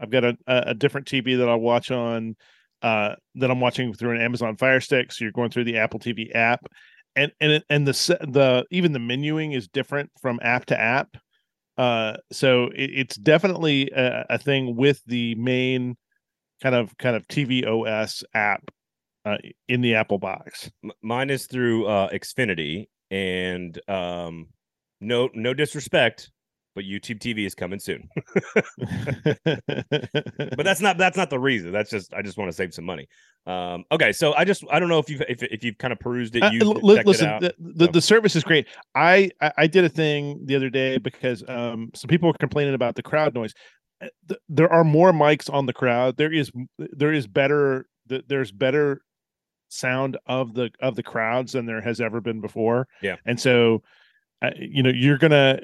i've 0.00 0.10
got 0.10 0.24
a 0.24 0.36
a 0.46 0.74
different 0.74 1.06
tv 1.06 1.36
that 1.38 1.48
i'll 1.48 1.58
watch 1.58 1.90
on 1.90 2.34
uh 2.82 3.14
that 3.34 3.50
i'm 3.50 3.60
watching 3.60 3.92
through 3.92 4.14
an 4.14 4.20
amazon 4.20 4.56
fire 4.56 4.80
stick 4.80 5.12
so 5.12 5.24
you're 5.24 5.32
going 5.32 5.50
through 5.50 5.64
the 5.64 5.76
apple 5.76 6.00
tv 6.00 6.34
app 6.34 6.60
and 7.16 7.30
and 7.40 7.62
and 7.68 7.86
the 7.86 7.92
the 8.28 8.64
even 8.70 8.92
the 8.92 8.98
menuing 8.98 9.56
is 9.56 9.68
different 9.68 10.10
from 10.20 10.38
app 10.42 10.64
to 10.64 10.78
app 10.78 11.16
uh 11.76 12.14
so 12.32 12.64
it, 12.74 12.90
it's 12.94 13.16
definitely 13.16 13.90
a, 13.90 14.24
a 14.30 14.38
thing 14.38 14.76
with 14.76 15.02
the 15.06 15.34
main 15.34 15.96
kind 16.62 16.74
of 16.74 16.96
kind 16.98 17.16
of 17.16 17.26
TV 17.28 17.66
OS 17.66 18.24
app 18.32 18.62
uh, 19.24 19.36
in 19.68 19.80
the 19.80 19.94
Apple 19.94 20.18
box. 20.18 20.70
M- 20.82 20.90
mine 21.02 21.30
is 21.30 21.46
through 21.46 21.86
uh 21.86 22.10
Xfinity, 22.10 22.86
and 23.10 23.78
um, 23.88 24.48
no, 25.00 25.28
no 25.34 25.54
disrespect, 25.54 26.30
but 26.74 26.84
YouTube 26.84 27.18
TV 27.20 27.46
is 27.46 27.54
coming 27.54 27.78
soon. 27.78 28.08
but 29.44 30.64
that's 30.64 30.80
not 30.80 30.98
that's 30.98 31.16
not 31.16 31.30
the 31.30 31.38
reason. 31.38 31.72
That's 31.72 31.90
just 31.90 32.12
I 32.14 32.22
just 32.22 32.36
want 32.38 32.48
to 32.50 32.52
save 32.56 32.74
some 32.74 32.84
money. 32.84 33.06
Um, 33.46 33.84
okay, 33.92 34.12
so 34.12 34.32
I 34.34 34.44
just 34.44 34.64
I 34.70 34.78
don't 34.80 34.88
know 34.88 34.98
if 34.98 35.08
you've 35.10 35.22
if, 35.28 35.42
if 35.42 35.64
you've 35.64 35.78
kind 35.78 35.92
of 35.92 35.98
perused 36.00 36.36
it. 36.36 36.42
Uh, 36.42 36.50
You 36.50 36.60
l- 36.60 36.80
listen, 36.82 37.28
it 37.28 37.32
out. 37.32 37.40
the, 37.42 37.54
the, 37.58 37.86
the 37.88 38.00
service 38.00 38.36
is 38.36 38.44
great. 38.44 38.66
I, 38.94 39.30
I 39.40 39.52
I 39.58 39.66
did 39.66 39.84
a 39.84 39.88
thing 39.88 40.40
the 40.46 40.56
other 40.56 40.70
day 40.70 40.98
because 40.98 41.44
um 41.48 41.90
some 41.94 42.08
people 42.08 42.28
were 42.28 42.34
complaining 42.38 42.74
about 42.74 42.94
the 42.94 43.02
crowd 43.02 43.34
noise. 43.34 43.52
Uh, 44.02 44.08
There 44.48 44.72
are 44.72 44.84
more 44.84 45.12
mics 45.12 45.52
on 45.52 45.66
the 45.66 45.72
crowd. 45.72 46.16
There 46.16 46.32
is 46.32 46.50
there 46.78 47.12
is 47.12 47.26
better 47.26 47.86
th- 48.08 48.24
there's 48.28 48.50
better 48.52 49.02
sound 49.68 50.16
of 50.26 50.54
the 50.54 50.70
of 50.80 50.96
the 50.96 51.02
crowds 51.02 51.52
than 51.52 51.66
there 51.66 51.80
has 51.80 52.00
ever 52.00 52.20
been 52.20 52.40
before. 52.40 52.86
Yeah. 53.02 53.16
and 53.24 53.40
so 53.40 53.82
uh, 54.42 54.50
you 54.58 54.82
know 54.82 54.90
you're 54.90 55.18
gonna 55.18 55.60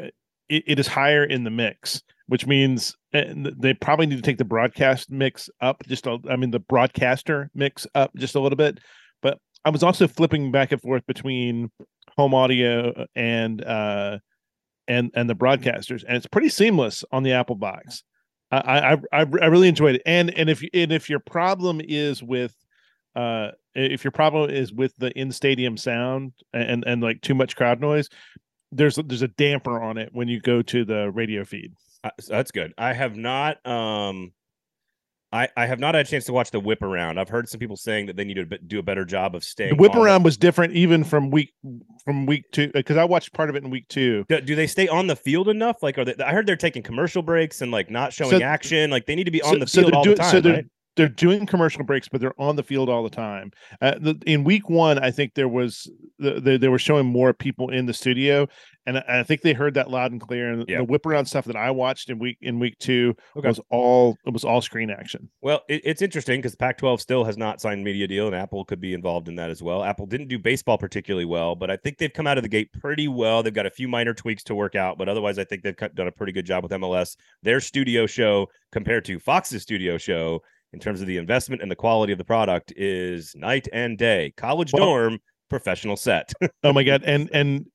uh, 0.00 0.06
it, 0.48 0.64
it 0.66 0.78
is 0.78 0.86
higher 0.86 1.24
in 1.24 1.44
the 1.44 1.50
mix, 1.50 2.02
which 2.26 2.46
means 2.46 2.96
they 3.12 3.74
probably 3.74 4.06
need 4.06 4.16
to 4.16 4.22
take 4.22 4.38
the 4.38 4.44
broadcast 4.44 5.10
mix 5.10 5.50
up 5.60 5.82
just 5.86 6.06
a, 6.06 6.18
I 6.28 6.36
mean 6.36 6.50
the 6.50 6.60
broadcaster 6.60 7.50
mix 7.54 7.86
up 7.94 8.10
just 8.16 8.34
a 8.34 8.40
little 8.40 8.56
bit. 8.56 8.78
But 9.20 9.38
I 9.64 9.70
was 9.70 9.82
also 9.82 10.08
flipping 10.08 10.50
back 10.50 10.72
and 10.72 10.80
forth 10.80 11.06
between 11.06 11.70
home 12.16 12.34
audio 12.34 13.06
and 13.14 13.64
uh 13.64 14.18
and 14.88 15.10
and 15.14 15.28
the 15.30 15.36
broadcasters, 15.36 16.04
and 16.06 16.16
it's 16.16 16.26
pretty 16.26 16.48
seamless 16.48 17.04
on 17.12 17.22
the 17.22 17.32
Apple 17.32 17.56
box. 17.56 18.02
I 18.50 18.58
I 18.58 18.92
I, 18.94 19.20
I 19.20 19.46
really 19.46 19.68
enjoyed 19.68 19.96
it. 19.96 20.02
And 20.06 20.30
and 20.30 20.50
if 20.50 20.62
you 20.62 20.68
and 20.74 20.92
if 20.92 21.08
your 21.08 21.20
problem 21.20 21.80
is 21.82 22.22
with 22.22 22.54
uh 23.16 23.48
if 23.74 24.04
your 24.04 24.10
problem 24.10 24.50
is 24.50 24.72
with 24.72 24.94
the 24.98 25.10
in 25.18 25.32
stadium 25.32 25.76
sound 25.76 26.32
and 26.52 26.84
and 26.86 27.02
like 27.02 27.20
too 27.22 27.34
much 27.34 27.56
crowd 27.56 27.80
noise 27.80 28.08
there's 28.70 28.96
there's 29.06 29.22
a 29.22 29.28
damper 29.28 29.80
on 29.82 29.98
it 29.98 30.10
when 30.12 30.28
you 30.28 30.40
go 30.40 30.62
to 30.62 30.84
the 30.84 31.10
radio 31.10 31.44
feed 31.44 31.72
Uh, 32.04 32.10
that's 32.28 32.50
good. 32.50 32.72
I 32.78 32.92
have 32.94 33.16
not 33.16 33.64
um 33.66 34.32
I, 35.34 35.48
I 35.56 35.64
have 35.64 35.78
not 35.78 35.94
had 35.94 36.04
a 36.06 36.08
chance 36.10 36.26
to 36.26 36.32
watch 36.34 36.50
the 36.50 36.60
whip 36.60 36.82
around. 36.82 37.18
I've 37.18 37.30
heard 37.30 37.48
some 37.48 37.58
people 37.58 37.76
saying 37.78 38.04
that 38.06 38.16
they 38.16 38.24
need 38.24 38.34
to 38.34 38.44
do 38.44 38.78
a 38.78 38.82
better 38.82 39.06
job 39.06 39.34
of 39.34 39.42
staying. 39.42 39.70
The 39.70 39.76
whip 39.76 39.94
around 39.94 40.24
was 40.24 40.36
different 40.36 40.74
even 40.74 41.04
from 41.04 41.30
week 41.30 41.54
from 42.04 42.26
week 42.26 42.44
two 42.52 42.68
because 42.74 42.98
I 42.98 43.04
watched 43.04 43.32
part 43.32 43.48
of 43.48 43.56
it 43.56 43.64
in 43.64 43.70
week 43.70 43.88
two. 43.88 44.26
Do, 44.28 44.42
do 44.42 44.54
they 44.54 44.66
stay 44.66 44.88
on 44.88 45.06
the 45.06 45.16
field 45.16 45.48
enough? 45.48 45.82
Like, 45.82 45.96
are 45.96 46.04
they? 46.04 46.14
I 46.22 46.32
heard 46.32 46.44
they're 46.46 46.56
taking 46.56 46.82
commercial 46.82 47.22
breaks 47.22 47.62
and 47.62 47.72
like 47.72 47.90
not 47.90 48.12
showing 48.12 48.32
So- 48.40 48.42
action. 48.42 48.90
Like, 48.90 49.06
they 49.06 49.14
need 49.14 49.24
to 49.24 49.30
be 49.30 49.38
so- 49.38 49.52
on 49.54 49.58
the 49.58 49.66
field 49.66 49.86
they're 49.92 49.94
all 49.96 50.04
doing- 50.04 50.16
the 50.16 50.22
time. 50.22 50.30
so 50.32 50.40
they're- 50.42 50.52
right? 50.54 50.66
They're 50.96 51.08
doing 51.08 51.46
commercial 51.46 51.84
breaks, 51.84 52.08
but 52.08 52.20
they're 52.20 52.38
on 52.40 52.56
the 52.56 52.62
field 52.62 52.88
all 52.88 53.02
the 53.02 53.10
time. 53.10 53.50
Uh, 53.80 53.94
the, 53.98 54.20
in 54.26 54.44
week 54.44 54.68
one, 54.68 54.98
I 54.98 55.10
think 55.10 55.34
there 55.34 55.48
was 55.48 55.90
the, 56.18 56.40
the, 56.40 56.58
they 56.58 56.68
were 56.68 56.78
showing 56.78 57.06
more 57.06 57.32
people 57.32 57.70
in 57.70 57.86
the 57.86 57.94
studio, 57.94 58.46
and 58.84 58.98
I, 58.98 59.04
I 59.08 59.22
think 59.22 59.40
they 59.40 59.54
heard 59.54 59.74
that 59.74 59.90
loud 59.90 60.12
and 60.12 60.20
clear. 60.20 60.52
And 60.52 60.68
Yeah. 60.68 60.78
the 60.78 60.84
whip 60.84 61.06
around 61.06 61.24
stuff 61.26 61.46
that 61.46 61.56
I 61.56 61.70
watched 61.70 62.10
in 62.10 62.18
week 62.18 62.36
in 62.42 62.58
week 62.58 62.78
two 62.78 63.14
Okay. 63.36 63.48
was 63.48 63.60
all 63.70 64.16
it 64.26 64.32
was 64.34 64.44
all 64.44 64.60
screen 64.60 64.90
action. 64.90 65.30
Well, 65.40 65.62
it, 65.68 65.80
it's 65.84 66.02
interesting 66.02 66.40
because 66.40 66.54
Pac-12 66.56 67.00
still 67.00 67.24
has 67.24 67.38
not 67.38 67.60
signed 67.60 67.82
media 67.84 68.06
deal, 68.06 68.26
and 68.26 68.36
Apple 68.36 68.64
could 68.64 68.80
be 68.80 68.92
involved 68.92 69.28
in 69.28 69.36
that 69.36 69.48
as 69.50 69.62
well. 69.62 69.82
Apple 69.82 70.06
didn't 70.06 70.28
do 70.28 70.38
baseball 70.38 70.76
particularly 70.78 71.24
well, 71.24 71.54
but 71.54 71.70
I 71.70 71.76
think 71.76 71.98
they've 71.98 72.12
come 72.12 72.26
out 72.26 72.36
of 72.36 72.42
the 72.42 72.48
gate 72.50 72.70
pretty 72.80 73.08
well. 73.08 73.42
They've 73.42 73.54
got 73.54 73.66
a 73.66 73.70
few 73.70 73.88
minor 73.88 74.12
tweaks 74.14 74.42
to 74.44 74.54
work 74.54 74.74
out, 74.74 74.98
but 74.98 75.08
otherwise, 75.08 75.38
I 75.38 75.44
think 75.44 75.62
they've 75.62 75.76
cut- 75.76 75.94
done 75.94 76.08
a 76.08 76.12
pretty 76.12 76.32
good 76.32 76.44
job 76.46 76.62
with 76.62 76.72
MLS. 76.72 77.16
Their 77.42 77.60
studio 77.60 78.06
show 78.06 78.48
compared 78.72 79.04
to 79.06 79.18
Fox's 79.18 79.62
studio 79.62 79.96
show 79.96 80.40
in 80.72 80.78
terms 80.78 81.00
of 81.00 81.06
the 81.06 81.16
investment 81.16 81.62
and 81.62 81.70
the 81.70 81.76
quality 81.76 82.12
of 82.12 82.18
the 82.18 82.24
product 82.24 82.72
is 82.76 83.34
night 83.36 83.68
and 83.72 83.98
day. 83.98 84.32
College 84.36 84.72
Well- 84.72 84.86
dorm, 84.86 85.18
professional 85.48 85.96
set. 85.96 86.32
Oh 86.64 86.72
my 86.72 86.84
god! 86.84 87.02
And 87.04 87.28
and 87.32 87.66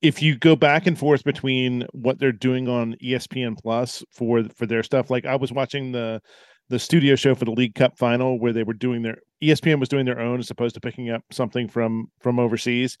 if 0.00 0.22
you 0.22 0.36
go 0.36 0.54
back 0.54 0.86
and 0.86 0.96
forth 0.96 1.24
between 1.24 1.84
what 1.92 2.18
they're 2.18 2.32
doing 2.32 2.68
on 2.68 2.94
ESPN 3.02 3.58
Plus 3.58 4.04
for 4.12 4.44
for 4.54 4.66
their 4.66 4.82
stuff, 4.82 5.10
like 5.10 5.26
I 5.26 5.36
was 5.36 5.52
watching 5.52 5.92
the 5.92 6.20
the 6.68 6.78
studio 6.78 7.16
show 7.16 7.34
for 7.34 7.44
the 7.44 7.50
League 7.50 7.74
Cup 7.74 7.98
final 7.98 8.38
where 8.38 8.52
they 8.52 8.62
were 8.62 8.74
doing 8.74 9.02
their 9.02 9.18
ESPN 9.42 9.80
was 9.80 9.88
doing 9.88 10.04
their 10.04 10.20
own 10.20 10.38
as 10.38 10.50
opposed 10.50 10.74
to 10.74 10.80
picking 10.80 11.10
up 11.10 11.22
something 11.30 11.68
from 11.68 12.06
from 12.20 12.38
overseas, 12.38 12.96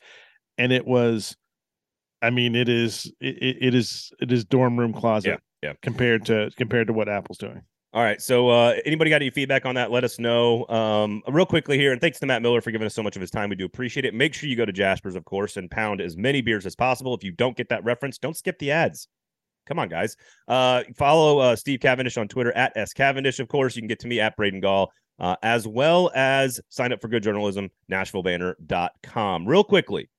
and 0.56 0.72
it 0.72 0.86
was, 0.86 1.36
I 2.22 2.30
mean, 2.30 2.54
it 2.54 2.68
is 2.68 3.10
it, 3.20 3.56
it 3.60 3.74
is 3.74 4.10
it 4.20 4.32
is 4.32 4.44
dorm 4.44 4.78
room 4.78 4.92
closet 4.92 5.40
yeah. 5.62 5.74
compared 5.82 6.26
to 6.26 6.50
compared 6.56 6.88
to 6.88 6.92
what 6.92 7.08
Apple's 7.08 7.38
doing. 7.38 7.62
All 7.94 8.02
right. 8.02 8.20
So, 8.20 8.50
uh, 8.50 8.74
anybody 8.84 9.08
got 9.08 9.22
any 9.22 9.30
feedback 9.30 9.64
on 9.64 9.74
that? 9.76 9.90
Let 9.90 10.04
us 10.04 10.18
know. 10.18 10.66
Um, 10.68 11.22
real 11.26 11.46
quickly 11.46 11.78
here, 11.78 11.92
and 11.92 12.00
thanks 12.00 12.18
to 12.18 12.26
Matt 12.26 12.42
Miller 12.42 12.60
for 12.60 12.70
giving 12.70 12.86
us 12.86 12.94
so 12.94 13.02
much 13.02 13.16
of 13.16 13.22
his 13.22 13.30
time. 13.30 13.48
We 13.48 13.56
do 13.56 13.64
appreciate 13.64 14.04
it. 14.04 14.12
Make 14.12 14.34
sure 14.34 14.48
you 14.48 14.56
go 14.56 14.66
to 14.66 14.72
Jasper's, 14.72 15.16
of 15.16 15.24
course, 15.24 15.56
and 15.56 15.70
pound 15.70 16.02
as 16.02 16.14
many 16.14 16.42
beers 16.42 16.66
as 16.66 16.76
possible. 16.76 17.14
If 17.14 17.24
you 17.24 17.32
don't 17.32 17.56
get 17.56 17.70
that 17.70 17.82
reference, 17.84 18.18
don't 18.18 18.36
skip 18.36 18.58
the 18.58 18.72
ads. 18.72 19.08
Come 19.66 19.78
on, 19.78 19.88
guys. 19.88 20.16
Uh, 20.48 20.82
follow 20.96 21.38
uh, 21.38 21.56
Steve 21.56 21.80
Cavendish 21.80 22.18
on 22.18 22.28
Twitter 22.28 22.52
at 22.52 22.72
S 22.76 22.92
Cavendish. 22.92 23.40
Of 23.40 23.48
course, 23.48 23.74
you 23.74 23.80
can 23.80 23.88
get 23.88 24.00
to 24.00 24.06
me 24.06 24.20
at 24.20 24.36
Braden 24.36 24.60
Gall, 24.60 24.90
uh, 25.18 25.36
as 25.42 25.66
well 25.66 26.10
as 26.14 26.60
sign 26.68 26.92
up 26.92 27.00
for 27.00 27.08
good 27.08 27.22
journalism, 27.22 27.70
NashvilleBanner.com. 27.90 29.46
Real 29.46 29.64
quickly, 29.64 30.10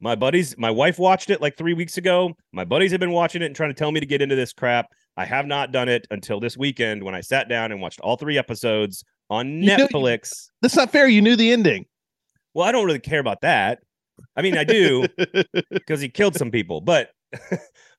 my 0.00 0.14
buddies, 0.14 0.56
my 0.58 0.70
wife 0.70 0.98
watched 0.98 1.30
it 1.30 1.40
like 1.40 1.56
three 1.56 1.74
weeks 1.74 1.96
ago. 1.96 2.34
My 2.52 2.64
buddies 2.64 2.90
have 2.90 3.00
been 3.00 3.12
watching 3.12 3.42
it 3.42 3.46
and 3.46 3.56
trying 3.56 3.70
to 3.70 3.74
tell 3.74 3.92
me 3.92 4.00
to 4.00 4.06
get 4.06 4.22
into 4.22 4.36
this 4.36 4.52
crap. 4.52 4.86
I 5.16 5.24
have 5.24 5.46
not 5.46 5.72
done 5.72 5.88
it 5.88 6.06
until 6.10 6.40
this 6.40 6.56
weekend 6.56 7.02
when 7.02 7.14
I 7.14 7.20
sat 7.20 7.48
down 7.48 7.72
and 7.72 7.80
watched 7.80 8.00
all 8.00 8.16
three 8.16 8.36
episodes 8.36 9.04
on 9.30 9.62
You 9.62 9.70
Netflix. 9.70 10.48
That's 10.62 10.76
not 10.76 10.90
fair. 10.90 11.08
You 11.08 11.22
knew 11.22 11.36
the 11.36 11.52
ending. 11.52 11.86
Well, 12.54 12.66
I 12.66 12.72
don't 12.72 12.86
really 12.86 13.00
care 13.00 13.20
about 13.20 13.40
that. 13.42 13.80
I 14.36 14.42
mean, 14.42 14.56
I 14.56 14.64
do 14.64 15.06
because 15.70 16.00
he 16.00 16.08
killed 16.08 16.36
some 16.36 16.50
people, 16.50 16.80
but 16.80 17.10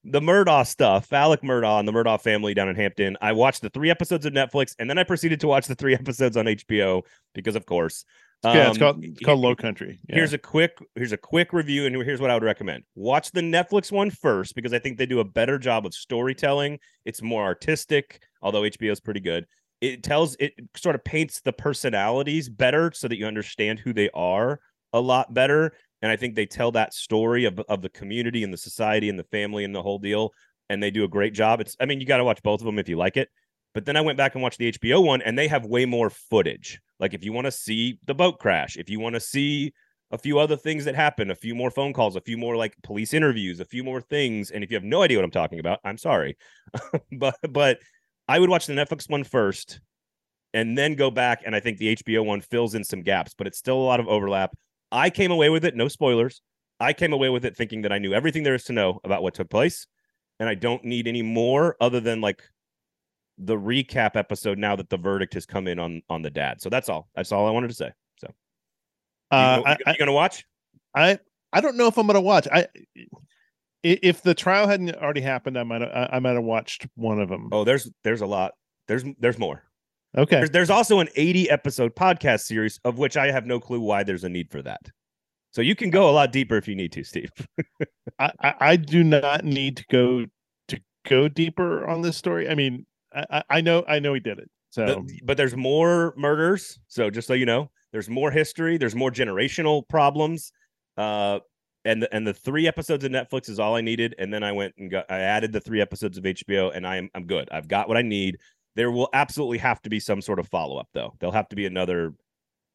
the 0.03 0.19
Murdaugh 0.19 0.65
stuff, 0.65 1.11
Alex 1.11 1.43
Murdaugh 1.43 1.79
and 1.79 1.87
the 1.87 1.91
Murdaugh 1.91 2.21
family 2.21 2.53
down 2.53 2.69
in 2.69 2.75
Hampton, 2.75 3.17
I 3.21 3.33
watched 3.33 3.61
the 3.61 3.69
three 3.69 3.89
episodes 3.89 4.25
of 4.25 4.33
Netflix 4.33 4.75
and 4.79 4.89
then 4.89 4.97
I 4.97 5.03
proceeded 5.03 5.39
to 5.41 5.47
watch 5.47 5.67
the 5.67 5.75
three 5.75 5.93
episodes 5.95 6.37
on 6.37 6.45
HBO 6.45 7.03
because, 7.33 7.55
of 7.55 7.65
course. 7.65 8.05
Yeah, 8.43 8.69
it's 8.69 8.77
um, 8.77 8.79
called 8.79 9.03
it's 9.03 9.19
called 9.19 9.39
Low 9.39 9.55
Country. 9.55 9.99
Yeah. 10.07 10.15
Here's 10.15 10.33
a 10.33 10.37
quick 10.37 10.77
here's 10.95 11.11
a 11.11 11.17
quick 11.17 11.53
review, 11.53 11.85
and 11.85 11.95
here's 11.95 12.21
what 12.21 12.29
I 12.29 12.35
would 12.35 12.43
recommend: 12.43 12.83
watch 12.95 13.31
the 13.31 13.41
Netflix 13.41 13.91
one 13.91 14.11
first 14.11 14.55
because 14.55 14.73
I 14.73 14.79
think 14.79 14.97
they 14.97 15.05
do 15.05 15.19
a 15.19 15.25
better 15.25 15.57
job 15.57 15.85
of 15.85 15.93
storytelling. 15.93 16.79
It's 17.05 17.21
more 17.21 17.43
artistic, 17.43 18.21
although 18.41 18.61
HBO 18.61 18.91
is 18.91 18.99
pretty 18.99 19.19
good. 19.19 19.45
It 19.81 20.03
tells 20.03 20.35
it 20.39 20.53
sort 20.75 20.95
of 20.95 21.03
paints 21.03 21.41
the 21.41 21.53
personalities 21.53 22.49
better 22.49 22.91
so 22.93 23.07
that 23.07 23.17
you 23.17 23.25
understand 23.25 23.79
who 23.79 23.93
they 23.93 24.09
are 24.13 24.59
a 24.93 24.99
lot 25.01 25.33
better. 25.33 25.73
And 26.01 26.11
I 26.11 26.15
think 26.15 26.35
they 26.35 26.45
tell 26.45 26.71
that 26.73 26.93
story 26.93 27.45
of 27.45 27.59
of 27.67 27.81
the 27.81 27.89
community 27.89 28.43
and 28.43 28.53
the 28.53 28.57
society 28.57 29.09
and 29.09 29.17
the 29.17 29.23
family 29.25 29.63
and 29.63 29.73
the 29.73 29.83
whole 29.83 29.99
deal. 29.99 30.31
And 30.69 30.83
they 30.83 30.91
do 30.91 31.05
a 31.05 31.07
great 31.07 31.33
job. 31.33 31.59
It's 31.59 31.75
I 31.79 31.85
mean, 31.85 31.99
you 31.99 32.05
got 32.05 32.17
to 32.17 32.23
watch 32.23 32.43
both 32.43 32.61
of 32.61 32.65
them 32.65 32.77
if 32.77 32.87
you 32.87 32.97
like 32.97 33.17
it. 33.17 33.29
But 33.73 33.85
then 33.85 33.95
I 33.95 34.01
went 34.01 34.17
back 34.17 34.35
and 34.35 34.43
watched 34.43 34.59
the 34.59 34.71
HBO 34.71 35.03
one, 35.03 35.21
and 35.21 35.37
they 35.37 35.47
have 35.47 35.65
way 35.65 35.85
more 35.85 36.09
footage. 36.09 36.79
Like 36.99 37.13
if 37.13 37.23
you 37.23 37.33
want 37.33 37.45
to 37.45 37.51
see 37.51 37.99
the 38.05 38.15
boat 38.15 38.39
crash, 38.39 38.77
if 38.77 38.89
you 38.89 38.99
want 38.99 39.15
to 39.15 39.19
see 39.19 39.73
a 40.11 40.17
few 40.17 40.39
other 40.39 40.55
things 40.55 40.85
that 40.85 40.95
happen, 40.95 41.31
a 41.31 41.35
few 41.35 41.53
more 41.53 41.69
phone 41.69 41.93
calls, 41.93 42.15
a 42.15 42.21
few 42.21 42.37
more 42.37 42.55
like 42.55 42.75
police 42.83 43.13
interviews, 43.13 43.59
a 43.59 43.65
few 43.65 43.83
more 43.83 44.01
things. 44.01 44.51
And 44.51 44.63
if 44.63 44.71
you 44.71 44.75
have 44.75 44.83
no 44.83 45.01
idea 45.01 45.17
what 45.17 45.25
I'm 45.25 45.31
talking 45.31 45.59
about, 45.59 45.79
I'm 45.83 45.97
sorry. 45.97 46.37
but 47.11 47.35
but 47.49 47.79
I 48.27 48.39
would 48.39 48.49
watch 48.49 48.67
the 48.67 48.73
Netflix 48.73 49.09
one 49.09 49.23
first 49.23 49.81
and 50.53 50.77
then 50.77 50.95
go 50.95 51.11
back. 51.11 51.41
And 51.45 51.55
I 51.55 51.59
think 51.59 51.77
the 51.77 51.95
HBO 51.97 52.25
one 52.25 52.41
fills 52.41 52.73
in 52.73 52.83
some 52.83 53.01
gaps, 53.01 53.33
but 53.37 53.47
it's 53.47 53.57
still 53.57 53.77
a 53.77 53.83
lot 53.83 53.99
of 53.99 54.07
overlap. 54.07 54.55
I 54.91 55.09
came 55.09 55.31
away 55.31 55.49
with 55.49 55.65
it, 55.65 55.75
no 55.75 55.87
spoilers. 55.87 56.41
I 56.79 56.93
came 56.93 57.11
away 57.11 57.29
with 57.29 57.43
it 57.43 57.57
thinking 57.57 57.81
that 57.81 57.91
I 57.91 57.97
knew 57.97 58.13
everything 58.13 58.43
there 58.43 58.55
is 58.55 58.65
to 58.65 58.73
know 58.73 58.99
about 59.03 59.23
what 59.23 59.33
took 59.33 59.49
place. 59.49 59.87
And 60.39 60.47
I 60.47 60.53
don't 60.53 60.85
need 60.85 61.07
any 61.07 61.23
more 61.23 61.75
other 61.81 61.99
than 61.99 62.21
like 62.21 62.43
the 63.37 63.55
recap 63.55 64.15
episode 64.15 64.57
now 64.57 64.75
that 64.75 64.89
the 64.89 64.97
verdict 64.97 65.33
has 65.35 65.45
come 65.45 65.67
in 65.67 65.79
on 65.79 66.01
on 66.09 66.21
the 66.21 66.29
dad. 66.29 66.61
So 66.61 66.69
that's 66.69 66.89
all. 66.89 67.09
That's 67.15 67.31
all 67.31 67.47
I 67.47 67.51
wanted 67.51 67.67
to 67.69 67.73
say. 67.75 67.91
So 68.19 68.27
you, 68.27 69.37
Uh, 69.37 69.57
go- 69.57 69.63
I, 69.65 69.71
you, 69.71 69.77
you 69.87 69.97
gonna 69.99 70.13
watch? 70.13 70.43
I 70.95 71.19
I 71.53 71.61
don't 71.61 71.77
know 71.77 71.87
if 71.87 71.97
I'm 71.97 72.07
gonna 72.07 72.21
watch. 72.21 72.47
I 72.51 72.67
if 73.83 74.21
the 74.21 74.33
trial 74.33 74.67
hadn't 74.67 74.95
already 74.95 75.21
happened, 75.21 75.57
I 75.57 75.63
might 75.63 75.81
I, 75.83 76.09
I 76.13 76.19
might 76.19 76.33
have 76.35 76.43
watched 76.43 76.87
one 76.95 77.19
of 77.19 77.29
them. 77.29 77.49
Oh, 77.51 77.63
there's 77.63 77.89
there's 78.03 78.21
a 78.21 78.25
lot. 78.25 78.53
There's 78.87 79.03
there's 79.19 79.37
more. 79.37 79.63
okay. 80.17 80.37
There's 80.37 80.49
there's 80.51 80.69
also 80.69 80.99
an 80.99 81.09
80 81.15 81.49
episode 81.49 81.95
podcast 81.95 82.41
series 82.41 82.79
of 82.85 82.97
which 82.97 83.17
I 83.17 83.31
have 83.31 83.45
no 83.45 83.59
clue 83.59 83.79
why 83.79 84.03
there's 84.03 84.23
a 84.23 84.29
need 84.29 84.49
for 84.51 84.61
that. 84.63 84.81
So 85.51 85.61
you 85.61 85.75
can 85.75 85.89
go 85.89 86.09
a 86.09 86.11
lot 86.11 86.31
deeper 86.31 86.57
if 86.57 86.67
you 86.67 86.75
need 86.75 86.91
to, 86.93 87.03
Steve. 87.03 87.31
I, 88.19 88.31
I 88.41 88.53
I 88.61 88.75
do 88.75 89.03
not 89.03 89.43
need 89.45 89.77
to 89.77 89.85
go 89.91 90.25
to 90.69 90.79
go 91.07 91.27
deeper 91.27 91.87
on 91.87 92.01
this 92.01 92.17
story. 92.17 92.49
I 92.49 92.55
mean, 92.55 92.85
I 93.15 93.43
I- 93.49 93.61
know 93.61 93.83
I 93.87 93.99
know 93.99 94.13
he 94.13 94.19
did 94.19 94.39
it. 94.39 94.49
So 94.69 94.85
The- 95.07 95.21
but 95.23 95.37
there's 95.37 95.55
more 95.55 96.13
murders. 96.17 96.79
So 96.87 97.09
just 97.09 97.27
so 97.27 97.33
you 97.33 97.45
know, 97.45 97.71
there's 97.91 98.09
more 98.09 98.31
history. 98.31 98.77
There's 98.77 98.95
more 98.95 99.11
generational 99.11 99.87
problems. 99.87 100.51
Uh, 100.97 101.39
and 101.85 102.01
the, 102.03 102.13
and 102.13 102.27
the 102.27 102.33
three 102.33 102.67
episodes 102.67 103.05
of 103.05 103.11
Netflix 103.11 103.47
is 103.49 103.59
all 103.59 103.75
I 103.75 103.81
needed. 103.81 104.13
And 104.19 104.33
then 104.33 104.43
I 104.43 104.51
went 104.51 104.73
and 104.77 104.91
got 104.91 105.05
I 105.09 105.19
added 105.19 105.53
the 105.53 105.61
three 105.61 105.79
episodes 105.79 106.17
of 106.17 106.23
HBO, 106.25 106.69
and 106.75 106.85
I 106.85 106.97
am 106.97 107.09
I'm 107.15 107.25
good. 107.25 107.47
I've 107.51 107.67
got 107.67 107.87
what 107.87 107.95
I 107.97 108.01
need. 108.01 108.37
There 108.75 108.91
will 108.91 109.09
absolutely 109.13 109.57
have 109.59 109.81
to 109.83 109.89
be 109.89 109.99
some 109.99 110.21
sort 110.21 110.37
of 110.39 110.47
follow 110.49 110.77
up, 110.77 110.89
though. 110.93 111.13
There'll 111.19 111.33
have 111.33 111.47
to 111.49 111.55
be 111.55 111.65
another 111.65 112.13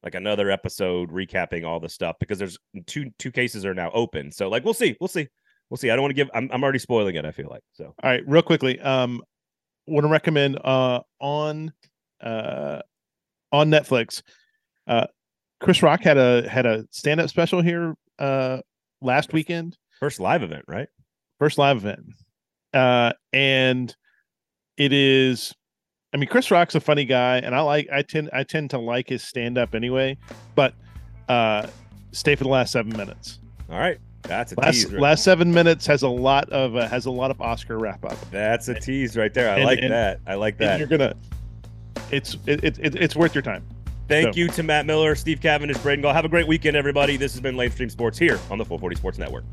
like 0.02 0.14
another 0.16 0.50
episode 0.50 1.10
recapping 1.12 1.64
all 1.64 1.78
the 1.78 1.88
stuff 1.88 2.16
because 2.18 2.38
there's 2.38 2.58
two 2.86 3.10
two 3.18 3.30
cases 3.30 3.64
are 3.66 3.74
now 3.74 3.90
open. 3.92 4.32
So 4.32 4.48
like 4.48 4.64
we'll 4.64 4.74
see, 4.74 4.96
we'll 4.98 5.08
see, 5.08 5.28
we'll 5.68 5.76
see. 5.78 5.90
I 5.90 5.94
don't 5.94 6.02
want 6.02 6.10
to 6.10 6.16
give. 6.16 6.30
I'm 6.34 6.48
I'm 6.52 6.62
already 6.62 6.78
spoiling 6.80 7.14
it. 7.16 7.24
I 7.26 7.32
feel 7.32 7.48
like 7.50 7.62
so. 7.74 7.94
all 8.02 8.10
right, 8.10 8.22
real 8.26 8.42
quickly, 8.42 8.80
um, 8.80 9.20
want 9.86 10.04
to 10.04 10.08
recommend 10.08 10.58
uh 10.64 11.00
on 11.20 11.72
uh 12.22 12.80
on 13.52 13.70
Netflix, 13.70 14.22
uh, 14.86 15.06
Chris 15.60 15.82
Rock 15.82 16.02
had 16.02 16.16
a 16.18 16.48
had 16.48 16.66
a 16.66 16.86
stand 16.90 17.20
up 17.20 17.28
special 17.28 17.60
here 17.62 17.94
uh 18.18 18.58
last 19.00 19.32
weekend. 19.32 19.76
First 20.00 20.20
live 20.20 20.42
event, 20.42 20.64
right? 20.66 20.88
first 21.42 21.58
live 21.58 21.78
event 21.78 21.98
uh 22.72 23.12
and 23.32 23.96
it 24.76 24.92
is 24.92 25.52
i 26.14 26.16
mean 26.16 26.28
chris 26.28 26.52
rock's 26.52 26.76
a 26.76 26.80
funny 26.80 27.04
guy 27.04 27.38
and 27.38 27.52
i 27.52 27.60
like 27.60 27.88
i 27.92 28.00
tend 28.00 28.30
i 28.32 28.44
tend 28.44 28.70
to 28.70 28.78
like 28.78 29.08
his 29.08 29.24
stand-up 29.24 29.74
anyway 29.74 30.16
but 30.54 30.72
uh 31.28 31.66
stay 32.12 32.36
for 32.36 32.44
the 32.44 32.50
last 32.50 32.70
seven 32.70 32.96
minutes 32.96 33.40
All 33.68 33.78
right, 33.80 33.98
that's 34.22 34.52
a 34.52 34.60
last 34.60 34.74
tease. 34.74 34.92
Right? 34.92 35.00
last 35.02 35.24
seven 35.24 35.52
minutes 35.52 35.86
has 35.86 36.02
a 36.02 36.08
lot 36.08 36.48
of 36.50 36.76
uh, 36.76 36.88
has 36.88 37.06
a 37.06 37.10
lot 37.10 37.30
of 37.30 37.40
oscar 37.40 37.78
wrap 37.78 38.04
up 38.04 38.16
That's 38.30 38.68
a 38.68 38.74
tease 38.78 39.16
right 39.16 39.32
there. 39.34 39.50
I 39.50 39.56
And- 39.56 39.64
like 39.64 39.78
and- 39.80 39.92
that. 39.92 40.20
I 40.26 40.34
like 40.34 40.58
that. 40.58 40.78
you're 40.78 40.88
gonna 40.88 41.14
it's 42.10 42.36
it, 42.46 42.62
it, 42.64 42.78
it- 42.78 42.94
it's 42.96 43.16
worth 43.16 43.34
your 43.34 43.42
time 43.42 43.64
Thank 44.08 44.34
so- 44.34 44.38
you 44.40 44.48
to 44.48 44.62
Matt 44.62 44.84
Miller, 44.86 45.14
Steve 45.14 45.40
Cavendish, 45.40 45.78
Braden 45.78 46.02
Gall. 46.02 46.12
Have 46.12 46.24
a 46.24 46.28
great 46.28 46.46
weekend, 46.46 46.76
everybody. 46.76 47.16
This 47.16 47.32
has 47.32 47.40
been 47.40 47.56
Late 47.56 47.72
Stream 47.72 47.88
Sports 47.88 48.18
here 48.18 48.38
on 48.50 48.58
the 48.58 48.64
440 48.64 48.96
Sports 48.96 49.16
Network. 49.18 49.44